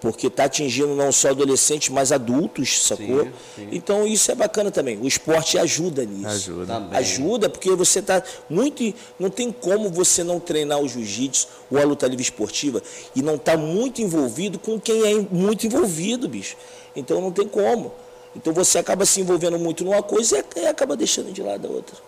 [0.00, 3.24] porque está atingindo não só adolescentes, mas adultos, sacou?
[3.24, 3.68] Sim, sim.
[3.72, 4.96] Então isso é bacana também.
[4.98, 6.28] O esporte ajuda nisso.
[6.28, 6.66] Ajuda.
[6.74, 6.98] Também.
[6.98, 8.94] Ajuda porque você está muito.
[9.18, 12.82] Não tem como você não treinar o jiu-jitsu ou a luta livre esportiva
[13.14, 16.56] e não estar muito envolvido com quem é muito envolvido, bicho.
[16.94, 17.92] Então não tem como.
[18.36, 22.07] Então você acaba se envolvendo muito numa coisa e acaba deixando de lado a outra.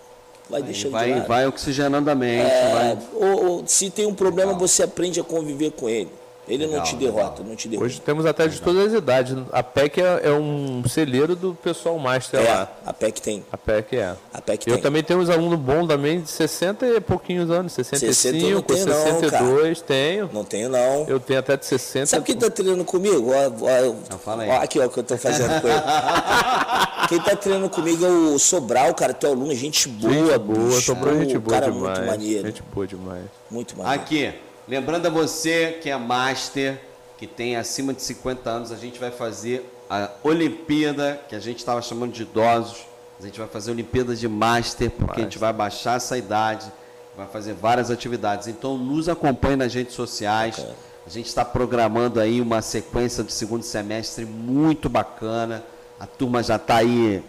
[0.51, 1.27] Vai deixando de vai, lado.
[1.27, 2.51] vai oxigenando a mente.
[2.51, 6.09] É, vai- ou- ou se tem um problema, você aprende a conviver com ele.
[6.51, 7.13] Ele Legal, não te legal.
[7.15, 7.85] derrota, não te derrota.
[7.85, 9.37] Hoje temos até de todas as idades.
[9.53, 12.71] A PEC é, é um celeiro do pessoal master é, lá.
[12.85, 13.45] a PEC tem.
[13.51, 14.15] A PEC é.
[14.33, 14.83] A PEC Eu tem.
[14.83, 18.61] também tenho uns alunos bons também de 60 e pouquinhos anos, 65, 60 eu não
[18.61, 20.29] tenho não, 62, tenho.
[20.33, 21.05] Não tenho, não.
[21.07, 22.05] Eu tenho até de 60.
[22.07, 23.31] Sabe quem tá treinando comigo?
[23.31, 24.49] Ó, ó, Não, fala aí.
[24.49, 25.81] ó, aqui, ó, o que eu tô fazendo com ele.
[27.07, 30.81] quem tá treinando comigo é o Sobral, cara, teu aluno, gente boa, Gente boa, bicho.
[30.81, 31.97] sobrou gente Pô, boa cara demais.
[31.99, 32.47] muito maneiro.
[32.47, 33.23] Gente boa demais.
[33.49, 34.01] Muito maneiro.
[34.01, 34.33] Aqui,
[34.71, 36.79] lembrando a você que é master,
[37.17, 41.57] que tem acima de 50 anos, a gente vai fazer a Olimpíada, que a gente
[41.57, 42.85] estava chamando de idosos.
[43.19, 46.71] A gente vai fazer a Olimpíada de master, porque a gente vai baixar essa idade,
[47.17, 48.47] vai fazer várias atividades.
[48.47, 50.65] Então nos acompanhe nas redes sociais.
[51.05, 55.65] A gente está programando aí uma sequência do segundo semestre muito bacana.
[55.99, 57.21] A turma já está aí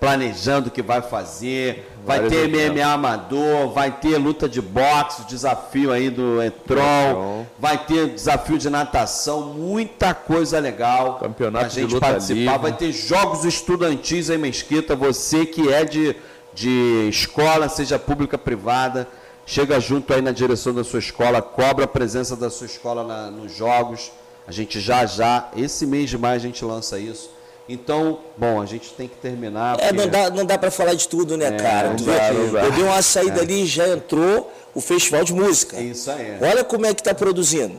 [0.00, 1.90] planejando o que vai fazer.
[2.04, 2.48] Vai ter.
[2.48, 7.44] MMA amador, vai ter luta de boxe, desafio aí do Etron.
[7.58, 11.18] vai ter desafio de natação, muita coisa legal.
[11.18, 12.34] Campeonato de gente luta participar.
[12.52, 12.58] livre.
[12.58, 14.96] Vai ter jogos estudantis em Mesquita.
[14.96, 16.16] Você que é de,
[16.54, 19.06] de escola, seja pública, privada,
[19.44, 23.30] chega junto aí na direção da sua escola, cobra a presença da sua escola na-
[23.30, 24.10] nos jogos.
[24.46, 27.30] A gente já já, esse mês de maio a gente lança isso.
[27.68, 29.74] Então, bom, a gente tem que terminar.
[29.78, 31.88] É, porque- não dá, não dá pra falar de tudo, né, cara?
[31.90, 32.64] não dá, não dá.
[32.64, 35.76] Eu dei uma saída ali e já entrou o Festival de Música.
[35.76, 36.38] É isso aí.
[36.40, 37.78] Olha como é que tá produzindo.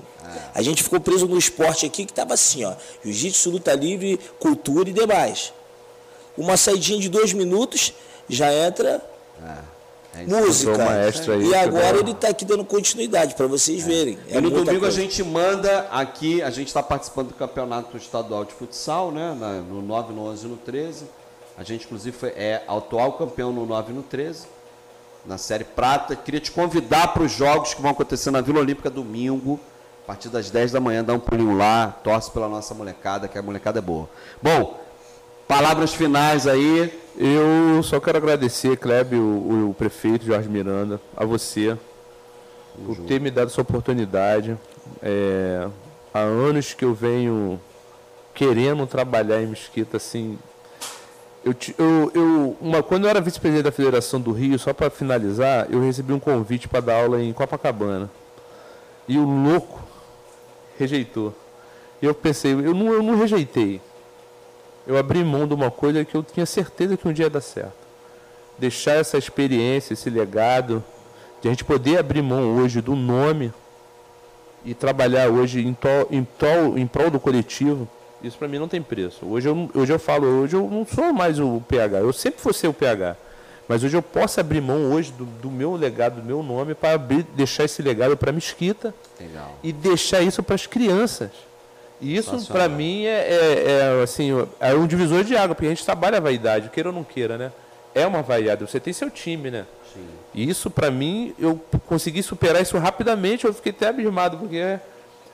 [0.54, 2.74] A gente ficou preso no esporte aqui que tava assim, ó.
[3.04, 5.52] Jiu-jitsu, luta livre, cultura e demais.
[6.38, 7.94] Uma saidinha de dois minutos,
[8.30, 9.02] já entra
[9.44, 9.69] É.
[10.28, 10.74] música.
[10.74, 14.18] O maestro aí, e agora ele tá aqui dando continuidade para vocês verem.
[14.28, 15.02] E É no muita domingo a coisa.
[15.02, 19.36] gente manda aqui, a gente está participando do campeonato estadual de futsal, né?
[19.40, 21.06] na- no 9, no 11 e no 13.
[21.58, 24.48] A gente, inclusive, foi, é atual campeão no 9 e no 13,
[25.26, 26.16] na série prata.
[26.16, 29.60] Queria te convidar para os jogos que vão acontecer na Vila Olímpica domingo,
[30.04, 31.04] a partir das 10 da manhã.
[31.04, 34.10] Dá um pulinho lá, torce pela nossa molecada, que a molecada é boa.
[34.42, 34.80] Bom,
[35.48, 36.98] palavras finais aí.
[37.22, 41.78] Eu só quero agradecer, Kleber, o, o prefeito Jorge Miranda, a você,
[42.86, 44.58] por ter me dado essa oportunidade.
[45.04, 45.68] É,
[46.14, 47.60] há anos que eu venho
[48.34, 50.40] querendo trabalhar em Mesquita, assim.
[51.44, 55.68] Eu, eu, eu- uma, quando eu era vice-presidente da Federação do Rio, só para finalizar,
[55.70, 58.10] eu recebi um convite para dar aula em Copacabana.
[59.10, 59.82] E o louco
[60.78, 61.34] rejeitou.
[62.02, 63.82] E eu pensei, eu não, eu não rejeitei
[64.88, 67.42] eu abri mão de uma coisa que eu tinha certeza que um dia ia dar
[67.42, 67.74] certo.
[68.58, 70.84] Deixar essa experiência, esse legado,
[71.42, 73.54] de a gente poder abrir mão hoje do nome
[74.66, 77.88] e trabalhar hoje em, tol, em, tol, em prol do coletivo,
[78.22, 79.26] isso para mim não tem preço.
[79.26, 82.54] Hoje eu, hoje eu falo, hoje eu não sou mais o PH, eu sempre vou
[82.54, 83.16] ser o PH.
[83.68, 86.98] Mas hoje eu posso abrir mão hoje do, do meu legado, do meu nome, para
[86.98, 89.60] deixar esse legado para a Mesquita Legal.
[89.62, 91.30] e deixar isso para as crianças.
[92.02, 93.64] E isso, para mim, é, é-
[94.00, 96.96] é, assim, é um divisor de água, porque a gente trabalha a vaidade, queira ou
[96.96, 97.52] não queira, né?
[97.94, 99.66] É uma vaidade, você tem seu time, né?
[99.94, 100.06] Sim.
[100.34, 104.80] E isso, para mim, eu consegui superar isso rapidamente, eu fiquei até abismado, porque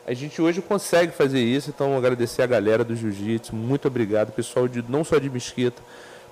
[0.08, 4.68] a gente hoje consegue fazer isso, então agradecer a galera do Jiu-Jitsu, muito obrigado, pessoal
[4.68, 5.82] de não só de Mesquita,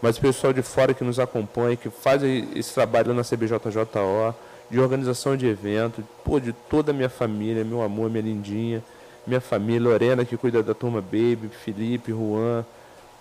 [0.02, 4.34] mas o pessoal de fora que nos acompanha, que faz esse trabalho na CBJJO,
[4.70, 8.84] de organização de evento, pô, de toda a minha família, meu amor, minha lindinha,
[9.26, 12.66] minha família, Lorena que cuida da turma Baby, Felipe, Juan,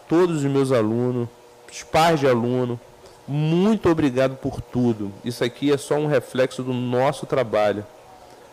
[0.08, 1.28] todos os meus alunos,
[1.70, 2.78] os pais de aluno,
[3.26, 5.12] muito obrigado por tudo.
[5.24, 7.84] Isso aqui é só um reflexo do nosso trabalho,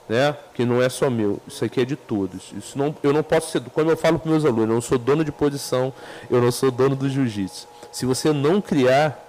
[0.07, 0.35] né?
[0.53, 2.53] Que não é só meu, isso aqui é de todos.
[2.55, 4.97] Isso não, eu não posso ser, quando eu falo para meus alunos, eu não sou
[4.97, 5.91] dono de posição,
[6.29, 7.67] eu não sou dono do jiu-jitsu.
[7.91, 9.25] Se você não criar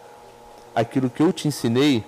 [0.74, 2.04] aquilo que eu te ensinei,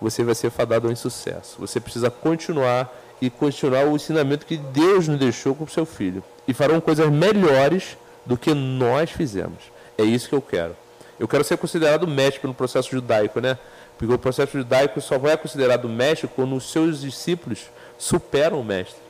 [0.00, 1.56] você vai ser fadado ao insucesso.
[1.60, 2.92] Você precisa continuar
[3.22, 6.24] e continuar o ensinamento que Deus nos deixou com o seu filho.
[6.46, 7.96] E farão coisas melhores
[8.26, 9.58] do que nós fizemos.
[9.96, 10.74] É isso que eu quero.
[11.20, 13.56] Eu quero ser considerado mestre pelo processo judaico, né?
[13.96, 19.00] Porque o processo judaico só vai considerado mestre quando os seus discípulos superam o mestre.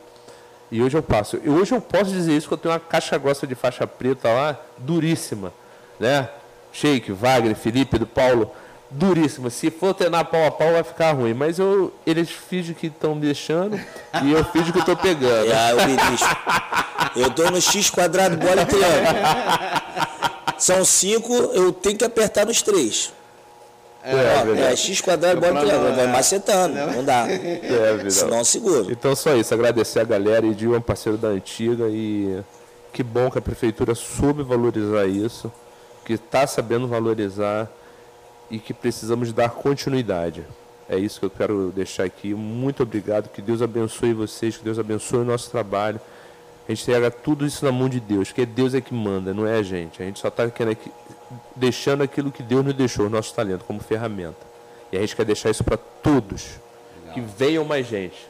[0.71, 1.39] E hoje eu passo.
[1.43, 4.29] E hoje eu posso dizer isso que eu tenho uma caixa grossa de faixa preta
[4.29, 5.51] lá, duríssima.
[5.99, 6.29] Né?
[6.71, 8.51] Sheik, Wagner, Felipe, do Paulo,
[8.93, 9.49] duríssima.
[9.49, 11.33] Se for treinar pau a pau, vai ficar ruim.
[11.33, 13.79] Mas eu, eles fingem que estão me deixando
[14.23, 15.51] e eu fingo que estou pegando.
[15.51, 16.37] É, o ministro.
[17.15, 19.19] Eu tô no X quadrado, bola e triângulo.
[20.57, 23.11] São cinco, eu tenho que apertar nos três.
[24.03, 24.77] É, Ó, é, verdade.
[24.77, 25.95] X quadrado, bola e triângulo.
[25.95, 27.27] Vai macetando, não dá.
[27.29, 28.13] É, verdade.
[28.13, 28.91] Senão seguro.
[28.91, 32.41] Então só isso, agradecer a galera e de um parceiro da antiga e
[32.91, 35.51] que bom que a prefeitura soube valorizar isso,
[36.05, 37.67] que está sabendo valorizar
[38.53, 40.45] e que precisamos dar continuidade.
[40.87, 42.35] É isso que eu quero deixar aqui.
[42.35, 45.99] Muito obrigado, que Deus abençoe vocês, que Deus abençoe o nosso trabalho,
[46.67, 49.47] A gente entrega tudo isso na mão de Deus, porque Deus é que manda, não
[49.47, 50.03] é a gente.
[50.03, 50.43] A gente só está
[51.55, 54.37] deixando aquilo que Deus nos deixou, o nosso talento, como ferramenta.
[54.91, 56.51] E a gente quer deixar isso para todos.
[56.99, 57.13] Legal.
[57.15, 58.27] Que venham mais gente.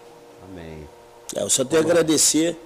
[0.50, 0.88] Amém.
[1.36, 2.58] É, eu só tenho a agradecer.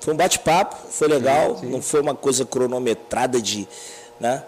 [0.00, 1.54] Foi um bate-papo, foi legal.
[1.54, 1.70] Sim, sim.
[1.70, 3.68] Não foi uma coisa cronometrada de.
[4.18, 4.42] Né?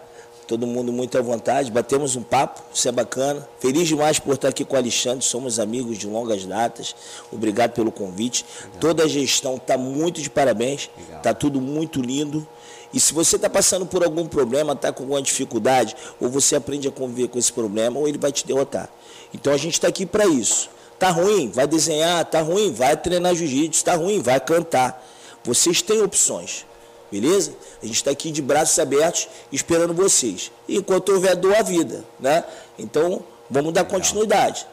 [0.47, 3.47] Todo mundo muito à vontade, batemos um papo, isso é bacana.
[3.59, 6.95] Feliz demais por estar aqui com o Alexandre, somos amigos de longas datas.
[7.33, 8.45] Obrigado pelo convite.
[8.61, 8.81] Legal.
[8.81, 12.47] Toda a gestão está muito de parabéns, está tudo muito lindo.
[12.95, 16.87] E se você está passando por algum problema, está com alguma dificuldade, ou você aprende
[16.87, 18.89] a conviver com esse problema, ou ele vai te derrotar.
[19.35, 20.71] Então a gente está aqui para isso.
[20.99, 25.05] Tá ruim, vai desenhar, tá ruim, vai treinar jiu-jitsu, tá ruim, vai cantar.
[25.45, 26.65] Vocês têm opções.
[27.11, 27.53] Beleza?
[27.83, 30.51] A gente está aqui de braços abertos esperando vocês.
[30.69, 32.05] E enquanto houver dor, a vida.
[32.19, 32.45] Né?
[32.79, 33.99] Então, vamos dar Legal.
[33.99, 34.67] continuidade.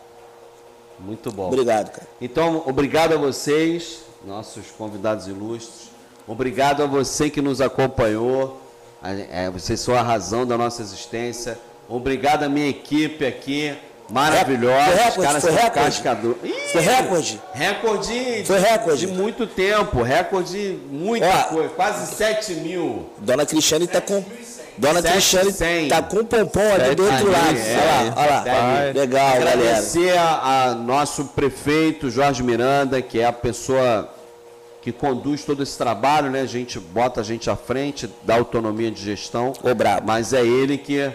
[0.99, 1.47] Muito bom.
[1.47, 2.07] Obrigado, cara.
[2.21, 5.89] Então, obrigado a vocês, nossos convidados ilustres.
[6.27, 8.61] Obrigado a você que nos acompanhou.
[9.03, 11.59] É, vocês são a razão da nossa existência.
[11.89, 13.77] Obrigado à minha equipe aqui
[14.09, 15.11] maravilhosa.
[15.11, 16.01] Foi recorde, foi recorde.
[16.71, 17.41] Foi recorde.
[17.53, 18.43] Recorde.
[18.45, 19.05] Foi recorde.
[19.05, 20.01] De muito tempo.
[20.01, 21.69] Recorde muita Ó, coisa.
[21.69, 23.09] Quase 7 mil.
[23.19, 24.23] Dona Cristiane está com.
[24.77, 27.57] Dona Cristiane está com o pompom ali do outro lado.
[27.57, 28.91] É, olha lá, olha lá.
[28.93, 30.21] Legal, Agradecer galera.
[30.21, 34.09] a, a nosso prefeito Jorge Miranda, que é a pessoa
[34.81, 36.41] que conduz todo esse trabalho, né?
[36.41, 39.53] A gente bota a gente à frente da autonomia de gestão.
[39.77, 40.05] Brabo.
[40.05, 41.09] Mas é ele que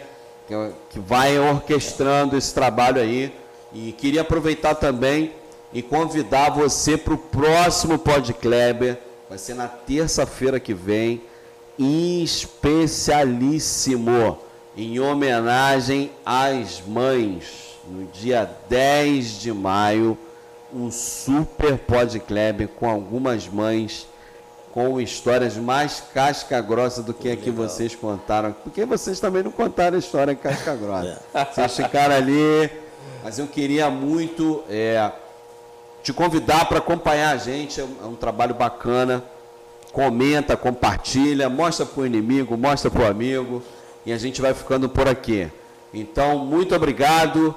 [0.91, 3.33] que vai orquestrando esse trabalho aí.
[3.73, 5.33] E queria aproveitar também
[5.73, 8.99] e convidar você para o próximo Podcleber.
[9.29, 11.21] Vai ser na terça-feira que vem.
[11.79, 14.39] Especialíssimo.
[14.77, 17.77] Em homenagem às mães.
[17.87, 20.17] No dia 10 de maio.
[20.73, 24.09] Um super Podcleber com algumas mães
[24.79, 28.55] com histórias mais casca grossa do que a que vocês contaram.
[28.63, 31.21] Porque vocês também não contaram a história casca grossa.
[31.35, 31.45] É.
[31.45, 32.71] Vocês ficaram ali.
[33.25, 35.11] Mas eu queria muito é,
[36.01, 37.81] te convidar para acompanhar a gente.
[37.81, 39.25] É um, é um, trabalho bacana.
[39.91, 43.61] Comenta, compartilha, mostra para o inimigo, mostra para o amigo.
[44.07, 45.51] E a gente vai ficando por aqui.
[45.93, 47.53] Então, muito obrigado.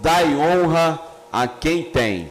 [0.00, 0.98] Dai honra
[1.30, 2.30] a quem tem.